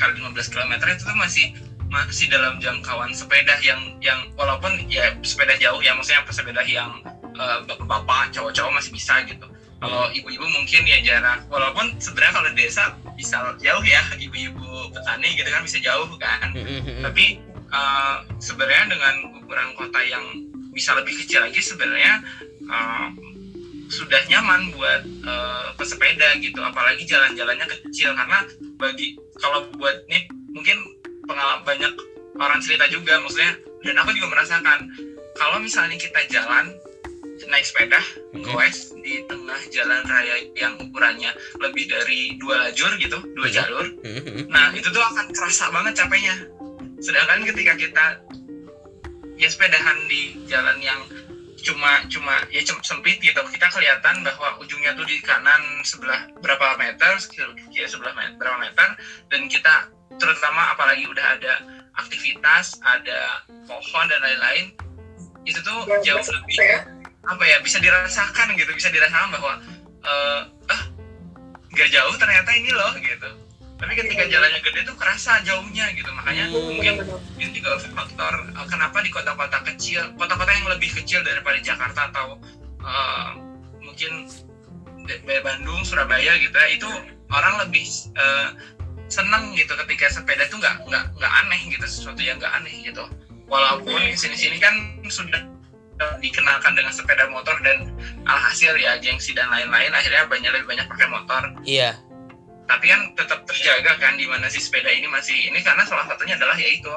kali 0.00 0.12
15 0.16 0.52
km 0.52 0.72
itu 0.88 1.02
tuh 1.04 1.18
masih 1.20 1.46
masih 1.92 2.26
dalam 2.32 2.58
jangkauan 2.58 3.12
sepeda 3.12 3.56
yang 3.62 4.00
yang 4.00 4.26
walaupun 4.34 4.88
ya 4.88 5.12
sepeda 5.20 5.54
jauh 5.60 5.78
ya 5.84 5.92
maksudnya 5.92 6.24
sepeda 6.32 6.64
yang 6.64 7.04
eh, 7.36 7.58
bapak-bapak 7.68 8.32
cowok-cowok 8.32 8.72
masih 8.80 8.92
bisa 8.96 9.22
gitu. 9.28 9.46
Kalau 9.76 10.08
ibu-ibu 10.08 10.48
mungkin 10.56 10.88
ya 10.88 11.04
jarak 11.04 11.44
walaupun 11.52 12.00
sebenarnya 12.00 12.32
kalau 12.32 12.50
desa 12.56 12.96
bisa 13.12 13.36
jauh 13.60 13.84
ya 13.84 14.00
ibu-ibu 14.16 14.88
petani 14.92 15.36
gitu 15.36 15.48
kan 15.52 15.62
bisa 15.62 15.78
jauh 15.84 16.08
kan. 16.16 16.48
Mm-mm. 16.56 17.04
tapi 17.04 17.44
uh, 17.70 18.24
sebenarnya 18.40 18.96
dengan 18.96 19.14
ukuran 19.36 19.76
kota 19.76 20.00
yang 20.00 20.24
bisa 20.72 20.96
lebih 20.96 21.12
kecil 21.20 21.44
lagi 21.44 21.60
sebenarnya 21.60 22.24
uh, 22.72 23.08
sudah 23.86 24.20
nyaman 24.26 24.74
buat 24.74 25.02
uh, 25.24 25.68
pesepeda 25.78 26.38
gitu 26.42 26.58
apalagi 26.58 27.06
jalan-jalannya 27.06 27.66
kecil 27.70 28.12
karena 28.12 28.42
bagi 28.76 29.14
kalau 29.38 29.66
buat 29.78 29.94
nih 30.10 30.26
mungkin 30.50 30.76
pengalaman 31.24 31.62
banyak 31.62 31.92
orang 32.36 32.58
cerita 32.60 32.90
juga 32.90 33.18
maksudnya 33.22 33.54
dan 33.86 33.96
aku 34.02 34.10
juga 34.14 34.34
merasakan 34.34 34.90
kalau 35.36 35.62
misalnya 35.62 35.94
kita 35.94 36.20
jalan 36.28 36.72
naik 37.46 37.62
sepeda 37.62 38.00
Mhm. 38.32 38.42
goes 38.42 38.90
di 39.04 39.20
tengah 39.28 39.60
jalan 39.70 40.02
raya 40.08 40.34
yang 40.56 40.74
ukurannya 40.80 41.30
lebih 41.60 41.84
dari 41.86 42.34
dua 42.40 42.68
lajur 42.68 42.90
gitu 42.96 43.18
dua 43.36 43.46
Mhm. 43.48 43.54
jalur 43.54 43.86
Mm-mm. 44.02 44.48
Nah 44.48 44.72
itu 44.72 44.88
tuh 44.88 45.04
akan 45.04 45.30
kerasa 45.30 45.68
banget 45.70 45.94
capeknya. 45.94 46.36
Sedangkan 46.96 47.44
ketika 47.44 47.72
kita 47.76 48.04
ya 49.36 49.48
sepedahan 49.52 49.98
di 50.08 50.48
jalan 50.48 50.80
yang 50.80 51.00
cuma 51.66 52.06
cuma 52.06 52.38
ya 52.54 52.62
cuma 52.62 52.78
sempit 52.86 53.18
gitu, 53.18 53.42
kita 53.50 53.66
kelihatan 53.74 54.22
bahwa 54.22 54.62
ujungnya 54.62 54.94
tuh 54.94 55.02
di 55.02 55.18
kanan 55.18 55.82
sebelah 55.82 56.30
berapa 56.38 56.78
meter, 56.78 57.18
kira 57.74 57.88
sebelah 57.90 58.14
meter, 58.14 58.38
berapa 58.38 58.58
meter, 58.62 58.94
dan 59.34 59.50
kita 59.50 59.90
terutama 60.22 60.70
apalagi 60.70 61.02
udah 61.10 61.26
ada 61.34 61.54
aktivitas, 61.98 62.78
ada 62.86 63.42
pohon 63.66 64.06
dan 64.06 64.20
lain-lain, 64.22 64.70
itu 65.42 65.58
tuh 65.58 65.90
jauh 66.06 66.22
lebih 66.22 66.56
ya 66.62 66.86
apa 67.26 67.42
ya 67.42 67.58
bisa 67.66 67.82
dirasakan 67.82 68.54
gitu, 68.54 68.70
bisa 68.70 68.86
dirasakan 68.94 69.34
bahwa 69.34 69.58
eh 70.06 70.42
ah 70.70 70.82
nggak 71.74 71.90
jauh 71.90 72.14
ternyata 72.14 72.50
ini 72.54 72.70
loh 72.70 72.94
gitu. 73.02 73.30
Tapi 73.76 73.92
ketika 73.92 74.24
jalannya 74.24 74.60
gede 74.64 74.80
tuh 74.88 74.96
kerasa 74.96 75.44
jauhnya 75.44 75.92
gitu, 75.92 76.08
makanya 76.16 76.48
Hmm. 76.48 76.64
mungkin 76.72 76.94
ini 77.36 77.50
juga 77.52 77.76
faktor 77.76 78.32
uh, 78.56 78.66
kenapa 78.66 79.04
di 79.04 79.12
kota-kota 79.12 79.60
kecil, 79.68 80.16
kota-kota 80.16 80.48
yang 80.48 80.68
lebih 80.72 80.88
kecil 80.96 81.20
daripada 81.20 81.60
Jakarta 81.60 82.08
atau 82.08 82.40
uh, 82.80 83.36
mungkin 83.84 84.32
Bandung, 85.44 85.86
Surabaya 85.86 86.34
gitu 86.40 86.56
ya, 86.56 86.68
itu 86.72 86.88
orang 87.30 87.68
lebih 87.68 87.84
uh, 88.16 88.56
seneng 89.06 89.54
gitu 89.54 89.70
ketika 89.86 90.10
sepeda 90.10 90.48
itu 90.48 90.58
nggak 90.58 90.82
nggak 90.82 91.04
nggak 91.14 91.32
aneh 91.46 91.60
gitu 91.70 91.86
sesuatu 91.86 92.18
yang 92.18 92.40
nggak 92.42 92.50
aneh 92.58 92.74
gitu. 92.82 93.04
Walaupun 93.46 94.02
di 94.02 94.18
sini-sini 94.18 94.58
kan 94.58 94.74
sudah 95.06 95.46
dikenalkan 96.20 96.76
dengan 96.76 96.92
sepeda 96.92 97.24
motor 97.30 97.56
dan 97.64 97.88
alhasil 98.28 98.76
ya 98.76 99.00
gengsi 99.00 99.32
dan 99.32 99.48
lain-lain 99.48 99.88
akhirnya 99.94 100.28
banyak 100.28 100.50
lebih 100.52 100.68
banyak 100.68 100.86
pakai 100.92 101.08
motor 101.08 101.42
Iya. 101.64 101.96
Tapi 102.66 102.90
kan 102.90 103.14
tetap 103.14 103.46
terjaga 103.46 103.94
kan 104.02 104.18
di 104.18 104.26
mana 104.26 104.50
si 104.50 104.58
sepeda 104.58 104.90
ini 104.90 105.06
masih 105.06 105.34
ini 105.50 105.62
karena 105.62 105.86
salah 105.86 106.06
satunya 106.10 106.34
adalah 106.34 106.58
yaitu 106.58 106.90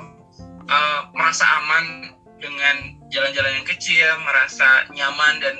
uh, 0.70 1.02
merasa 1.14 1.46
aman 1.62 2.14
dengan 2.40 2.98
jalan-jalan 3.12 3.62
yang 3.62 3.68
kecil, 3.68 4.08
merasa 4.24 4.88
nyaman 4.96 5.44
dan 5.44 5.56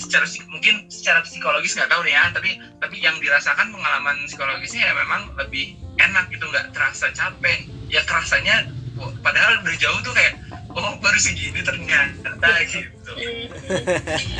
secara 0.00 0.24
mungkin 0.48 0.88
secara 0.88 1.20
psikologis 1.22 1.76
nggak 1.76 1.90
tahu 1.92 2.02
nih 2.06 2.16
ya 2.16 2.24
tapi 2.32 2.50
tapi 2.80 2.96
yang 3.02 3.14
dirasakan 3.20 3.70
pengalaman 3.70 4.16
psikologisnya 4.24 4.88
ya 4.88 4.94
memang 4.96 5.30
lebih 5.36 5.76
enak 6.00 6.30
gitu 6.32 6.48
nggak 6.48 6.72
terasa 6.72 7.12
capek. 7.12 7.68
Ya 7.92 8.00
kerasanya 8.08 8.72
wah, 8.96 9.12
padahal 9.20 9.60
dari 9.60 9.76
jauh 9.76 10.00
tuh 10.00 10.16
kayak 10.16 10.40
oh 10.72 10.96
baru 11.02 11.18
segini 11.20 11.60
ternyata 11.60 12.48
gitu. 12.64 13.12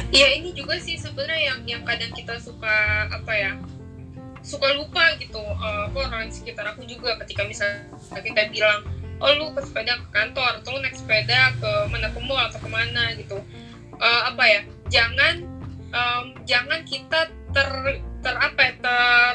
Iya 0.08 0.28
ini 0.40 0.56
juga 0.56 0.80
sih 0.80 0.96
sebenarnya 0.96 1.52
yang 1.52 1.60
yang 1.68 1.82
kadang 1.84 2.12
kita 2.16 2.40
suka 2.40 3.10
apa 3.12 3.32
ya 3.36 3.52
suka 4.42 4.74
lupa 4.74 5.14
gitu. 5.18 5.40
Eh, 5.40 5.84
kok 5.94 6.02
orang 6.02 6.28
di 6.28 6.34
sekitar 6.34 6.66
aku 6.74 6.82
juga 6.84 7.16
ketika 7.24 7.46
misalnya 7.46 7.86
kita 8.18 8.50
bilang 8.50 8.82
oh 9.22 9.30
lu 9.38 9.54
ke 9.54 9.62
sepeda 9.62 10.02
ke 10.02 10.08
kantor 10.10 10.58
atau 10.58 10.74
lu 10.74 10.82
naik 10.82 10.98
sepeda 10.98 11.54
ke 11.62 11.70
mana 11.88 12.10
ke 12.10 12.20
mall 12.20 12.42
atau 12.50 12.58
ke 12.58 12.68
mana 12.68 13.14
gitu. 13.14 13.38
Eh, 13.96 14.22
apa 14.26 14.44
ya? 14.44 14.60
Jangan 14.92 15.34
em, 15.92 16.24
jangan 16.44 16.80
kita 16.84 17.30
ter 17.54 17.68
ter 18.24 18.34
apa 18.36 18.60
ya, 18.60 18.72
ter 18.82 19.34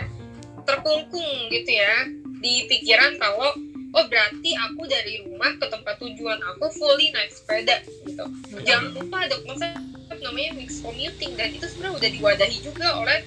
terkungkung 0.67 1.47
gitu 1.49 1.71
ya 1.71 2.11
di 2.43 2.67
pikiran 2.67 3.15
kalau 3.17 3.55
oh 3.95 4.05
berarti 4.11 4.51
aku 4.59 4.83
dari 4.85 5.23
rumah 5.23 5.55
ke 5.55 5.65
tempat 5.71 5.95
tujuan 6.03 6.37
aku 6.53 6.67
fully 6.75 7.09
naik 7.15 7.31
sepeda 7.31 7.79
gitu. 8.03 8.25
Jangan 8.67 8.91
lupa 8.93 9.23
ada 9.23 9.39
konsep 9.47 9.71
namanya 10.17 10.51
mixed 10.57 10.81
commuting 10.81 11.37
dan 11.37 11.53
itu 11.53 11.65
sebenarnya 11.69 11.95
udah 11.95 12.09
diwadahi 12.09 12.57
juga 12.59 12.87
oleh 12.99 13.19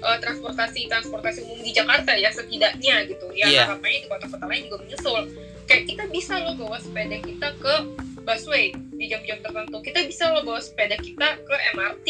eh, 0.00 0.18
transportasi 0.18 0.88
transportasi 0.88 1.38
umum 1.44 1.60
di 1.60 1.70
Jakarta 1.70 2.12
ya 2.16 2.32
setidaknya 2.32 3.04
gitu. 3.06 3.26
Ya 3.32 3.46
Iya. 3.46 3.62
harapannya 3.68 4.00
di 4.04 4.08
kota-kota 4.08 4.44
lain 4.48 4.62
juga 4.66 4.76
menyusul. 4.82 5.20
Kayak 5.64 5.84
kita 5.86 6.04
bisa 6.10 6.34
loh 6.40 6.54
bawa 6.56 6.76
sepeda 6.80 7.16
kita 7.20 7.48
ke 7.56 7.74
busway 8.20 8.74
di 8.74 9.04
jam-jam 9.06 9.38
tertentu. 9.38 9.76
Kita 9.80 10.00
bisa 10.04 10.24
loh 10.34 10.42
bawa 10.42 10.58
sepeda 10.58 10.96
kita 10.98 11.28
ke 11.40 11.54
MRT 11.72 12.08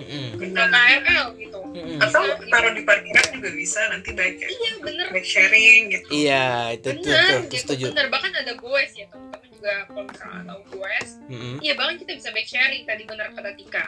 Mm-mm. 0.00 0.26
ke 0.40 0.46
KRL 0.48 1.26
gitu. 1.36 1.60
Mm-mm. 1.60 1.98
atau 2.00 2.24
taruh 2.48 2.72
di 2.72 2.82
parkiran 2.82 3.26
juga 3.36 3.50
bisa 3.52 3.80
nanti 3.92 4.10
baik 4.16 4.40
ya. 4.40 4.48
Iya 4.48 4.72
bener. 4.80 5.06
Bike 5.12 5.28
sharing 5.28 5.82
gitu. 5.92 6.08
Iya 6.08 6.46
itu 6.72 6.88
tuh, 6.88 7.04
bener 7.04 7.20
tuh, 7.20 7.28
tuh, 7.28 7.40
gitu. 7.52 7.60
Setuju. 7.68 7.84
Bener. 7.92 8.06
Bahkan 8.08 8.30
ada 8.32 8.52
goes 8.56 8.90
ya 8.96 9.06
teman-teman 9.12 9.48
juga 9.52 9.72
kalau 9.86 10.02
misalnya 10.08 10.42
tahu 10.48 10.60
goes 10.72 11.08
Mm-mm. 11.28 11.54
Iya 11.60 11.72
bahkan 11.76 11.96
kita 12.00 12.12
bisa 12.16 12.28
back 12.32 12.48
sharing 12.48 12.82
tadi 12.88 13.02
benar 13.04 13.26
kata 13.30 13.50
Tika. 13.54 13.84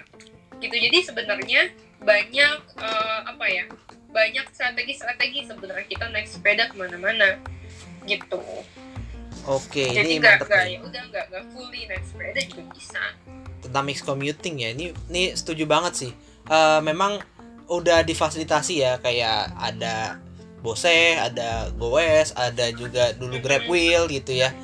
Gitu. 0.61 0.77
Jadi 0.79 0.99
sebenarnya 1.03 1.61
banyak 2.03 2.59
eh, 2.79 3.21
apa 3.27 3.45
ya 3.49 3.65
banyak 4.13 4.47
strategi-strategi 4.53 5.49
sebenarnya 5.49 5.87
kita 5.89 6.05
naik 6.13 6.29
sepeda 6.29 6.69
ke 6.69 6.77
mana-mana 6.77 7.41
gitu. 8.05 8.43
oke 9.49 9.85
jadi 9.89 10.05
ini 10.05 10.21
nggak 10.21 10.45
mantep 10.45 10.53
nih. 10.53 10.77
ya 10.77 10.79
udah 10.85 11.03
nggak 11.09 11.25
nggak 11.33 11.45
fully 11.57 11.81
naik 11.89 12.05
sepeda 12.05 12.41
juga 12.45 12.63
bisa. 12.77 13.05
tentang 13.63 13.85
mix 13.87 13.99
commuting 14.03 14.55
ya 14.61 14.69
ini 14.75 14.91
ini 15.09 15.33
setuju 15.33 15.65
banget 15.65 15.95
sih. 15.95 16.13
Eh, 16.51 16.81
memang 16.83 17.23
udah 17.71 18.03
difasilitasi 18.03 18.83
ya 18.83 18.99
kayak 18.99 19.55
ada 19.57 20.19
Bose 20.63 21.19
ada 21.19 21.71
Goes 21.75 22.35
ada 22.39 22.71
juga 22.71 23.15
dulu 23.15 23.39
Grab 23.43 23.67
Wheel 23.67 24.07
gitu 24.11 24.35
ya. 24.35 24.55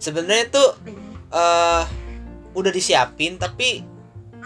Sebenarnya 0.00 0.52
tuh 0.52 0.68
eh 1.32 1.84
udah 2.56 2.72
disiapin 2.72 3.36
tapi 3.36 3.84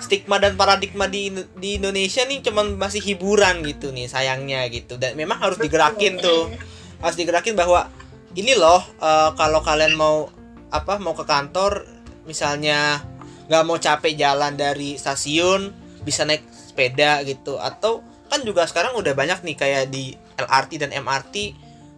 stigma 0.00 0.40
dan 0.40 0.56
paradigma 0.56 1.06
di 1.06 1.30
di 1.56 1.76
Indonesia 1.76 2.24
nih 2.24 2.40
cuman 2.40 2.80
masih 2.80 3.00
hiburan 3.04 3.62
gitu 3.64 3.92
nih 3.92 4.08
sayangnya 4.08 4.66
gitu. 4.72 4.96
Dan 4.96 5.14
memang 5.14 5.38
harus 5.38 5.60
digerakin 5.60 6.18
tuh. 6.18 6.50
Harus 7.00 7.16
digerakin 7.16 7.54
bahwa 7.54 7.88
ini 8.34 8.56
loh 8.56 8.80
eh, 8.98 9.30
kalau 9.36 9.60
kalian 9.60 9.94
mau 9.94 10.28
apa 10.70 10.96
mau 11.02 11.12
ke 11.12 11.26
kantor 11.26 11.86
misalnya 12.24 13.02
nggak 13.50 13.64
mau 13.66 13.76
capek 13.76 14.14
jalan 14.14 14.54
dari 14.54 14.94
stasiun 14.94 15.70
bisa 16.02 16.24
naik 16.24 16.44
sepeda 16.50 17.20
gitu. 17.28 17.60
Atau 17.60 18.02
kan 18.30 18.40
juga 18.46 18.64
sekarang 18.64 18.94
udah 18.96 19.12
banyak 19.12 19.42
nih 19.42 19.56
kayak 19.58 19.84
di 19.90 20.14
LRT 20.38 20.86
dan 20.86 20.90
MRT 20.94 21.34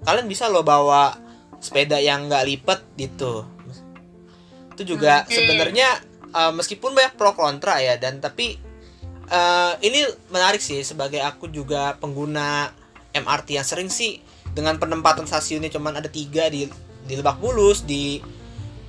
kalian 0.03 0.27
bisa 0.27 0.51
loh 0.51 0.67
bawa 0.67 1.15
sepeda 1.63 2.03
yang 2.03 2.27
nggak 2.27 2.45
lipet 2.49 2.81
gitu. 2.99 3.47
Itu 4.75 4.83
juga 4.97 5.29
sebenarnya 5.29 6.12
eh, 6.33 6.53
meskipun 6.53 6.97
banyak 6.97 7.15
pro 7.15 7.37
kontra 7.37 7.79
ya 7.79 8.01
dan 8.01 8.19
tapi 8.19 8.57
eh, 9.29 9.73
ini 9.85 10.05
menarik 10.33 10.61
sih 10.61 10.81
sebagai 10.83 11.21
aku 11.21 11.53
juga 11.53 11.97
pengguna 12.01 12.73
MRT 13.13 13.49
yang 13.61 13.67
sering 13.69 13.93
sih 13.93 14.21
dengan 14.53 14.77
penempatan 14.77 15.25
stasiunnya 15.25 15.73
cuman 15.73 16.01
ada 16.01 16.09
tiga 16.09 16.49
di 16.49 16.69
di 17.03 17.15
Lebak 17.19 17.41
Bulus 17.41 17.85
di 17.85 18.21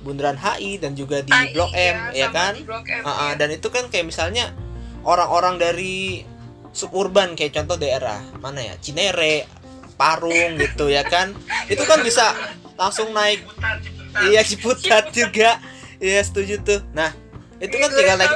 Bundaran 0.04 0.36
HI 0.36 0.76
dan 0.76 0.92
juga 0.92 1.24
di 1.24 1.32
AI, 1.32 1.56
Blok 1.56 1.72
M 1.72 1.96
ya 2.12 2.28
sama 2.28 2.36
kan? 2.36 2.52
M, 2.60 3.08
ah, 3.08 3.32
ya. 3.32 3.40
dan 3.40 3.48
itu 3.56 3.72
kan 3.72 3.88
kayak 3.88 4.04
misalnya 4.04 4.52
orang-orang 5.00 5.56
dari 5.56 6.28
suburban 6.76 7.32
kayak 7.32 7.56
contoh 7.56 7.80
daerah 7.80 8.20
mana 8.44 8.60
ya? 8.60 8.74
Cinere 8.84 9.48
Parung 9.96 10.60
gitu 10.60 10.92
ya 10.92 11.06
kan? 11.08 11.32
Itu 11.72 11.86
kan 11.88 12.02
bisa 12.02 12.34
langsung 12.74 13.14
naik. 13.14 13.46
Ciputat, 13.46 13.78
Ciputat. 13.80 14.22
iya 14.28 14.40
Ciputat 14.44 15.04
juga. 15.14 15.50
Iya 16.02 16.20
setuju 16.20 16.54
tuh. 16.60 16.80
Nah 16.92 17.14
itu 17.64 17.74
kan 17.74 17.90
tinggal 17.90 18.16
naik 18.16 18.32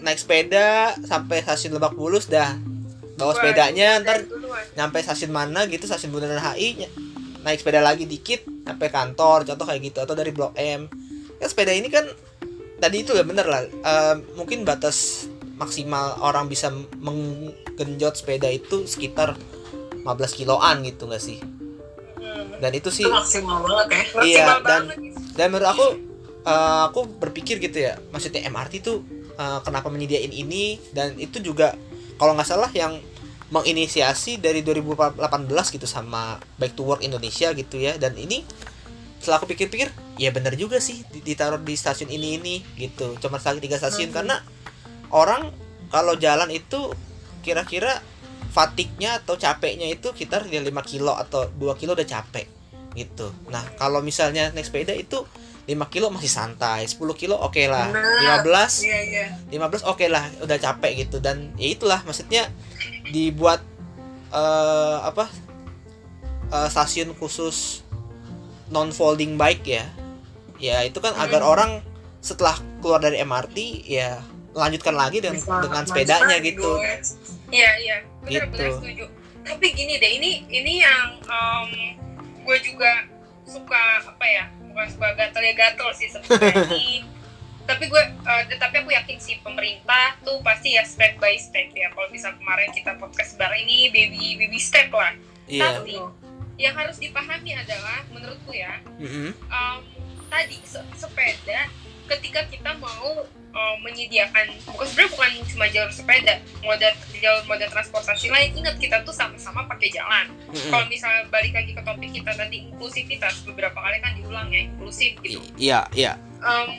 naik 0.00 0.18
sepeda 0.18 0.68
sampai 1.00 1.40
stasiun 1.40 1.74
Lebak 1.74 1.92
Bulus 1.92 2.26
dah. 2.26 2.56
Bawa 3.14 3.34
sepedanya 3.34 3.98
ntar 3.98 4.24
nyampe 4.74 4.98
stasiun 4.98 5.28
mana 5.28 5.66
gitu 5.66 5.84
stasiun 5.84 6.10
Bundaran 6.10 6.38
HI 6.38 6.86
naik 7.38 7.58
sepeda 7.58 7.78
lagi 7.78 8.04
dikit 8.04 8.42
sampai 8.62 8.88
kantor 8.88 9.44
contoh 9.44 9.64
kayak 9.64 9.82
gitu 9.84 9.98
atau 10.00 10.12
dari 10.12 10.30
Blok 10.30 10.54
M. 10.54 10.86
Kan 11.36 11.46
sepeda 11.46 11.70
ini 11.70 11.86
kan 11.86 12.06
tadi 12.78 13.02
itu 13.02 13.12
ya 13.12 13.22
bener 13.22 13.44
lah 13.44 13.62
eh, 13.62 14.14
mungkin 14.32 14.62
batas 14.62 15.26
maksimal 15.54 16.22
orang 16.22 16.46
bisa 16.46 16.70
menggenjot 16.98 18.14
sepeda 18.14 18.46
itu 18.46 18.86
sekitar 18.86 19.34
15 19.98 20.06
kiloan 20.32 20.80
gitu 20.82 21.04
nggak 21.04 21.20
sih? 21.20 21.42
Hmm. 22.18 22.58
dan 22.58 22.70
itu 22.72 22.90
sih 22.90 23.02
itu 23.02 23.10
maksimal 23.10 23.62
banget 23.62 23.86
ya. 23.86 23.98
Iya, 23.98 24.06
Maksimal 24.14 24.58
dan- 24.58 24.62
banget 24.64 24.96
gitu. 25.00 25.18
dan 25.34 25.46
menurut 25.48 25.68
aku 25.68 25.86
eh, 26.48 26.82
aku 26.88 27.04
berpikir 27.06 27.60
gitu 27.60 27.78
ya. 27.78 28.00
Maksudnya 28.08 28.48
MRT 28.48 28.80
tuh 28.80 29.04
eh, 29.36 29.60
kenapa 29.60 29.88
menyediain 29.88 30.32
ini? 30.32 30.80
Dan 30.90 31.14
itu 31.16 31.38
juga 31.38 31.76
kalau 32.16 32.32
nggak 32.32 32.48
salah 32.48 32.72
yang 32.72 32.96
menginisiasi 33.48 34.36
dari 34.36 34.60
2018 34.60 35.16
gitu 35.72 35.88
sama 35.88 36.36
Back 36.56 36.76
to 36.76 36.84
Work 36.84 37.00
Indonesia 37.00 37.52
gitu 37.52 37.76
ya. 37.76 37.96
Dan 37.96 38.16
ini 38.16 38.44
setelah 39.18 39.42
aku 39.42 39.50
pikir-pikir 39.50 39.90
ya 40.16 40.30
bener 40.30 40.54
juga 40.54 40.78
sih 40.78 41.02
di- 41.10 41.24
ditaruh 41.24 41.58
di 41.58 41.74
stasiun 41.74 42.08
ini 42.08 42.38
ini 42.38 42.54
gitu. 42.76 43.16
Cuma 43.18 43.40
sekali 43.40 43.58
tiga 43.58 43.76
stasiun 43.76 44.12
Mhm. 44.12 44.16
karena 44.16 44.36
orang 45.10 45.48
kalau 45.88 46.14
jalan 46.14 46.52
itu 46.52 46.92
kira-kira 47.40 48.04
fatiknya 48.48 49.20
atau 49.20 49.36
capeknya 49.36 49.88
itu 49.88 50.12
sekitar 50.12 50.44
5 50.44 50.60
kilo 50.84 51.16
atau 51.16 51.48
2 51.48 51.72
kilo 51.74 51.96
udah 51.96 52.04
capek 52.04 52.44
gitu. 52.92 53.32
Nah 53.48 53.64
kalau 53.76 54.00
misalnya 54.00 54.52
naik 54.52 54.68
sepeda 54.68 54.92
itu 54.92 55.24
5 55.68 55.76
kilo 55.86 56.08
masih 56.08 56.26
santai 56.26 56.82
10 56.82 56.96
kilo 57.12 57.36
oke 57.36 57.60
lah 57.62 57.92
Benar. 57.92 58.40
15 58.40 58.88
iya 58.88 58.98
iya 59.04 59.26
15 59.52 59.84
oke 59.84 60.06
lah 60.06 60.24
udah 60.40 60.56
capek 60.56 60.92
gitu 60.98 61.20
dan 61.20 61.52
ya 61.54 61.68
itulah 61.68 62.00
maksudnya 62.02 62.48
dibuat 63.06 63.60
eh 64.28 64.96
apa 65.02 65.28
eh, 66.48 66.68
stasiun 66.68 67.12
khusus 67.14 67.84
non 68.68 68.88
folding 68.90 69.36
bike 69.36 69.64
ya 69.66 69.84
ya 70.58 70.82
itu 70.82 70.98
kan 70.98 71.12
agar 71.16 71.40
Hmm. 71.40 71.52
orang 71.52 71.70
setelah 72.18 72.52
keluar 72.80 72.98
dari 72.98 73.16
MRT 73.18 73.56
ya 73.86 74.18
lanjutkan 74.52 74.92
lagi 74.92 75.20
dengan 75.20 75.38
Bisa 75.38 75.62
dengan 75.62 75.82
sepedanya 75.86 76.36
gitu. 76.40 76.82
Iya 77.48 77.70
iya 77.78 77.96
benar 78.20 78.32
Gitu. 78.42 78.48
benar 78.50 78.70
setuju. 78.74 79.04
Tapi 79.40 79.66
gini 79.70 79.94
deh 79.96 80.12
ini 80.12 80.30
ini 80.50 80.82
yang 80.82 81.08
em, 81.22 81.68
gue 82.42 82.58
juga 82.60 83.06
suka 83.44 83.80
apa 84.02 84.24
ya 84.26 84.44
bukan 84.78 84.94
suka 84.94 85.10
gatel 85.18 85.42
ya 85.42 85.54
gatel 85.58 85.90
sih 85.90 86.06
sebenarnya. 86.06 87.02
Tapi 87.68 87.84
gue 87.84 88.00
eh, 88.00 88.56
tapi 88.56 88.80
aku 88.80 88.94
yakin 88.94 89.18
sih 89.20 89.42
pemerintah 89.44 90.16
tuh 90.24 90.40
pasti 90.40 90.78
ya 90.78 90.86
step 90.86 91.18
by 91.18 91.34
step 91.36 91.68
ya. 91.74 91.90
Kalau 91.90 92.08
misal 92.08 92.32
kemarin 92.38 92.70
kita 92.70 92.94
podcast 92.96 93.34
bareng 93.34 93.66
ini 93.66 93.90
baby 93.90 94.38
baby 94.38 94.56
step 94.56 94.88
lah. 94.88 95.12
iya 95.44 95.76
Tapi 95.76 95.98
yang 96.58 96.74
harus 96.78 96.96
dipahami 96.96 97.54
adalah 97.54 98.02
menurutku 98.10 98.50
ya 98.50 98.82
Mm-mm. 98.98 99.30
um, 99.46 99.78
tadi 100.26 100.58
se- 100.66 100.90
sepeda 100.98 101.70
ketika 102.10 102.42
kita 102.50 102.74
mau 102.82 103.22
um, 103.52 103.76
menyediakan 103.84 104.52
bukan 104.68 104.86
sebenarnya 104.86 105.10
bukan 105.14 105.30
cuma 105.48 105.64
jalur 105.70 105.92
sepeda 105.92 106.34
moda 106.64 106.88
jalur 107.18 107.44
moda 107.48 107.66
transportasi 107.68 108.28
lain. 108.28 108.50
Ingat 108.54 108.76
kita 108.80 108.96
tuh 109.02 109.14
sama-sama 109.14 109.64
pakai 109.66 109.92
jalan. 109.92 110.26
Kalau 110.52 110.86
misalnya 110.86 111.28
balik 111.32 111.52
lagi 111.56 111.72
ke 111.72 111.82
topik 111.82 112.10
kita 112.12 112.32
tadi 112.34 112.68
inklusivitas 112.70 113.42
beberapa 113.44 113.78
kali 113.78 113.98
kan 114.00 114.12
diulang 114.16 114.48
ya 114.52 114.60
inklusif 114.66 115.16
gitu. 115.24 115.40
Iya 115.56 115.86
iya. 115.94 116.12
Um, 116.44 116.70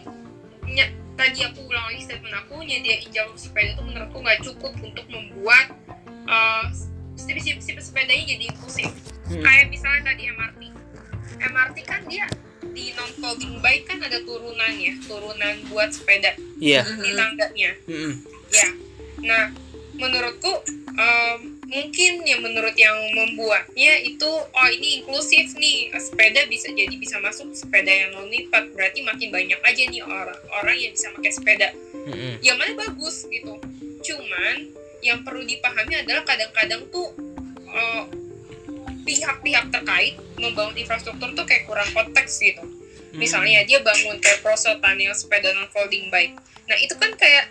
ny- 0.65 0.95
tadi 1.20 1.43
aku 1.43 1.67
ulang 1.67 1.91
lagi 1.91 2.07
statement 2.07 2.36
aku 2.47 2.63
nyediain 2.63 3.11
jalur 3.11 3.36
sepeda 3.36 3.76
itu 3.76 3.84
menurutku 3.84 4.17
nggak 4.24 4.39
cukup 4.39 4.72
untuk 4.80 5.05
membuat 5.11 5.76
uh, 6.32 6.63
si 7.20 7.36
sepedanya 7.76 8.24
jadi 8.24 8.43
inklusif. 8.47 8.91
Mm. 9.30 9.45
kayak 9.45 9.70
misalnya 9.70 10.09
tadi 10.09 10.26
MRT 10.26 10.61
MRT 11.38 11.78
kan 11.86 12.01
dia 12.09 12.26
di 12.76 12.91
non 12.95 13.12
folding 13.18 13.60
bike 13.64 13.86
kan 13.88 13.99
ada 14.03 14.20
turunan 14.24 14.74
ya 14.76 14.93
turunan 15.07 15.55
buat 15.72 15.89
sepeda 15.91 16.36
iya. 16.60 16.84
di 16.84 17.12
tangganya. 17.16 17.72
Mm-mm. 17.88 18.14
ya. 18.51 18.68
Nah, 19.20 19.43
menurutku 19.99 20.64
em, 20.95 21.60
mungkin 21.68 22.24
ya 22.24 22.39
menurut 22.39 22.76
yang 22.76 22.95
membuatnya 23.14 23.99
itu 24.01 24.28
oh 24.28 24.70
ini 24.72 25.03
inklusif 25.03 25.53
nih 25.60 25.91
sepeda 25.95 26.47
bisa 26.47 26.72
jadi 26.72 26.95
bisa 26.95 27.20
masuk 27.20 27.51
sepeda 27.53 27.91
yang 27.91 28.16
non 28.16 28.32
lipat 28.32 28.74
berarti 28.74 29.03
makin 29.03 29.30
banyak 29.30 29.60
aja 29.60 29.84
nih 29.86 30.01
orang 30.01 30.39
orang 30.64 30.76
yang 30.80 30.91
bisa 30.95 31.12
pakai 31.16 31.32
sepeda. 31.32 31.70
Mm-mm. 32.10 32.39
yang 32.41 32.57
mana 32.57 32.74
bagus 32.76 33.28
gitu. 33.28 33.60
Cuman 33.99 34.72
yang 34.99 35.24
perlu 35.24 35.43
dipahami 35.47 35.95
adalah 35.99 36.24
kadang-kadang 36.28 36.84
tuh 36.91 37.12
eh, 37.72 38.03
pihak-pihak 39.10 39.66
terkait 39.74 40.14
membangun 40.38 40.78
infrastruktur 40.78 41.34
tuh 41.34 41.45
kayak 41.49 41.66
kurang 41.66 41.89
konteks 41.97 42.38
gitu. 42.45 42.62
Misalnya 43.18 43.66
dia 43.66 43.82
bangun 43.82 44.22
kayak 44.22 44.45
prosotan 44.45 45.01
yang 45.01 45.18
sepeda 45.18 45.49
non 45.57 45.66
folding 45.74 46.14
bike. 46.14 46.38
Nah 46.70 46.78
itu 46.78 46.93
kan 46.93 47.10
kayak 47.18 47.49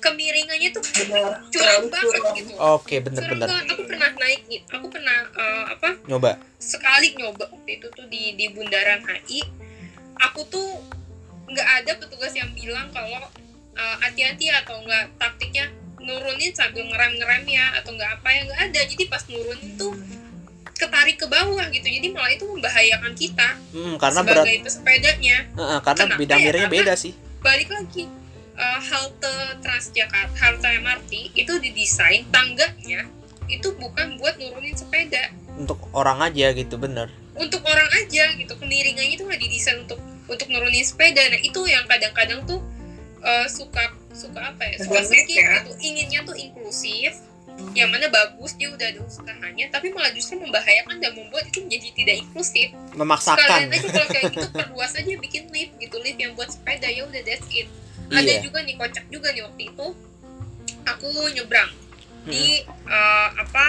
kemiringannya 0.00 0.72
tuh 0.72 0.80
benar. 0.80 1.44
curang 1.52 1.52
terlalu 1.52 1.86
banget 1.92 2.08
curang. 2.08 2.36
gitu. 2.40 2.52
Oke, 2.56 2.94
curang 2.96 3.04
bener-bener 3.04 3.48
aku 3.68 3.82
pernah 3.84 4.10
naik 4.16 4.40
gitu 4.48 4.66
aku 4.72 4.86
pernah 4.88 5.18
eh, 5.36 5.64
apa? 5.76 5.90
Nyoba. 6.08 6.30
sekali 6.56 7.08
nyoba 7.18 7.44
waktu 7.50 7.70
itu 7.82 7.86
tuh 7.92 8.06
di 8.08 8.38
di 8.38 8.46
bundaran 8.54 9.02
HI 9.04 9.42
aku 10.18 10.40
tuh 10.48 10.82
nggak 11.50 11.68
ada 11.84 11.92
petugas 11.98 12.32
yang 12.32 12.48
bilang 12.54 12.88
kalau 12.94 13.20
eh, 13.76 13.96
hati-hati 14.00 14.48
atau 14.54 14.80
nggak 14.80 15.18
taktiknya 15.20 15.68
nurunin 15.98 16.54
sambil 16.54 16.86
ngerem 16.88 17.20
ngerem 17.20 17.44
ya 17.44 17.66
atau 17.82 17.92
nggak 17.92 18.10
apa 18.22 18.28
ya 18.32 18.40
nggak 18.48 18.60
ada. 18.72 18.80
Jadi 18.86 19.04
pas 19.10 19.22
nurunin 19.28 19.74
tuh 19.76 19.92
ketarik 20.78 21.16
ke 21.16 21.26
bawah 21.26 21.66
gitu 21.68 21.84
jadi 21.84 22.08
malah 22.08 22.30
itu 22.30 22.46
membahayakan 22.46 23.12
kita 23.12 23.48
Hmm, 23.68 23.94
karena 23.96 24.20
berat 24.22 24.42
sebagai 24.42 24.58
pesepedanya 24.62 25.36
Heeh, 25.50 25.78
karena 25.82 26.04
Kenapa 26.06 26.20
bidang 26.22 26.40
ya? 26.40 26.68
beda 26.68 26.94
sih. 26.94 27.12
balik 27.38 27.68
lagi 27.68 28.06
eh, 28.54 28.80
halte 28.80 29.34
Transjakarta 29.58 30.34
halte 30.36 30.68
MRT 30.78 31.12
itu 31.34 31.52
didesain 31.58 32.22
tangganya 32.28 33.04
itu 33.46 33.68
bukan 33.74 34.16
buat 34.16 34.36
nurunin 34.36 34.72
sepeda 34.72 35.34
Untuk 35.54 35.90
orang 35.90 36.22
aja 36.22 36.52
gitu, 36.52 36.76
bener. 36.76 37.10
untuk 37.34 37.62
orang 37.62 37.86
aja 37.96 38.34
gitu 38.34 38.54
kemiringannya 38.54 39.14
itu 39.14 39.22
nggak 39.22 39.38
didesain 39.38 39.78
untuk 39.80 39.98
untuk 40.26 40.46
nurunin 40.46 40.82
sepeda 40.82 41.22
nah 41.24 41.38
itu 41.38 41.60
yang 41.64 41.82
kadang-kadang 41.84 42.42
tuh 42.44 42.60
eh, 43.20 43.46
suka 43.46 43.82
suka 44.10 44.40
apa 44.48 44.62
ya 44.64 44.76
suka 44.78 45.00
skip 45.00 45.26
ya. 45.28 45.62
gitu 45.62 45.72
inginnya 45.80 46.20
tuh 46.22 46.34
inklusif 46.34 47.14
yang 47.72 47.88
mana 47.88 48.06
bagus 48.06 48.54
dia 48.54 48.68
udah 48.68 48.86
ada 48.86 49.00
usahanya 49.00 49.66
tapi 49.68 49.90
malah 49.90 50.10
justru 50.10 50.34
membahayakan 50.36 50.96
dan 50.96 51.10
membuat 51.12 51.44
itu 51.44 51.58
menjadi 51.60 51.88
tidak 51.92 52.14
inklusif 52.20 52.68
Memaksakan. 52.92 53.38
kalian 53.40 53.70
aja 53.72 53.88
kalau 53.88 54.08
kayak 54.08 54.24
gitu 54.30 54.46
perluas 54.48 54.92
aja 54.92 55.12
bikin 55.16 55.44
lift 55.48 55.72
gitu 55.76 55.96
lift 55.98 56.16
yang 56.16 56.32
buat 56.32 56.48
sepeda 56.48 56.86
ya 56.86 57.02
udah 57.02 57.22
that's 57.22 57.46
it 57.50 57.66
ada 58.08 58.24
Iya. 58.24 58.40
juga 58.40 58.62
nih 58.62 58.74
kocak 58.74 59.04
juga 59.08 59.28
nih 59.30 59.42
waktu 59.42 59.62
itu 59.68 59.86
aku 60.84 61.08
nyebrang 61.30 61.70
Hmm. 62.18 62.34
di 62.34 62.60
eh, 62.64 63.28
apa 63.32 63.64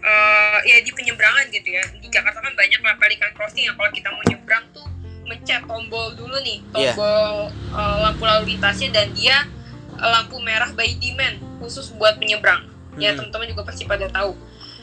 eh, 0.00 0.58
ya 0.64 0.76
di 0.78 0.90
penyeberangan 0.90 1.46
gitu 1.48 1.68
ya 1.68 1.84
di 1.92 2.06
Jakarta 2.06 2.38
kan 2.38 2.52
banyak 2.52 2.80
lah 2.80 2.94
pelikan 2.96 3.30
crossing 3.32 3.64
yang 3.64 3.76
kalau 3.76 3.90
kita 3.90 4.08
mau 4.08 4.24
nyebrang 4.24 4.64
tuh 4.72 4.86
mencet 5.24 5.62
tombol 5.62 6.10
dulu 6.12 6.36
nih 6.40 6.58
Iya. 6.72 6.92
tombol 6.92 7.28
eh, 7.72 7.96
lampu 8.00 8.22
lalu 8.22 8.42
lintasnya 8.52 8.88
dan 8.90 9.10
dia 9.12 9.46
lampu 9.94 10.40
merah 10.40 10.72
by 10.72 10.88
demand 10.96 11.38
khusus 11.58 11.92
buat 11.92 12.16
penyeberang 12.16 12.66
ya 13.00 13.12
Hmm. 13.12 13.24
teman-teman 13.24 13.46
juga 13.52 13.62
pasti 13.68 13.84
pada 13.88 14.06
tahu. 14.08 14.36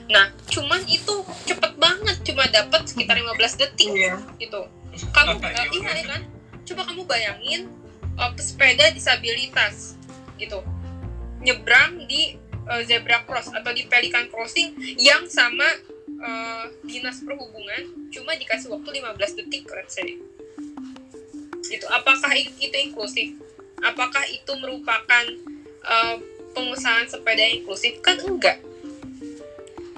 Nah 0.09 0.33
cuman 0.49 0.81
itu 0.89 1.13
cepet 1.45 1.73
banget 1.77 2.17
cuma 2.25 2.43
dapat 2.49 2.81
sekitar 2.89 3.15
15 3.21 3.61
detik 3.61 3.91
iya. 3.93 4.17
gitu. 4.41 4.65
Kamu 5.13 5.37
ya, 5.39 5.63
iya 5.69 5.91
udah. 5.93 6.05
kan? 6.09 6.21
Coba 6.65 6.81
kamu 6.89 7.01
bayangin 7.05 7.61
eh, 8.17 8.31
pesepeda 8.33 8.89
disabilitas 8.91 9.95
gitu. 10.41 10.65
Nyebrang 11.45 12.09
di 12.09 12.35
eh, 12.65 12.81
zebra 12.89 13.23
cross 13.23 13.53
atau 13.53 13.71
di 13.71 13.85
pelikan 13.85 14.27
crossing 14.33 14.73
yang 14.97 15.29
sama 15.29 15.67
eh, 16.05 16.65
dinas 16.83 17.21
perhubungan 17.21 18.09
cuma 18.09 18.33
dikasih 18.33 18.73
waktu 18.73 18.89
15 18.97 19.37
detik 19.37 19.69
let's 19.69 19.93
say 19.93 20.17
itu 21.69 21.85
apakah 21.93 22.33
itu 22.33 22.73
inklusif? 22.73 23.37
Apakah 23.79 24.25
itu 24.27 24.51
merupakan 24.59 25.25
eh, 25.85 26.15
pengusahaan 26.51 27.05
sepeda 27.05 27.43
inklusif? 27.45 27.99
Kan 27.99 28.17
enggak. 28.19 28.59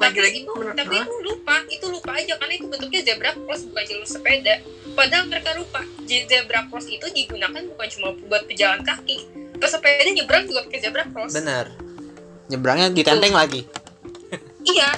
Tapi 0.01 0.17
Lagi-lagi 0.17 0.39
itu 0.41 0.51
menurut- 0.51 0.73
tapi 0.73 0.95
itu 0.97 1.13
lupa 1.21 1.55
itu 1.69 1.85
lupa 1.85 2.11
aja 2.17 2.33
karena 2.33 2.53
itu 2.57 2.65
bentuknya 2.65 3.01
zebra 3.05 3.31
cross 3.37 3.61
bukan 3.69 3.83
jalur 3.85 4.07
sepeda. 4.09 4.55
Padahal 4.91 5.25
mereka 5.29 5.53
lupa 5.53 5.81
zebra 6.03 6.65
cross 6.67 6.89
itu 6.89 7.05
digunakan 7.13 7.61
bukan 7.69 7.87
cuma 7.93 8.09
buat 8.25 8.49
pejalan 8.49 8.81
kaki. 8.81 9.29
Pesepeda 9.61 10.09
nyebrang 10.09 10.49
juga 10.49 10.65
pakai 10.65 10.79
zebra 10.81 11.05
cross. 11.05 11.37
Bener. 11.37 11.69
Nyebrangnya 12.49 12.89
ditenteng 12.89 13.29
lagi. 13.29 13.61
iya. 14.73 14.89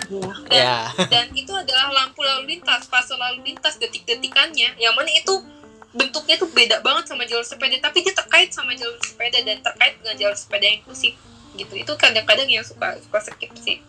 Dan, 0.47 0.55
Ya. 0.55 0.87
dan 1.11 1.27
itu 1.35 1.51
adalah 1.51 1.91
lampu 1.91 2.23
lalu 2.23 2.55
lintas 2.55 2.87
fase 2.87 3.11
lalu 3.11 3.43
lintas 3.43 3.75
detik-detikannya. 3.75 4.79
Yang 4.79 4.93
mana 4.95 5.11
itu 5.11 5.33
bentuknya 5.93 6.39
tuh 6.39 6.47
beda 6.47 6.79
banget 6.79 7.05
sama 7.05 7.21
jalur 7.23 7.45
sepeda 7.45 7.77
tapi 7.77 8.01
dia 8.01 8.15
terkait 8.15 8.49
sama 8.49 8.73
jalur 8.73 8.97
sepeda 8.97 9.37
dan 9.43 9.61
terkait 9.61 9.93
dengan 10.01 10.15
jalur 10.17 10.33
sepeda 10.33 10.65
inklusif 10.65 11.13
gitu 11.57 11.73
itu 11.77 11.93
kadang-kadang 11.99 12.49
yang 12.49 12.65
suka 12.65 12.97
suka 13.01 13.19
skip 13.29 13.51
sih 13.61 13.79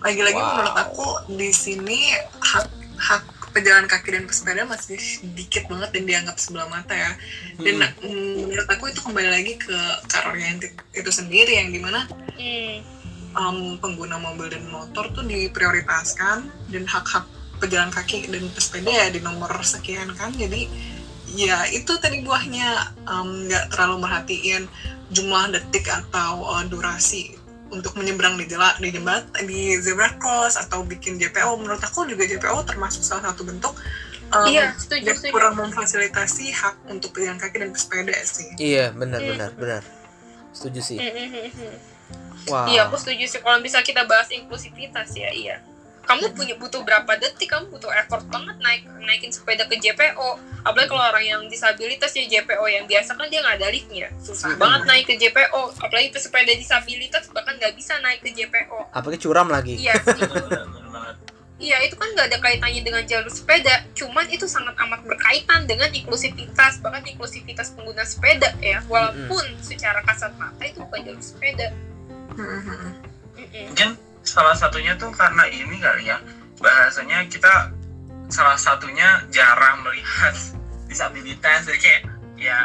lagi-lagi 0.00 0.36
Wow. 0.40 0.48
menurut 0.56 0.76
aku 0.80 1.06
di 1.36 1.50
sini 1.52 2.16
hak 2.40 2.66
hak 2.96 3.24
pejalan 3.50 3.90
kaki 3.90 4.14
dan 4.14 4.24
pesepeda 4.30 4.62
masih 4.62 4.96
sedikit 4.96 5.66
banget 5.66 5.90
dan 5.90 6.02
dianggap 6.06 6.36
sebelah 6.38 6.70
mata 6.70 6.94
ya 6.94 7.12
dan 7.58 7.82
Hmm. 7.82 8.06
mm, 8.06 8.34
menurut 8.46 8.68
aku 8.70 8.94
itu 8.94 9.00
kembali 9.02 9.28
lagi 9.28 9.58
ke 9.58 9.76
car 10.06 10.30
oriented 10.30 10.70
itu 10.94 11.10
sendiri 11.10 11.58
yang 11.58 11.74
di 11.74 11.80
mana 11.82 12.06
hmm. 12.38 12.76
um, 13.34 13.58
pengguna 13.82 14.16
mobil 14.22 14.48
dan 14.48 14.64
motor 14.70 15.10
tuh 15.10 15.26
diprioritaskan 15.26 16.46
dan 16.70 16.84
hak-hak 16.86 17.26
pejalan 17.60 17.90
kaki 17.92 18.24
dan 18.30 18.46
pesepeda 18.54 18.88
ya 18.88 19.06
di 19.12 19.20
nomor 19.20 19.50
sekian 19.60 20.08
kan 20.16 20.32
jadi 20.32 20.70
ya 21.30 21.66
itu 21.70 21.92
tadi 22.00 22.22
buahnya 22.24 22.96
um, 23.06 23.46
nggak 23.50 23.70
terlalu 23.74 24.06
merhatiin 24.06 24.64
jumlah 25.10 25.50
detik 25.50 25.86
atau 25.90 26.46
uh, 26.46 26.64
durasi 26.66 27.34
untuk 27.70 27.94
menyeberang 27.94 28.34
di 28.34 28.50
jela 28.50 28.74
di 28.82 28.90
jembat 28.90 29.30
di 29.46 29.78
zebra 29.78 30.10
cross 30.18 30.58
atau 30.58 30.82
bikin 30.82 31.18
JPO 31.18 31.54
menurut 31.58 31.78
aku 31.78 32.02
juga 32.06 32.26
JPO 32.26 32.66
termasuk 32.66 33.02
salah 33.06 33.30
satu 33.30 33.46
bentuk 33.46 33.74
um, 34.34 34.46
iya 34.50 34.74
setuju 34.74 35.06
yang 35.06 35.18
setuju 35.18 35.34
kurang 35.34 35.54
memfasilitasi 35.54 36.50
hak 36.50 36.76
untuk 36.90 37.14
pejalan 37.14 37.38
kaki 37.38 37.62
dan 37.62 37.70
pesepeda 37.70 38.14
sih 38.26 38.50
Iya, 38.58 38.90
benar 38.90 39.22
Hmm. 39.22 39.30
benar 39.34 39.50
benar. 39.54 39.82
Setuju 40.50 40.80
sih. 40.82 40.98
Hmm. 40.98 41.78
Wow. 42.50 42.66
Iya, 42.66 42.90
aku 42.90 42.98
setuju 42.98 43.24
sih 43.30 43.38
kalau 43.38 43.62
bisa 43.62 43.78
kita 43.86 44.02
bahas 44.08 44.26
inklusivitas 44.34 45.14
ya, 45.14 45.30
iya. 45.30 45.62
Kamu 46.00 46.34
punya 46.34 46.54
butuh 46.58 46.82
berapa 46.82 47.12
detik, 47.16 47.50
kamu 47.50 47.70
butuh 47.70 47.90
effort 47.94 48.26
banget 48.26 48.56
naik 48.58 48.82
naikin 49.00 49.30
sepeda 49.30 49.64
ke 49.64 49.78
JPO. 49.78 50.28
Apalagi 50.60 50.90
kalau 50.90 51.04
orang 51.06 51.24
yang 51.24 51.42
disabilitas 51.46 52.10
ya 52.12 52.26
JPO 52.26 52.64
yang 52.66 52.84
biasa 52.84 53.14
kan 53.14 53.30
dia 53.30 53.40
nggak 53.40 53.56
ada 53.62 53.68
liftnya, 53.70 54.08
susah 54.18 54.52
Hmm. 54.52 54.60
banget 54.60 54.82
naik 54.90 55.04
ke 55.06 55.14
JPO. 55.16 55.62
Apalagi 55.78 56.08
pesepeda 56.10 56.52
disabilitas 56.52 57.30
bahkan 57.30 57.54
nggak 57.56 57.72
bisa 57.74 57.94
naik 58.00 58.20
ke 58.20 58.34
JPO. 58.34 58.90
Apalagi 58.90 59.20
curam 59.22 59.48
lagi. 59.48 59.78
Iya 59.78 59.94
sih. 60.02 60.20
Banget. 60.90 61.16
Iya, 61.60 61.76
itu 61.84 61.92
kan 61.92 62.08
nggak 62.16 62.26
ada 62.32 62.38
kaitannya 62.40 62.80
dengan 62.80 63.04
jalur 63.04 63.28
sepeda. 63.28 63.84
Cuman 63.92 64.24
itu 64.32 64.48
sangat 64.48 64.72
amat 64.80 65.04
berkaitan 65.04 65.68
dengan 65.68 65.92
inklusivitas, 65.92 66.80
bahkan 66.80 67.04
inklusivitas 67.04 67.76
pengguna 67.76 68.00
sepeda 68.02 68.56
ya. 68.64 68.80
Walaupun 68.88 69.60
secara 69.60 70.00
kasat 70.02 70.32
mata 70.40 70.64
itu 70.64 70.80
bukan 70.80 71.04
jalur 71.04 71.20
sepeda. 71.20 71.68
Hmm, 72.32 72.40
hmm, 72.40 72.64
hmm. 72.64 72.92
Mm-mm. 73.40 73.66
mungkin 73.72 73.90
salah 74.24 74.54
satunya 74.54 74.94
tuh 74.96 75.10
karena 75.12 75.44
ini 75.48 75.76
kali 75.80 76.08
ya 76.08 76.18
bahasanya 76.60 77.24
kita 77.26 77.72
salah 78.30 78.56
satunya 78.56 79.24
jarang 79.32 79.82
melihat 79.82 80.34
disabilitas 80.90 81.66
jadi 81.66 81.78
kayak 81.80 82.02
ya 82.40 82.58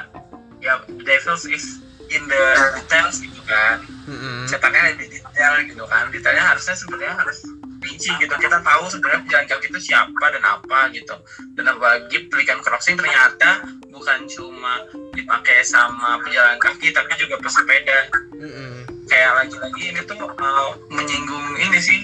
ya 0.64 0.74
the 0.88 1.04
devil 1.04 1.36
is 1.52 1.84
in 2.10 2.24
the 2.30 2.44
details 2.80 3.22
gitu 3.22 3.42
kan 3.46 3.82
Mm-mm. 4.06 4.46
cetaknya 4.46 4.94
lebih 4.94 5.10
detail 5.10 5.54
gitu 5.66 5.84
kan 5.90 6.10
detailnya 6.14 6.46
harusnya 6.54 6.76
sebenarnya 6.78 7.18
harus 7.18 7.44
rinci 7.86 8.10
gitu 8.18 8.34
kita 8.42 8.58
tahu 8.66 8.90
sebenarnya 8.90 9.22
pejalan 9.30 9.46
kaki 9.46 9.68
itu 9.70 9.80
siapa 9.94 10.26
dan 10.34 10.44
apa 10.46 10.80
gitu 10.94 11.16
dan 11.54 11.66
apalagi 11.70 12.18
pelikan 12.34 12.58
crossing 12.66 12.98
ternyata 12.98 13.62
bukan 13.94 14.26
cuma 14.26 14.86
dipakai 15.14 15.62
sama 15.62 16.18
pejalan 16.26 16.58
kaki 16.58 16.90
tapi 16.94 17.14
juga 17.22 17.38
pesepeda 17.42 18.00
Mm-mm. 18.42 18.95
Kayak 19.10 19.32
lagi-lagi 19.46 19.84
ini 19.94 20.02
tuh 20.06 20.20
uh, 20.26 20.70
menyinggung 20.90 21.48
ini 21.62 21.80
sih 21.80 22.02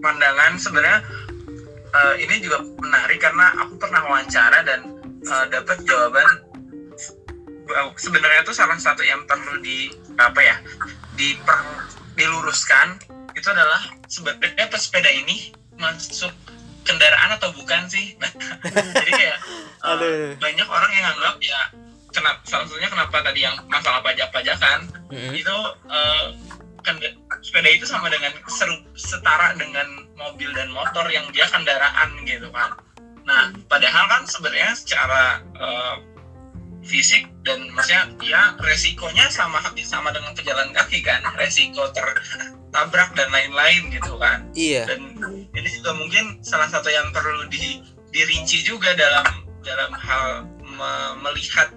pandangan 0.00 0.56
sebenarnya 0.56 1.00
uh, 1.92 2.14
ini 2.16 2.40
juga 2.40 2.64
menarik 2.80 3.20
karena 3.20 3.52
aku 3.60 3.76
pernah 3.76 4.02
wawancara 4.08 4.64
dan 4.64 4.80
uh, 5.28 5.46
dapat 5.48 5.80
jawaban 5.84 6.28
uh, 7.72 7.90
sebenarnya 7.96 8.44
tuh 8.44 8.56
salah 8.56 8.76
satu 8.76 9.04
yang 9.04 9.24
perlu 9.24 9.60
di 9.60 9.92
apa 10.20 10.40
ya 10.40 10.56
diper, 11.16 11.60
diluruskan 12.16 13.00
itu 13.36 13.48
adalah 13.48 13.80
sebenarnya 14.10 14.66
pesepeda 14.68 15.08
ini 15.08 15.54
masuk 15.80 16.32
kendaraan 16.84 17.36
atau 17.38 17.54
bukan 17.54 17.86
sih? 17.88 18.18
Nah, 18.18 18.30
jadi 19.00 19.10
kayak 19.12 19.38
uh, 19.84 20.34
banyak 20.36 20.68
orang 20.68 20.92
yang 20.92 21.06
anggap 21.14 21.36
ya 21.40 21.60
kenapa 22.10 22.40
salah 22.46 22.66
satunya 22.66 22.90
kenapa 22.90 23.16
tadi 23.22 23.40
yang 23.46 23.56
masalah 23.70 24.00
pajak-pajakan 24.02 24.78
Mm-mm. 25.10 25.32
itu 25.34 25.56
eh, 25.90 26.26
kend- 26.82 27.16
sepeda 27.40 27.70
itu 27.70 27.86
sama 27.86 28.08
dengan 28.12 28.32
seru, 28.48 28.76
setara 28.96 29.54
dengan 29.56 29.86
mobil 30.16 30.50
dan 30.52 30.68
motor 30.72 31.06
yang 31.08 31.24
dia 31.32 31.48
kendaraan 31.48 32.12
gitu 32.28 32.48
kan. 32.52 32.76
Nah, 33.24 33.52
padahal 33.70 34.04
kan 34.10 34.22
sebenarnya 34.26 34.72
secara 34.74 35.44
eh, 35.56 35.96
fisik 36.80 37.28
dan 37.44 37.68
maksudnya 37.76 38.08
ya 38.24 38.56
resikonya 38.64 39.28
sama 39.28 39.60
sama 39.84 40.08
dengan 40.16 40.32
pejalan 40.32 40.72
kaki 40.72 41.04
kan, 41.04 41.20
resiko 41.36 41.92
tertabrak 41.92 43.12
dan 43.12 43.28
lain-lain 43.28 43.92
gitu 43.92 44.16
kan. 44.16 44.48
Iya. 44.56 44.88
Dan 44.88 45.20
ini 45.52 45.68
juga 45.80 45.92
mungkin 45.92 46.40
salah 46.40 46.72
satu 46.72 46.88
yang 46.88 47.12
perlu 47.12 47.44
di, 47.52 47.84
dirinci 48.10 48.64
juga 48.64 48.96
dalam 48.96 49.44
dalam 49.60 49.92
hal 49.92 50.48
me- 50.64 51.14
melihat 51.20 51.68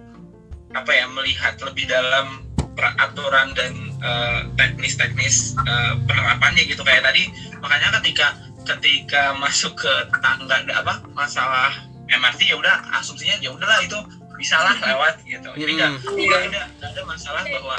apa 0.73 0.91
ya 0.91 1.05
melihat 1.09 1.55
lebih 1.61 1.85
dalam 1.85 2.41
peraturan 2.73 3.53
dan 3.53 3.73
eh, 4.01 4.39
teknis-teknis 4.57 5.53
eh, 5.61 5.93
penerapannya 6.09 6.65
gitu. 6.65 6.81
Kayak 6.81 7.13
tadi 7.13 7.29
makanya 7.61 8.01
ketika 8.01 8.37
ketika 8.63 9.35
masuk 9.37 9.75
ke 9.75 9.93
tangga 10.23 10.63
apa 10.71 11.03
masalah 11.13 11.71
MRT 12.07 12.47
ya 12.51 12.55
udah 12.59 12.83
asumsinya 12.99 13.39
ya 13.43 13.51
udahlah 13.51 13.79
itu 13.83 13.95
bisa 14.39 14.57
lah 14.59 14.75
lewat 14.81 15.21
gitu. 15.23 15.49
Jadi 15.55 15.71
nggak 15.77 15.91
Mm. 16.03 16.17
nggak 16.19 16.41
ada 16.51 16.61
nggak 16.79 16.89
ada 16.97 17.01
masalah 17.05 17.43
bahwa 17.47 17.77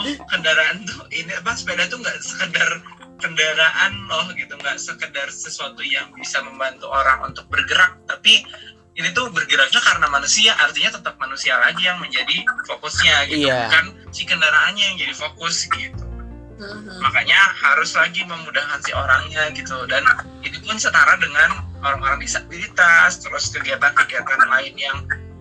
oh 0.00 0.14
kendaraan 0.32 0.82
tuh 0.88 1.04
ini 1.12 1.30
apa 1.36 1.52
sepeda 1.54 1.84
tuh 1.92 2.00
nggak 2.00 2.18
sekedar 2.24 2.70
kendaraan 3.20 3.92
loh 4.08 4.26
gitu. 4.34 4.56
Nggak 4.56 4.80
sekedar 4.80 5.28
sesuatu 5.28 5.84
yang 5.84 6.08
bisa 6.16 6.40
membantu 6.40 6.88
orang 6.88 7.20
untuk 7.30 7.44
bergerak 7.52 8.00
tapi 8.08 8.42
ini 8.94 9.08
tuh 9.14 9.30
bergeraknya 9.30 9.80
karena 9.80 10.06
manusia 10.10 10.52
artinya 10.58 10.98
tetap 10.98 11.14
manusia 11.16 11.54
lagi 11.56 11.86
yang 11.86 11.98
menjadi 12.02 12.42
fokusnya 12.66 13.30
gitu 13.30 13.46
Iya. 13.46 13.70
bukan 13.70 13.84
si 14.10 14.22
kendaraannya 14.26 14.82
yang 14.82 14.96
jadi 14.98 15.14
fokus 15.14 15.70
gitu 15.70 16.04
Mhm. 16.60 17.00
makanya 17.00 17.40
harus 17.56 17.96
lagi 17.96 18.20
memudahkan 18.26 18.84
si 18.84 18.92
orangnya 18.92 19.48
gitu 19.56 19.88
dan 19.88 20.04
itu 20.44 20.60
pun 20.60 20.76
setara 20.76 21.16
dengan 21.16 21.64
orang-orang 21.80 22.20
disabilitas 22.20 23.24
terus 23.24 23.48
kegiatan-kegiatan 23.48 24.40
lain 24.44 24.76
yang 24.76 24.98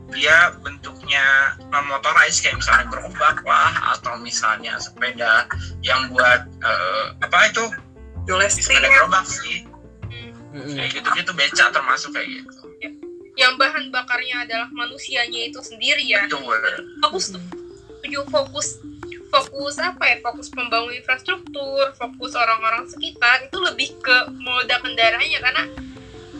dia 0.09 0.55
bentuknya 0.63 1.53
non 1.69 1.85
motorized 1.85 2.41
kayak 2.41 2.57
misalnya 2.57 2.87
gerobak 2.87 3.43
lah 3.43 3.93
atau 3.93 4.15
misalnya 4.17 4.79
sepeda 4.79 5.45
yang 5.83 6.07
buat 6.09 6.47
eh, 6.63 7.05
apa 7.19 7.51
itu 7.51 7.65
sepeda 8.47 8.87
gerobak 8.87 9.25
sih 9.27 9.67
Mm-mm. 10.49 10.73
kayak 10.79 10.89
gitu-gitu 10.97 11.31
beca 11.35 11.65
termasuk 11.69 12.15
kayak 12.15 12.41
gitu 12.41 12.68
yang 13.39 13.55
bahan 13.55 13.87
bakarnya 13.87 14.43
adalah 14.43 14.67
manusianya 14.75 15.47
itu 15.47 15.63
sendiri 15.63 16.03
ya. 16.03 16.27
Betul. 16.27 16.59
Aku 17.07 17.17
setuju 17.23 18.19
fokus 18.27 18.83
fokus 19.31 19.79
apa 19.79 20.11
ya? 20.11 20.19
Fokus 20.19 20.51
pembangun 20.51 20.91
infrastruktur 20.91 21.95
fokus 21.95 22.35
orang-orang 22.35 22.83
sekitar 22.91 23.47
itu 23.47 23.57
lebih 23.63 23.95
ke 24.03 24.17
moda 24.43 24.83
kendaraannya. 24.83 25.39
Karena 25.39 25.63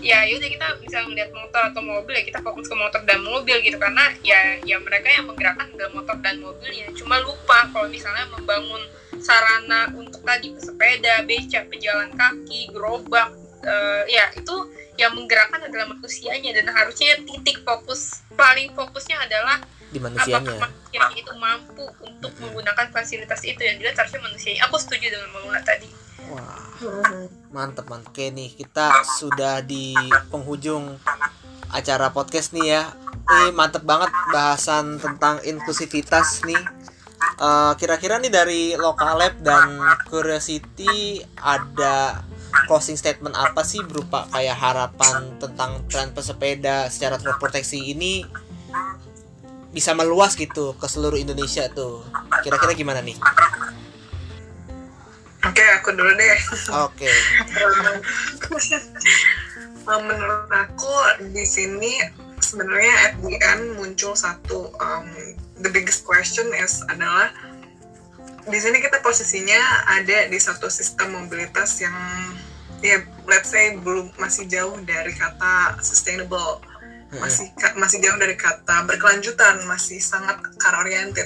ya 0.04 0.28
yaudah 0.28 0.52
kita 0.52 0.68
bisa 0.84 1.08
melihat 1.08 1.32
motor 1.32 1.72
atau 1.72 1.80
mobil 1.80 2.20
ya 2.20 2.24
kita 2.28 2.40
fokus 2.44 2.68
ke 2.68 2.76
motor 2.76 3.00
dan 3.08 3.24
mobil 3.24 3.64
gitu. 3.64 3.80
Karena 3.80 4.12
ya 4.20 4.60
ya 4.68 4.76
mereka 4.84 5.08
yang 5.08 5.32
menggerakkan 5.32 5.72
adalah 5.72 5.96
motor 5.96 6.20
dan 6.20 6.44
mobilnya. 6.44 6.92
Cuma 7.00 7.24
lupa 7.24 7.64
kalau 7.72 7.88
misalnya 7.88 8.28
membangun 8.28 8.84
sarana 9.24 9.88
untuk 9.96 10.20
tadi 10.28 10.52
pesepeda, 10.52 11.24
beca, 11.24 11.64
pejalan 11.72 12.12
kaki, 12.12 12.76
gerobak 12.76 13.32
eh, 13.64 14.04
ya 14.12 14.32
itu 14.36 14.56
yang 15.00 15.16
menggerakkan 15.16 15.64
adalah 15.64 15.88
manusianya 15.88 16.52
dan 16.52 16.68
harusnya 16.68 17.16
titik 17.24 17.64
fokus 17.64 18.20
paling 18.36 18.76
fokusnya 18.76 19.16
adalah 19.16 19.64
Di 19.90 19.96
apakah 19.98 20.12
manusianya. 20.12 20.60
manusia 20.60 21.02
itu 21.16 21.34
mampu 21.40 21.86
untuk 22.04 22.36
menggunakan 22.44 22.92
fasilitas 22.92 23.42
itu 23.48 23.64
yang 23.64 23.80
dilihat 23.80 23.96
harusnya 23.96 24.20
manusia 24.20 24.60
aku 24.68 24.76
setuju 24.76 25.16
dengan 25.16 25.32
Maula 25.32 25.64
tadi 25.64 25.88
Wah, 26.30 26.62
mantep 27.50 27.90
mantep. 27.90 28.14
Oke 28.14 28.30
nih, 28.30 28.54
kita 28.54 29.02
sudah 29.18 29.66
di 29.66 29.98
penghujung 30.30 30.94
acara 31.74 32.14
podcast 32.14 32.54
nih 32.54 32.78
ya. 32.78 32.84
Eh, 33.26 33.50
mantep 33.50 33.82
banget 33.82 34.14
bahasan 34.30 35.02
tentang 35.02 35.42
inklusivitas 35.42 36.46
nih. 36.46 36.62
Eh, 37.40 37.74
kira-kira 37.82 38.22
nih 38.22 38.30
dari 38.30 38.64
Local 38.78 39.18
Lab 39.18 39.42
dan 39.42 39.82
Curiosity 40.06 41.18
ada 41.42 42.22
closing 42.66 42.98
statement 42.98 43.38
apa 43.38 43.62
sih 43.66 43.82
berupa 43.86 44.26
kayak 44.34 44.58
harapan 44.58 45.38
tentang 45.38 45.86
tren 45.90 46.10
pesepeda 46.14 46.90
secara 46.90 47.18
terproteksi 47.18 47.94
ini 47.94 48.26
bisa 49.70 49.94
meluas 49.94 50.34
gitu 50.34 50.74
ke 50.78 50.86
seluruh 50.90 51.18
Indonesia 51.18 51.70
tuh. 51.70 52.02
Kira-kira 52.42 52.74
gimana 52.74 53.06
nih? 53.06 53.18
Oke, 55.46 55.66
aku 55.78 55.94
dulu 55.94 56.10
deh. 56.18 56.38
Oke. 56.90 57.10
Um, 59.90 60.06
menurut 60.06 60.54
aku 60.54 60.94
di 61.34 61.42
sini 61.50 61.98
sebenarnya 62.38 62.94
at 63.10 63.14
the 63.26 63.34
end 63.42 63.74
muncul 63.74 64.14
satu 64.14 64.70
um, 64.78 65.10
the 65.66 65.70
biggest 65.74 66.06
question 66.06 66.46
is 66.62 66.86
adalah 66.94 67.34
di 68.46 68.60
sini 68.62 68.78
kita 68.78 69.02
posisinya 69.02 69.90
ada 69.90 70.30
di 70.30 70.38
satu 70.38 70.70
sistem 70.70 71.18
mobilitas 71.18 71.82
yang 71.82 71.98
ya 72.80 73.04
let's 73.28 73.52
say 73.52 73.76
belum 73.80 74.12
masih 74.18 74.48
jauh 74.48 74.76
dari 74.84 75.14
kata 75.16 75.80
sustainable. 75.84 76.64
Masih 77.10 77.50
ka- 77.58 77.74
masih 77.74 78.06
jauh 78.06 78.18
dari 78.22 78.38
kata 78.38 78.86
berkelanjutan 78.86 79.66
masih 79.66 79.98
sangat 79.98 80.38
car 80.62 80.78
oriented 80.78 81.26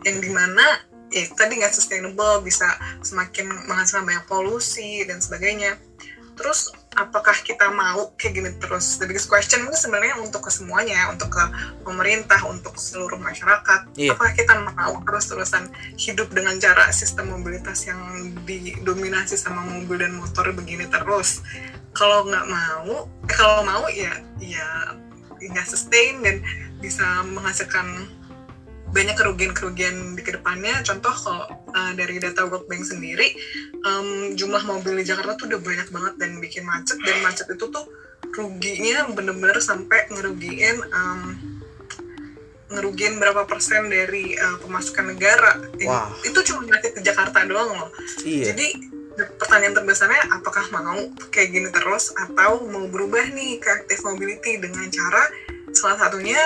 yang 0.00 0.16
di 0.16 0.32
mana 0.32 0.80
ya 1.12 1.28
tadi 1.36 1.60
nggak 1.60 1.76
sustainable 1.76 2.40
bisa 2.40 2.64
semakin 3.04 3.52
menghasilkan 3.68 4.08
banyak 4.08 4.24
polusi 4.24 5.04
dan 5.04 5.20
sebagainya. 5.20 5.76
Terus 6.40 6.72
apakah 6.98 7.36
kita 7.46 7.70
mau 7.70 8.10
kayak 8.18 8.32
gini 8.34 8.50
terus? 8.58 8.98
The 8.98 9.06
biggest 9.06 9.30
question 9.30 9.62
ini 9.62 9.76
sebenarnya 9.76 10.18
untuk 10.18 10.46
ke 10.46 10.50
semuanya 10.50 11.10
untuk 11.14 11.30
ke 11.30 11.44
pemerintah 11.86 12.42
untuk 12.50 12.74
seluruh 12.74 13.18
masyarakat. 13.20 13.94
Iya. 13.94 14.16
apakah 14.16 14.32
kita 14.34 14.54
mau 14.74 14.98
terus-terusan 15.06 15.70
hidup 15.94 16.34
dengan 16.34 16.58
cara 16.58 16.90
sistem 16.90 17.30
mobilitas 17.30 17.86
yang 17.86 18.00
didominasi 18.42 19.38
sama 19.38 19.62
mobil 19.62 20.02
dan 20.02 20.18
motor 20.18 20.50
begini 20.50 20.90
terus? 20.90 21.46
Kalau 21.94 22.26
nggak 22.26 22.46
mau 22.46 23.06
eh, 23.06 23.34
kalau 23.34 23.62
mau 23.62 23.86
ya 23.90 24.14
ya 24.42 24.98
nggak 25.40 25.66
sustain 25.66 26.20
dan 26.20 26.42
bisa 26.80 27.04
menghasilkan 27.24 28.08
banyak 28.90 29.14
kerugian-kerugian 29.14 30.18
di 30.18 30.22
ke 30.22 30.34
depannya. 30.34 30.82
Contoh 30.82 31.14
kalau 31.14 31.46
uh, 31.70 31.92
dari 31.94 32.18
data 32.18 32.46
World 32.46 32.66
Bank 32.66 32.82
sendiri, 32.82 33.34
um, 33.86 34.34
jumlah 34.34 34.62
mobil 34.66 35.00
di 35.00 35.04
Jakarta 35.06 35.38
tuh 35.38 35.46
udah 35.50 35.60
banyak 35.62 35.88
banget 35.94 36.14
dan 36.18 36.30
bikin 36.42 36.66
macet 36.66 36.98
dan 37.06 37.22
macet 37.22 37.46
itu 37.50 37.66
tuh 37.70 37.86
ruginya 38.30 39.10
bener-bener 39.10 39.58
sampai 39.58 40.06
ngerugiin 40.10 40.76
um, 40.94 41.22
ngerugiin 42.70 43.18
berapa 43.18 43.46
persen 43.50 43.90
dari 43.90 44.38
uh, 44.38 44.58
pemasukan 44.62 45.14
negara. 45.14 45.58
Wah. 45.86 46.10
Itu 46.22 46.38
cuma 46.46 46.66
berarti 46.70 46.94
ke 46.94 47.00
Jakarta 47.02 47.42
doang 47.46 47.74
loh. 47.74 47.90
Iya. 48.22 48.54
Jadi 48.54 48.68
pertanyaan 49.38 49.74
terbesarnya 49.76 50.22
apakah 50.32 50.64
mau 50.72 50.96
kayak 51.28 51.50
gini 51.52 51.68
terus 51.74 52.14
atau 52.14 52.64
mau 52.70 52.86
berubah 52.88 53.28
nih 53.34 53.60
ke 53.60 53.68
active 53.68 54.02
mobility 54.06 54.56
dengan 54.56 54.86
cara 54.88 55.22
salah 55.76 56.08
satunya 56.08 56.40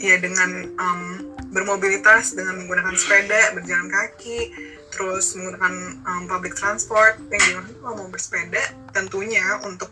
ya 0.00 0.16
dengan 0.16 0.74
um, 0.80 1.29
bermobilitas 1.50 2.34
dengan 2.38 2.62
menggunakan 2.62 2.94
sepeda, 2.94 3.54
berjalan 3.58 3.90
kaki, 3.90 4.54
terus 4.94 5.34
menggunakan 5.34 5.74
um, 6.06 6.22
public 6.30 6.54
transport. 6.54 7.18
Yang 7.30 7.42
di 7.42 7.52
mana 7.58 7.68
kalau 7.82 7.94
mau 8.00 8.08
bersepeda? 8.10 8.62
Tentunya 8.94 9.44
untuk 9.66 9.90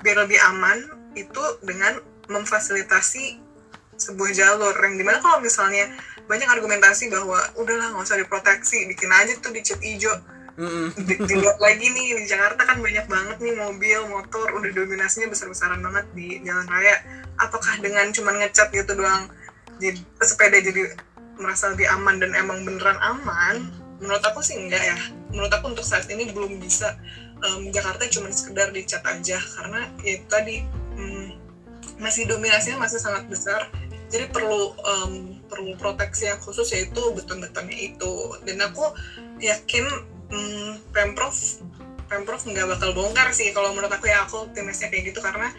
biar 0.00 0.24
lebih 0.26 0.38
aman 0.54 0.78
itu 1.18 1.42
dengan 1.66 1.98
memfasilitasi 2.30 3.42
sebuah 3.98 4.30
jalur. 4.32 4.74
Yang 4.74 4.94
di 5.02 5.04
mana 5.04 5.18
kalau 5.18 5.42
misalnya 5.42 5.90
banyak 6.30 6.46
argumentasi 6.46 7.10
bahwa 7.10 7.42
udahlah 7.58 7.90
nggak 7.90 8.06
usah 8.06 8.18
diproteksi 8.22 8.86
bikin 8.86 9.10
aja 9.10 9.34
tuh 9.42 9.50
di 9.50 9.66
cat 9.66 9.82
hijau 9.82 10.14
di- 10.92 11.20
dilihat 11.24 11.56
lagi 11.56 11.88
nih 11.88 12.20
di 12.20 12.24
Jakarta 12.28 12.68
kan 12.68 12.84
banyak 12.84 13.08
banget 13.08 13.36
nih 13.40 13.54
mobil 13.56 13.98
motor 14.12 14.44
udah 14.60 14.70
dominasinya 14.76 15.32
besar-besaran 15.32 15.80
banget 15.80 16.06
di 16.12 16.36
jalan 16.44 16.68
raya. 16.68 17.00
Apakah 17.40 17.80
dengan 17.80 18.12
cuman 18.12 18.44
ngecat 18.44 18.68
gitu 18.68 18.92
doang 18.92 19.32
jadi 19.80 19.98
sepeda 20.20 20.60
jadi 20.60 20.94
merasa 21.40 21.72
lebih 21.72 21.88
aman 21.88 22.20
dan 22.20 22.36
emang 22.36 22.62
beneran 22.68 23.00
aman 23.00 23.72
menurut 24.00 24.24
aku 24.24 24.40
sih 24.40 24.56
enggak 24.56 24.80
ya. 24.80 24.98
Menurut 25.30 25.52
aku 25.52 25.72
untuk 25.72 25.86
saat 25.86 26.08
ini 26.08 26.32
belum 26.32 26.58
bisa. 26.58 26.96
Em, 27.40 27.72
Jakarta 27.72 28.04
cuma 28.08 28.28
sekedar 28.32 28.72
dicat 28.72 29.00
aja 29.04 29.40
karena 29.56 29.88
ya 30.04 30.20
tadi 30.28 30.64
mm, 30.96 31.28
masih 32.00 32.28
dominasinya 32.28 32.84
masih 32.84 33.00
sangat 33.00 33.28
besar. 33.28 33.68
Jadi 34.10 34.28
perlu 34.32 34.74
em, 34.76 35.12
perlu 35.46 35.76
proteksi 35.76 36.28
yang 36.28 36.40
khusus 36.40 36.68
yaitu 36.72 37.00
beton-betonnya 37.16 37.76
itu. 37.76 38.12
Dan 38.44 38.60
aku 38.64 38.92
yakin 39.40 39.84
hmm, 40.28 40.92
pemprov 40.92 41.32
pemprov 42.10 42.42
nggak 42.42 42.66
bakal 42.66 42.90
bongkar 42.90 43.30
sih. 43.30 43.54
Kalau 43.54 43.70
menurut 43.70 43.94
aku 43.94 44.10
ya 44.10 44.26
aku 44.26 44.50
optimisnya 44.50 44.90
kayak 44.90 45.14
gitu. 45.14 45.22
Karena 45.22 45.54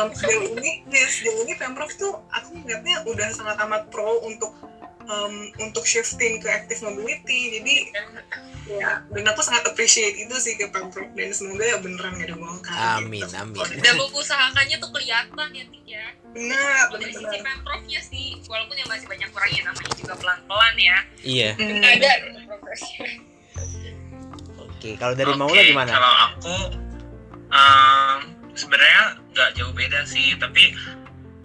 um, 0.00 0.08
sejauh 0.08 0.48
ini 0.56 0.88
ya, 0.88 1.04
sejauh 1.04 1.44
ini 1.44 1.52
pemprov 1.60 1.92
tuh 2.00 2.16
aku 2.32 2.56
melihatnya 2.56 3.04
udah 3.04 3.28
sangat 3.36 3.60
amat 3.68 3.92
pro 3.92 4.24
untuk 4.24 4.56
um, 5.04 5.52
untuk 5.60 5.84
shifting 5.84 6.40
ke 6.40 6.48
active 6.48 6.80
mobility. 6.80 7.60
Jadi 7.60 7.74
ya 8.72 9.04
dan 9.10 9.24
aku 9.26 9.42
sangat 9.44 9.68
appreciate 9.68 10.16
itu 10.16 10.32
sih 10.40 10.56
ke 10.56 10.72
pemprov. 10.72 11.12
Dan 11.12 11.36
semoga 11.36 11.68
ya 11.68 11.76
beneran 11.84 12.16
gak 12.16 12.32
dibongkar 12.32 12.72
Amin, 12.96 13.20
gitu. 13.20 13.36
amin. 13.36 13.84
dan 13.84 13.94
mengusahakannya 14.00 14.76
tuh 14.80 14.90
kelihatan 14.96 15.48
ya 15.52 15.64
Tik 15.68 15.84
ya. 15.84 16.06
Benar 16.32 16.88
Kalau 16.88 16.96
dari 16.96 17.12
sisi 17.12 17.38
pemprovnya 17.44 18.00
sih 18.00 18.26
walaupun 18.48 18.76
yang 18.80 18.88
masih 18.88 19.04
banyak 19.04 19.28
kurangnya 19.28 19.62
namanya 19.68 19.92
juga 20.00 20.14
pelan-pelan 20.16 20.74
ya. 20.80 20.98
Iya. 21.20 21.50
Hmm. 21.60 21.84
ada 21.84 22.10
progresnya 22.48 23.31
Oke, 24.82 24.98
kalau 24.98 25.14
dari 25.14 25.30
Oke, 25.30 25.38
Maula 25.38 25.62
gimana? 25.62 25.90
Kalau 25.94 26.12
aku 26.26 26.56
um, 27.54 28.18
sebenarnya 28.58 29.14
nggak 29.30 29.50
jauh 29.54 29.70
beda 29.78 30.02
sih, 30.10 30.34
tapi 30.42 30.74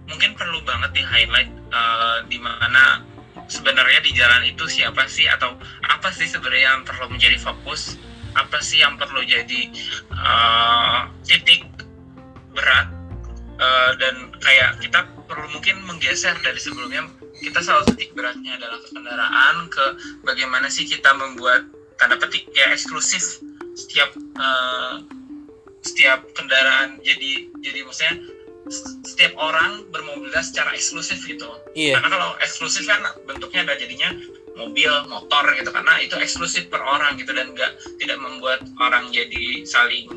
mungkin 0.09 0.33
perlu 0.33 0.57
banget 0.65 0.97
di 0.97 1.05
highlight 1.05 1.53
uh, 1.69 2.25
di 2.25 2.41
mana 2.41 3.05
sebenarnya 3.45 4.01
di 4.01 4.17
jalan 4.17 4.41
itu 4.41 4.65
siapa 4.65 5.05
sih 5.05 5.29
atau 5.29 5.53
apa 5.85 6.09
sih 6.09 6.25
sebenarnya 6.25 6.81
yang 6.81 6.81
perlu 6.81 7.13
menjadi 7.13 7.37
fokus, 7.37 8.01
apa 8.33 8.57
sih 8.57 8.81
yang 8.81 8.97
perlu 8.97 9.21
jadi 9.21 9.69
uh, 10.17 11.05
titik 11.21 11.61
berat 12.57 12.89
uh, 13.61 13.93
dan 14.01 14.33
kayak 14.41 14.81
kita 14.81 15.05
perlu 15.29 15.45
mungkin 15.53 15.85
menggeser 15.85 16.33
dari 16.41 16.57
sebelumnya 16.57 17.05
kita 17.37 17.61
selalu 17.61 17.85
titik 17.93 18.17
beratnya 18.17 18.57
adalah 18.57 18.81
ke 18.81 18.89
kendaraan 18.97 19.55
ke 19.69 19.85
bagaimana 20.25 20.73
sih 20.73 20.89
kita 20.89 21.13
membuat 21.13 21.76
tanda 21.97 22.15
petik 22.17 22.49
ya 22.53 22.71
eksklusif 22.73 23.41
setiap 23.77 24.09
eh, 24.17 24.95
setiap 25.83 26.25
kendaraan. 26.33 27.01
Jadi 27.01 27.51
jadi 27.61 27.79
maksudnya 27.85 28.15
setiap 29.03 29.33
orang 29.39 29.87
bermobilitas 29.91 30.51
secara 30.51 30.75
eksklusif 30.75 31.23
gitu. 31.23 31.47
Iya. 31.71 31.99
karena 31.99 32.19
kalau 32.19 32.29
eksklusif 32.43 32.83
kan 32.83 32.99
bentuknya 33.23 33.63
ada 33.63 33.79
jadinya 33.79 34.11
mobil 34.59 34.91
motor 35.07 35.45
gitu 35.55 35.69
karena 35.71 36.01
itu 36.03 36.17
eksklusif 36.19 36.67
per 36.67 36.83
orang 36.83 37.15
gitu 37.15 37.31
dan 37.31 37.53
nggak 37.55 37.71
tidak 38.01 38.17
membuat 38.19 38.59
orang 38.81 39.07
jadi 39.13 39.63
saling 39.63 40.11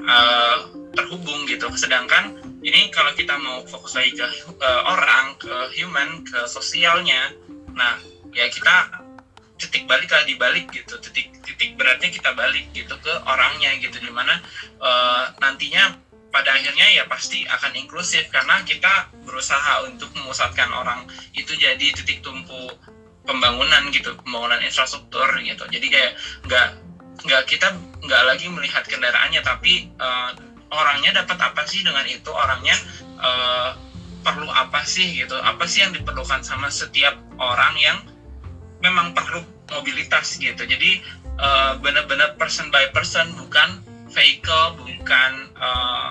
eh, 0.00 0.56
terhubung 0.96 1.44
gitu. 1.44 1.68
Sedangkan 1.76 2.40
ini 2.60 2.92
kalau 2.92 3.12
kita 3.16 3.36
mau 3.40 3.64
fokus 3.64 3.96
lagi 3.96 4.16
ke 4.16 4.26
eh, 4.60 4.82
orang 4.84 5.36
ke 5.40 5.52
human 5.76 6.24
ke 6.24 6.44
sosialnya 6.48 7.32
nah 7.70 7.96
ya 8.34 8.46
kita 8.50 9.00
titik 9.60 9.84
balik 9.84 10.08
lah 10.08 10.24
dibalik 10.24 10.66
gitu. 10.72 10.96
Titik 10.98 11.28
titik 11.44 11.76
beratnya 11.76 12.08
kita 12.08 12.32
balik 12.32 12.72
gitu 12.72 12.96
ke 12.98 13.12
orangnya 13.28 13.76
gitu. 13.78 14.00
Di 14.00 14.08
mana 14.08 14.40
eh, 14.80 15.24
nantinya 15.38 15.94
pada 16.32 16.56
akhirnya 16.56 16.86
ya 16.96 17.04
pasti 17.04 17.44
akan 17.44 17.76
inklusif. 17.76 18.32
Karena 18.32 18.64
kita 18.64 19.12
berusaha 19.28 19.84
untuk 19.84 20.08
memusatkan 20.16 20.72
orang 20.72 21.04
itu 21.36 21.52
jadi 21.54 21.92
titik 21.92 22.24
tumpu 22.24 22.72
pembangunan 23.28 23.92
gitu 23.92 24.16
pembangunan 24.24 24.58
infrastruktur 24.64 25.28
gitu. 25.44 25.64
Jadi 25.68 25.86
kayak 25.92 26.12
nggak 26.48 26.68
nggak 27.20 27.42
kita 27.44 27.68
nggak 28.00 28.22
lagi 28.24 28.48
melihat 28.48 28.82
kendaraannya 28.88 29.44
tapi 29.44 29.92
eh, 29.92 30.30
orangnya 30.72 31.20
dapat 31.20 31.36
apa 31.36 31.62
sih 31.68 31.84
dengan 31.84 32.08
itu? 32.08 32.32
Orangnya 32.32 32.76
eh, 33.20 33.70
perlu 34.24 34.48
apa 34.48 34.84
sih 34.88 35.20
gitu? 35.20 35.36
Apa 35.36 35.68
sih 35.68 35.84
yang 35.84 35.92
diperlukan 35.92 36.40
sama 36.40 36.72
setiap 36.72 37.16
orang 37.40 37.76
yang 37.76 37.98
memang 38.80 39.12
perlu 39.16 39.40
mobilitas 39.70 40.36
gitu. 40.40 40.62
Jadi 40.66 41.00
eh, 41.40 41.72
benar-benar 41.80 42.36
person 42.36 42.68
by 42.72 42.90
person 42.92 43.30
bukan 43.36 43.80
vehicle 44.10 44.76
bukan 44.80 45.32
eh, 45.54 46.10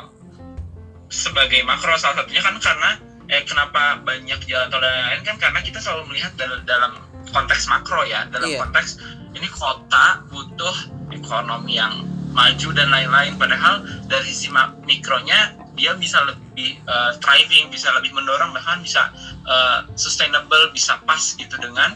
sebagai 1.09 1.65
makro. 1.65 1.97
Salah 1.97 2.23
satunya 2.23 2.41
kan 2.41 2.55
karena 2.61 2.89
eh 3.29 3.45
kenapa 3.45 4.01
banyak 4.01 4.41
jalan 4.49 4.69
tol 4.73 4.81
dan 4.81 4.89
lain-lain? 4.89 5.21
Kan 5.25 5.37
karena 5.37 5.59
kita 5.61 5.77
selalu 5.81 6.13
melihat 6.13 6.33
dalam, 6.37 6.61
dalam 6.65 6.91
konteks 7.29 7.69
makro 7.69 8.01
ya. 8.05 8.25
Dalam 8.29 8.49
Iya. 8.49 8.65
konteks 8.65 9.01
ini 9.37 9.45
kota 9.53 10.25
butuh 10.29 10.75
ekonomi 11.13 11.77
yang 11.77 12.05
maju 12.33 12.69
dan 12.73 12.89
lain-lain. 12.93 13.37
Padahal 13.37 13.85
dari 14.05 14.25
sisi 14.29 14.49
mikronya 14.85 15.57
dia 15.77 15.95
bisa 15.95 16.19
lebih 16.25 16.77
eh, 16.81 17.11
thriving 17.23 17.71
bisa 17.71 17.89
lebih 17.95 18.11
mendorong 18.13 18.51
bahkan 18.51 18.81
bisa 18.81 19.09
eh, 19.47 19.79
sustainable 19.95 20.73
bisa 20.75 20.99
pas 21.05 21.21
gitu 21.37 21.55
dengan 21.57 21.95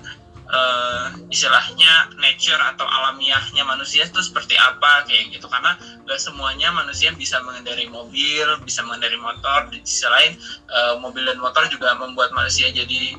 eh, 0.53 1.05
istilahnya 1.33 2.13
nature 2.21 2.61
atau 2.61 2.85
alamiahnya 2.85 3.65
manusia 3.65 4.05
itu 4.05 4.21
seperti 4.21 4.53
apa 4.55 5.03
kayak 5.09 5.33
gitu. 5.33 5.49
Karena 5.49 5.75
gak 6.05 6.19
semuanya 6.21 6.69
manusia 6.69 7.09
bisa 7.17 7.41
mengendarai 7.41 7.89
mobil 7.89 8.47
bisa 8.63 8.85
mengendarai 8.85 9.17
motor. 9.17 9.73
Di 9.73 9.81
sisi 9.81 10.05
lain 10.05 10.37
eh, 10.69 10.95
mobil 11.01 11.25
dan 11.25 11.41
motor 11.41 11.65
juga 11.67 11.97
membuat 11.97 12.29
manusia 12.37 12.69
jadi 12.69 13.17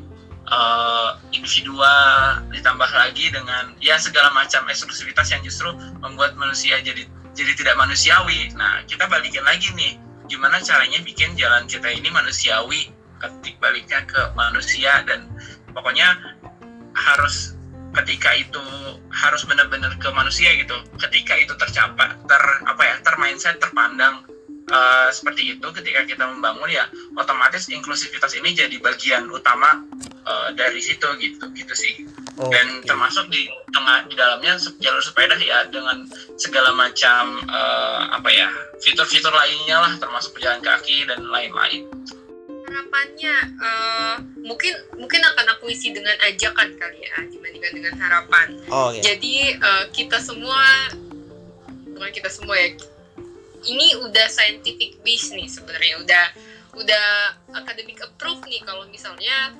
eh, 0.48 1.10
individual. 1.34 2.40
Ditambah 2.54 2.90
lagi 2.94 3.34
dengan 3.34 3.74
ya 3.82 3.98
segala 3.98 4.30
macam 4.30 4.64
eksklusivitas 4.70 5.34
yang 5.34 5.42
justru 5.42 5.74
membuat 5.98 6.38
manusia 6.38 6.78
jadi 6.80 7.04
jadi 7.34 7.52
tidak 7.58 7.74
manusiawi. 7.76 8.54
Nah 8.54 8.86
kita 8.86 9.10
balikin 9.10 9.42
lagi 9.42 9.74
nih. 9.74 9.98
Gimana 10.24 10.56
caranya 10.64 11.04
bikin 11.04 11.36
jalan 11.36 11.68
kita 11.68 11.90
ini 11.92 12.08
manusiawi? 12.08 12.88
Ketik 13.20 13.60
baliknya 13.60 14.04
ke 14.08 14.32
manusia 14.32 15.04
dan 15.04 15.28
pokoknya 15.76 16.16
harus 16.94 17.54
ketika 17.94 18.34
itu 18.34 18.62
harus 19.10 19.42
benar-benar 19.46 19.94
ke 20.02 20.08
manusia 20.10 20.50
gitu. 20.58 20.74
Ketika 20.98 21.38
itu 21.38 21.54
tercapai 21.54 22.18
ter 22.26 22.42
apa 22.66 22.82
ya 22.82 22.96
termindset 23.06 23.62
terpandang 23.62 24.26
eh, 24.66 25.08
seperti 25.14 25.54
itu 25.54 25.66
ketika 25.70 26.02
kita 26.02 26.24
membangun 26.26 26.66
ya 26.70 26.90
otomatis 27.14 27.70
inklusivitas 27.70 28.34
ini 28.34 28.50
jadi 28.50 28.74
bagian 28.82 29.30
utama 29.30 29.86
eh, 30.26 30.48
dari 30.58 30.82
situ 30.82 31.06
gitu 31.22 31.46
gitu 31.54 31.74
sih. 31.74 32.02
Dan 32.34 32.82
Oke. 32.82 32.90
termasuk 32.90 33.30
di 33.30 33.46
tengah 33.70 34.10
di 34.10 34.18
dalamnya 34.18 34.58
jalur 34.82 34.98
sepeda 34.98 35.38
ya 35.38 35.70
dengan 35.70 36.02
segala 36.34 36.74
macam 36.74 37.46
eh, 37.46 38.02
apa 38.10 38.30
ya 38.34 38.50
fitur-fitur 38.82 39.30
lainnya 39.30 39.78
lah 39.78 39.94
termasuk 40.02 40.34
pejalan 40.34 40.58
kaki 40.58 41.06
dan 41.06 41.22
lain-lain 41.30 41.86
harapannya 42.64 43.36
eh, 43.60 44.16
mungkin 44.40 44.72
mungkin 44.96 45.20
akan 45.20 45.46
aku 45.58 45.68
isi 45.70 45.92
dengan 45.92 46.16
ajakan 46.24 46.74
kali 46.80 46.98
ya 47.04 47.18
dibandingkan 47.28 47.72
dengan 47.76 47.94
harapan 48.00 48.46
Oh 48.72 48.90
ya. 48.90 49.02
jadi 49.04 49.36
eh, 49.60 49.84
kita 49.92 50.18
semua 50.20 50.92
bukan 51.94 52.10
kita 52.10 52.28
semua 52.32 52.56
ya 52.56 52.74
ini 53.64 53.96
udah 54.04 54.26
scientific 54.28 55.00
base 55.00 55.32
nih 55.32 55.48
sebenarnya 55.48 55.94
udah 56.04 56.26
udah 56.74 57.06
academic 57.54 58.02
approve 58.02 58.42
nih 58.50 58.60
kalau 58.66 58.84
misalnya 58.90 59.54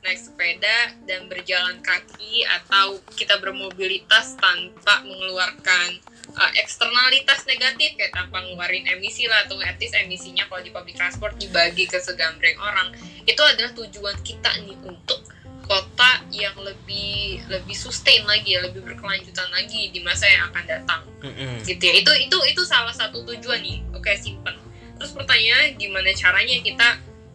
naik 0.00 0.16
sepeda 0.16 0.96
dan 1.04 1.28
berjalan 1.28 1.76
kaki 1.84 2.40
atau 2.48 2.96
kita 3.12 3.36
bermobilitas 3.36 4.32
tanpa 4.40 5.04
mengeluarkan 5.04 6.00
uh, 6.34 6.52
eksternalitas 6.58 7.46
negatif 7.46 7.94
kayak 7.98 8.14
tanpa 8.14 8.42
ngeluarin 8.42 8.86
emisi 8.86 9.26
lah 9.26 9.46
atau 9.46 9.58
at 9.62 9.76
least 9.78 9.94
emisinya 9.94 10.46
kalau 10.46 10.62
di 10.62 10.70
public 10.70 10.96
transport 10.96 11.34
dibagi 11.38 11.86
ke 11.86 11.98
segambreng 11.98 12.58
orang. 12.58 12.94
Itu 13.26 13.42
adalah 13.42 13.70
tujuan 13.74 14.16
kita 14.22 14.50
nih 14.66 14.78
untuk 14.86 15.22
kota 15.70 16.26
yang 16.34 16.58
lebih 16.58 17.46
lebih 17.46 17.76
sustain 17.78 18.26
lagi 18.26 18.58
lebih 18.58 18.82
berkelanjutan 18.82 19.46
lagi 19.54 19.94
di 19.94 20.02
masa 20.02 20.26
yang 20.26 20.50
akan 20.50 20.64
datang. 20.66 21.02
Mm-mm. 21.22 21.62
gitu 21.62 21.82
ya. 21.82 21.94
Itu 22.02 22.12
itu 22.16 22.38
itu 22.50 22.62
salah 22.66 22.90
satu 22.90 23.22
tujuan 23.22 23.62
nih. 23.62 23.78
Oke 23.94 24.14
simpen. 24.18 24.58
Terus 24.98 25.16
pertanyaannya 25.16 25.80
gimana 25.80 26.10
caranya 26.12 26.56
kita 26.60 26.88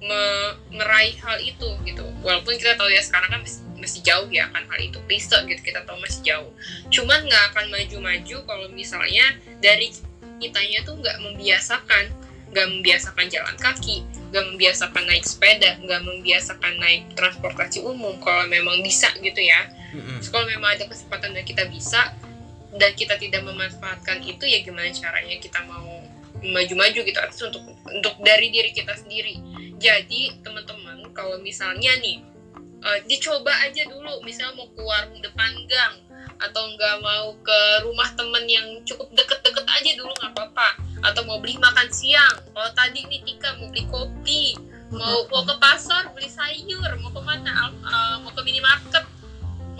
me- 0.05 0.55
meraih 0.69 1.17
hal 1.17 1.41
itu 1.41 1.69
gitu. 1.81 2.05
Walaupun 2.21 2.53
kita 2.61 2.77
tahu 2.77 2.93
ya 2.93 3.01
sekarang 3.01 3.33
kan 3.33 3.39
masih, 3.41 3.64
masih 3.85 4.01
jauh 4.01 4.25
ya 4.33 4.49
kan 4.49 4.65
hal 4.65 4.79
itu 4.81 4.97
please 5.05 5.29
gitu 5.29 5.61
kita 5.61 5.85
tahu 5.85 6.01
masih 6.01 6.21
jauh. 6.25 6.51
Cuman 6.89 7.21
nggak 7.29 7.43
akan 7.53 7.65
maju-maju 7.69 8.37
kalau 8.49 8.67
misalnya 8.73 9.37
dari 9.61 9.93
kitanya 10.41 10.81
tuh 10.83 10.97
nggak 10.97 11.21
membiasakan 11.21 12.09
nggak 12.55 12.71
membiasakan 12.71 13.27
jalan 13.27 13.55
kaki 13.59 14.07
nggak 14.31 14.45
membiasakan 14.47 15.03
naik 15.03 15.27
sepeda 15.27 15.75
nggak 15.83 16.01
membiasakan 16.07 16.73
naik 16.79 17.03
transportasi 17.13 17.83
umum 17.83 18.15
kalau 18.23 18.47
memang 18.49 18.79
bisa 18.81 19.11
gitu 19.21 19.39
ya. 19.43 19.69
Terus 19.95 20.27
kalau 20.31 20.47
memang 20.47 20.75
ada 20.75 20.87
kesempatan 20.87 21.35
dan 21.35 21.43
kita 21.43 21.67
bisa 21.67 22.15
dan 22.75 22.91
kita 22.95 23.15
tidak 23.15 23.43
memanfaatkan 23.47 24.19
itu 24.23 24.43
ya 24.43 24.59
gimana 24.63 24.91
caranya 24.91 25.35
kita 25.39 25.63
mau 25.67 26.03
maju-maju 26.43 26.99
gitu? 26.99 27.15
Artinya 27.19 27.45
untuk 27.51 27.63
untuk 27.91 28.13
dari 28.23 28.51
diri 28.51 28.71
kita 28.75 28.91
sendiri. 28.99 29.39
Jadi 29.79 30.43
teman-teman 30.43 31.11
kalau 31.15 31.39
misalnya 31.39 31.95
nih 31.99 32.23
eh, 32.85 32.99
dicoba 33.09 33.51
aja 33.65 33.83
dulu 33.89 34.21
misalnya 34.21 34.53
mau 34.61 34.69
ke 34.69 34.81
warung 34.81 35.17
depan 35.19 35.51
gang 35.65 35.95
atau 36.35 36.63
nggak 36.67 36.95
mau 36.99 37.31
ke 37.41 37.59
rumah 37.87 38.09
temen 38.13 38.43
yang 38.45 38.67
cukup 38.83 39.07
deket-deket 39.15 39.65
aja 39.65 39.91
dulu 39.97 40.11
nggak 40.21 40.31
apa-apa. 40.35 40.69
Atau 41.05 41.21
mau 41.25 41.41
beli 41.41 41.57
makan 41.57 41.87
siang. 41.89 42.35
Kalau 42.53 42.71
tadi 42.75 43.07
nih 43.07 43.21
Tika 43.23 43.55
mau 43.57 43.67
beli 43.71 43.85
kopi 43.89 44.55
mau 44.93 45.25
mau 45.33 45.41
ke 45.41 45.55
pasar 45.57 46.13
beli 46.13 46.29
sayur 46.29 46.85
mau 47.01 47.09
ke 47.09 47.21
mana 47.25 47.51
Al- 47.67 47.83
eh, 47.83 48.15
mau 48.21 48.31
ke 48.31 48.41
minimarket. 48.45 49.05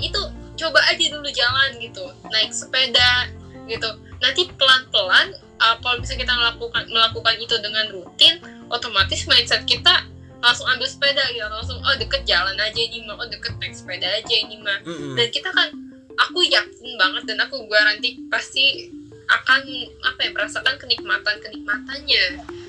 Itu 0.01 0.21
coba 0.55 0.79
aja 0.87 1.05
dulu 1.11 1.27
jalan 1.29 1.77
gitu 1.83 2.03
naik 2.31 2.51
sepeda 2.55 3.29
gitu. 3.67 3.89
Nanti 4.23 4.47
pelan-pelan 4.55 5.35
uh, 5.59 5.75
kalau 5.79 5.97
misalnya 5.99 6.27
kita 6.27 6.33
melakukan 6.35 6.83
melakukan 6.89 7.35
itu 7.39 7.55
dengan 7.59 7.85
rutin 7.91 8.35
otomatis 8.67 9.27
mindset 9.29 9.63
kita 9.63 10.03
langsung 10.45 10.69
ambil 10.69 10.85
sepeda 10.85 11.25
gitu 11.33 11.41
langsung 11.49 11.81
oh 11.81 11.95
deket 11.97 12.21
jalan 12.29 12.53
aja 12.61 12.77
ini 12.77 13.01
mah 13.09 13.17
oh 13.17 13.25
deket 13.25 13.57
naik 13.57 13.73
sepeda 13.73 14.05
aja 14.05 14.35
ini 14.37 14.61
mah. 14.61 14.77
Mm-mm. 14.85 15.17
dan 15.17 15.27
kita 15.33 15.49
kan 15.49 15.73
aku 16.21 16.45
yakin 16.45 16.93
banget 17.01 17.23
dan 17.25 17.37
aku 17.41 17.65
garanti 17.65 18.21
pasti 18.29 18.93
akan 19.25 19.61
apa 20.05 20.19
ya 20.21 20.29
merasakan 20.31 20.75
kenikmatan 20.77 21.35
kenikmatannya 21.41 22.25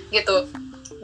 gitu. 0.08 0.36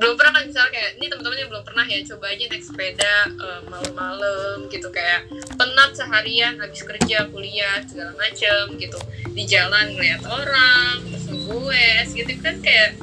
Belum 0.00 0.16
pernah 0.16 0.40
kan 0.40 0.48
misalnya 0.48 0.72
kayak 0.72 0.90
ini 0.96 1.06
teman-teman 1.12 1.38
yang 1.44 1.50
belum 1.52 1.64
pernah 1.68 1.84
ya 1.84 1.98
coba 2.08 2.32
aja 2.32 2.44
naik 2.48 2.64
sepeda 2.64 3.14
eh, 3.28 3.60
malam-malam 3.68 4.56
gitu 4.72 4.88
kayak 4.88 5.28
penat 5.60 5.92
seharian 5.92 6.56
habis 6.56 6.80
kerja 6.80 7.28
kuliah 7.28 7.84
segala 7.84 8.16
macem 8.16 8.80
gitu. 8.80 8.98
Di 9.36 9.44
jalan 9.44 9.92
ngeliat 9.92 10.24
orang 10.24 11.04
terus 11.04 11.28
ngegoes 11.28 12.08
gitu 12.16 12.32
kan 12.40 12.56
kayak 12.64 12.96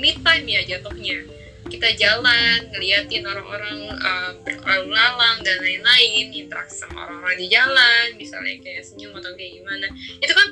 me 0.00 0.16
time 0.16 0.46
ya 0.48 0.64
jatuhnya 0.64 1.41
kita 1.72 1.88
jalan 1.96 2.68
ngeliatin 2.68 3.24
orang-orang 3.24 3.88
uh, 3.96 4.36
berlalu 4.44 4.92
lalang 4.92 5.40
dan 5.40 5.56
lain-lain 5.64 6.28
interaksi 6.28 6.84
sama 6.84 7.08
orang-orang 7.08 7.40
di 7.40 7.48
jalan 7.48 8.06
misalnya 8.20 8.60
kayak 8.60 8.84
senyum 8.84 9.16
atau 9.16 9.32
kayak 9.32 9.56
gimana. 9.56 9.88
Itu 10.20 10.32
kan 10.36 10.48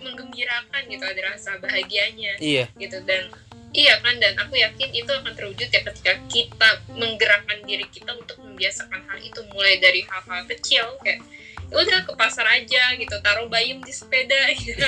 menggembirakan 0.00 0.82
gitu 0.88 1.04
ada 1.04 1.20
rasa 1.36 1.60
bahagianya 1.60 2.40
iya. 2.40 2.64
gitu. 2.80 2.96
Dan 3.04 3.28
iya 3.76 4.00
kan 4.00 4.16
dan 4.16 4.40
aku 4.40 4.56
yakin 4.56 4.88
itu 4.96 5.10
akan 5.12 5.36
terwujud 5.36 5.68
ya 5.68 5.80
ketika 5.84 6.16
kita 6.32 6.68
menggerakkan 6.96 7.60
diri 7.68 7.84
kita 7.92 8.16
untuk 8.16 8.40
membiasakan 8.40 9.04
hal 9.04 9.20
itu. 9.20 9.44
Mulai 9.52 9.84
dari 9.84 10.00
hal-hal 10.08 10.48
kecil 10.48 10.96
kayak 11.04 11.20
ya 11.68 11.76
udah 11.76 12.08
ke 12.08 12.12
pasar 12.16 12.48
aja 12.48 12.96
gitu. 12.96 13.20
Taruh 13.20 13.52
bayam 13.52 13.84
di 13.84 13.92
sepeda. 13.92 14.48
Gitu. 14.56 14.80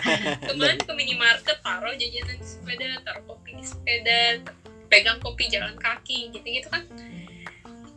kemarin 0.48 0.80
ke 0.80 0.92
minimarket 0.96 1.60
taruh 1.60 1.92
jajanan 1.92 2.40
di 2.40 2.48
sepeda 2.48 2.96
taruh 3.04 3.28
kopi 3.28 3.60
di 3.60 3.64
sepeda 3.68 4.40
pegang 4.88 5.20
kopi 5.20 5.48
jalan 5.52 5.76
kaki 5.76 6.32
gitu-gitu 6.32 6.68
kan. 6.72 6.82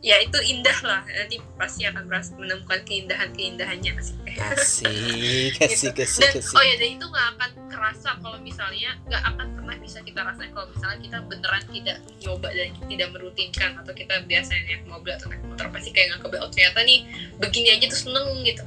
Ya 0.02 0.18
itu 0.18 0.34
indah 0.42 0.74
lah. 0.82 1.02
Nanti 1.06 1.38
pasti 1.54 1.86
akan 1.86 2.10
berasa 2.10 2.34
menemukan 2.34 2.82
keindahan-keindahannya 2.82 3.92
sih. 4.02 4.18
Kasih 4.34 5.46
kasih 5.62 5.94
kasih 5.94 6.20
dan 6.26 6.32
kasih. 6.42 6.56
oh 6.58 6.64
ya 6.66 6.74
dan 6.74 6.88
itu 6.98 7.04
nggak 7.06 7.26
akan 7.38 7.50
kerasa 7.70 8.10
kalau 8.18 8.38
misalnya 8.42 8.98
nggak 9.06 9.22
akan 9.22 9.46
pernah 9.54 9.76
bisa 9.78 10.02
kita 10.02 10.26
rasain 10.26 10.50
kalau 10.50 10.66
misalnya 10.74 10.98
kita 11.06 11.18
beneran 11.30 11.64
tidak 11.70 11.96
nyoba 12.18 12.48
dan 12.50 12.68
tidak 12.90 13.08
merutinkan 13.14 13.70
atau 13.78 13.92
kita 13.94 14.14
biasa 14.26 14.50
naik 14.66 14.82
mobil 14.90 15.12
atau 15.14 15.26
naik 15.30 15.42
motor 15.46 15.66
pasti 15.70 15.90
kayak 15.94 16.06
nggak 16.10 16.20
kebayang 16.26 16.44
oh 16.44 16.50
ternyata 16.50 16.80
nih 16.82 16.98
begini 17.38 17.68
aja 17.78 17.86
tuh 17.86 18.00
seneng 18.10 18.28
gitu. 18.42 18.64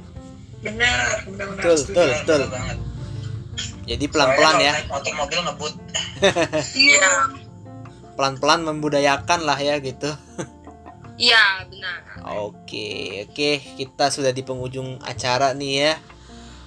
Benar 0.64 1.20
benar-benar 1.28 1.62
Betul, 1.68 1.76
betul. 1.84 2.08
Betul. 2.16 2.40
banget. 2.48 2.78
jadi 3.86 4.04
pelan-pelan 4.08 4.54
Soalnya 4.56 4.72
ya. 4.72 4.88
motor 4.88 5.12
mobil 5.20 5.38
ngebut. 5.44 5.74
Iya 6.88 7.08
pelan-pelan 8.16 8.64
membudayakan 8.64 9.44
lah 9.44 9.56
ya 9.56 9.76
gitu 9.78 10.10
iya 11.16 11.62
benar 11.68 12.00
Oke, 12.26 13.22
oke, 13.22 13.50
kita 13.78 14.10
sudah 14.10 14.34
di 14.34 14.42
penghujung 14.42 14.98
acara 14.98 15.54
nih 15.54 15.72
ya. 15.78 15.94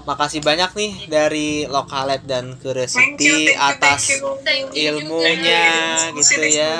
Makasih 0.07 0.39
banyak 0.39 0.71
nih 0.71 0.91
dari 1.11 1.67
Lokalab 1.67 2.23
dan 2.23 2.55
thank 2.55 2.63
you 2.63 2.63
Curiosity 2.63 3.59
atas 3.59 4.07
thank 4.07 4.23
you 4.23 4.39
Thank 4.39 4.67
you 4.71 4.95
ilmunya 4.95 5.35
juga. 5.35 6.15
gitu 6.15 6.39
Positif 6.39 6.55
ya. 6.55 6.79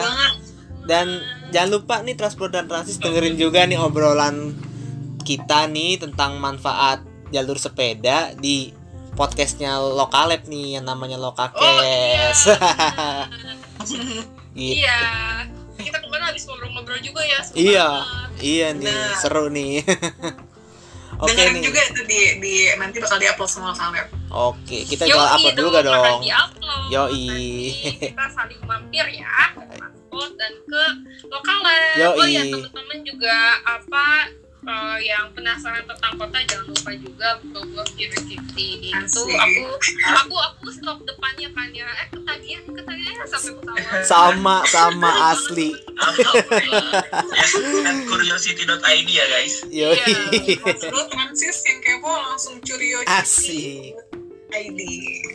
Dan 0.88 1.20
jangan 1.52 1.70
lupa 1.76 2.00
nih 2.00 2.16
Transport 2.16 2.56
dan 2.56 2.72
Transis 2.72 3.04
dengerin 3.04 3.36
juga 3.36 3.68
nih 3.68 3.76
obrolan 3.76 4.56
kita 5.28 5.68
nih 5.68 6.00
tentang 6.00 6.40
manfaat 6.40 7.04
jalur 7.36 7.60
sepeda 7.60 8.32
di 8.40 8.72
podcastnya 9.20 9.76
Lokalab 9.76 10.48
nih 10.48 10.80
yang 10.80 10.88
namanya 10.88 11.20
Lokakes. 11.20 11.60
Oh, 11.60 11.84
iya. 11.84 12.32
gitu. 14.52 14.80
iya 14.80 15.00
kita 15.80 15.98
kemarin 15.98 16.26
habis 16.26 16.44
ngobrol-ngobrol 16.44 17.00
juga 17.00 17.22
ya 17.22 17.40
Iya. 17.54 17.88
banget. 17.88 18.30
Iya 18.40 18.68
nih, 18.74 18.88
Benar. 18.88 19.16
seru 19.16 19.46
nih. 19.48 19.74
Oke 21.20 21.36
Dengerin 21.36 21.52
nih. 21.54 21.64
juga 21.66 21.82
itu 21.84 22.02
di, 22.06 22.20
di 22.40 22.54
nanti 22.76 22.98
bakal 22.98 23.18
diupload 23.18 23.50
semua 23.50 23.74
kalian. 23.74 24.08
Oke, 24.30 24.78
kita 24.86 25.04
Yoi 25.04 25.12
jual 25.12 25.28
upload 25.30 25.56
dulu 25.58 25.68
gak 25.70 25.84
dong? 25.84 26.20
Yoi. 26.88 27.28
Nanti 27.28 28.08
kita 28.08 28.26
saling 28.32 28.60
mampir 28.64 29.06
ya 29.10 29.36
ke 30.10 30.24
dan 30.36 30.54
ke 30.64 30.84
lokalan. 31.26 31.96
Yoi. 31.98 32.16
Oh 32.16 32.28
ya 32.28 32.44
teman-teman 32.46 32.98
juga 33.04 33.36
apa 33.62 34.08
eh, 34.60 34.98
yang 35.04 35.32
penasaran 35.32 35.84
tentang 35.88 36.14
kota 36.20 36.38
jangan 36.44 36.66
lupa 36.68 36.92
juga 36.96 37.28
blog 37.44 37.88
Curiosity 37.96 38.92
itu 38.92 39.22
aku 39.24 39.64
aku 40.04 40.36
aku 40.36 40.68
stop 40.72 41.00
depannya 41.04 41.48
kan 41.56 41.70
ya 41.72 41.88
eh 41.88 42.08
ketagihan 42.12 42.64
ketagihan 42.68 43.16
sampai 43.28 43.52
pesawat 43.56 44.04
Sama 44.04 44.56
sama 44.68 45.12
asli. 45.32 45.72
ya 45.76 47.46
kan 47.84 47.96
curiosity.id 48.08 49.08
ya 49.08 49.26
guys 49.28 49.56
Yoi. 49.72 49.96
Iya. 49.96 50.92
Lo 50.92 51.02
transis 51.08 51.58
yang 51.68 51.80
kepo 51.80 52.12
langsung 52.12 52.60
curio 52.64 53.00
Asik. 53.08 53.96
ID 54.50 54.80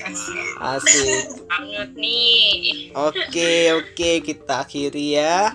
asik. 0.02 0.46
Asik. 0.58 1.24
banget 1.46 1.90
nih 1.94 2.90
Oke, 2.98 3.52
oke, 3.78 4.10
kita 4.26 4.66
akhiri 4.66 5.18
ya. 5.22 5.54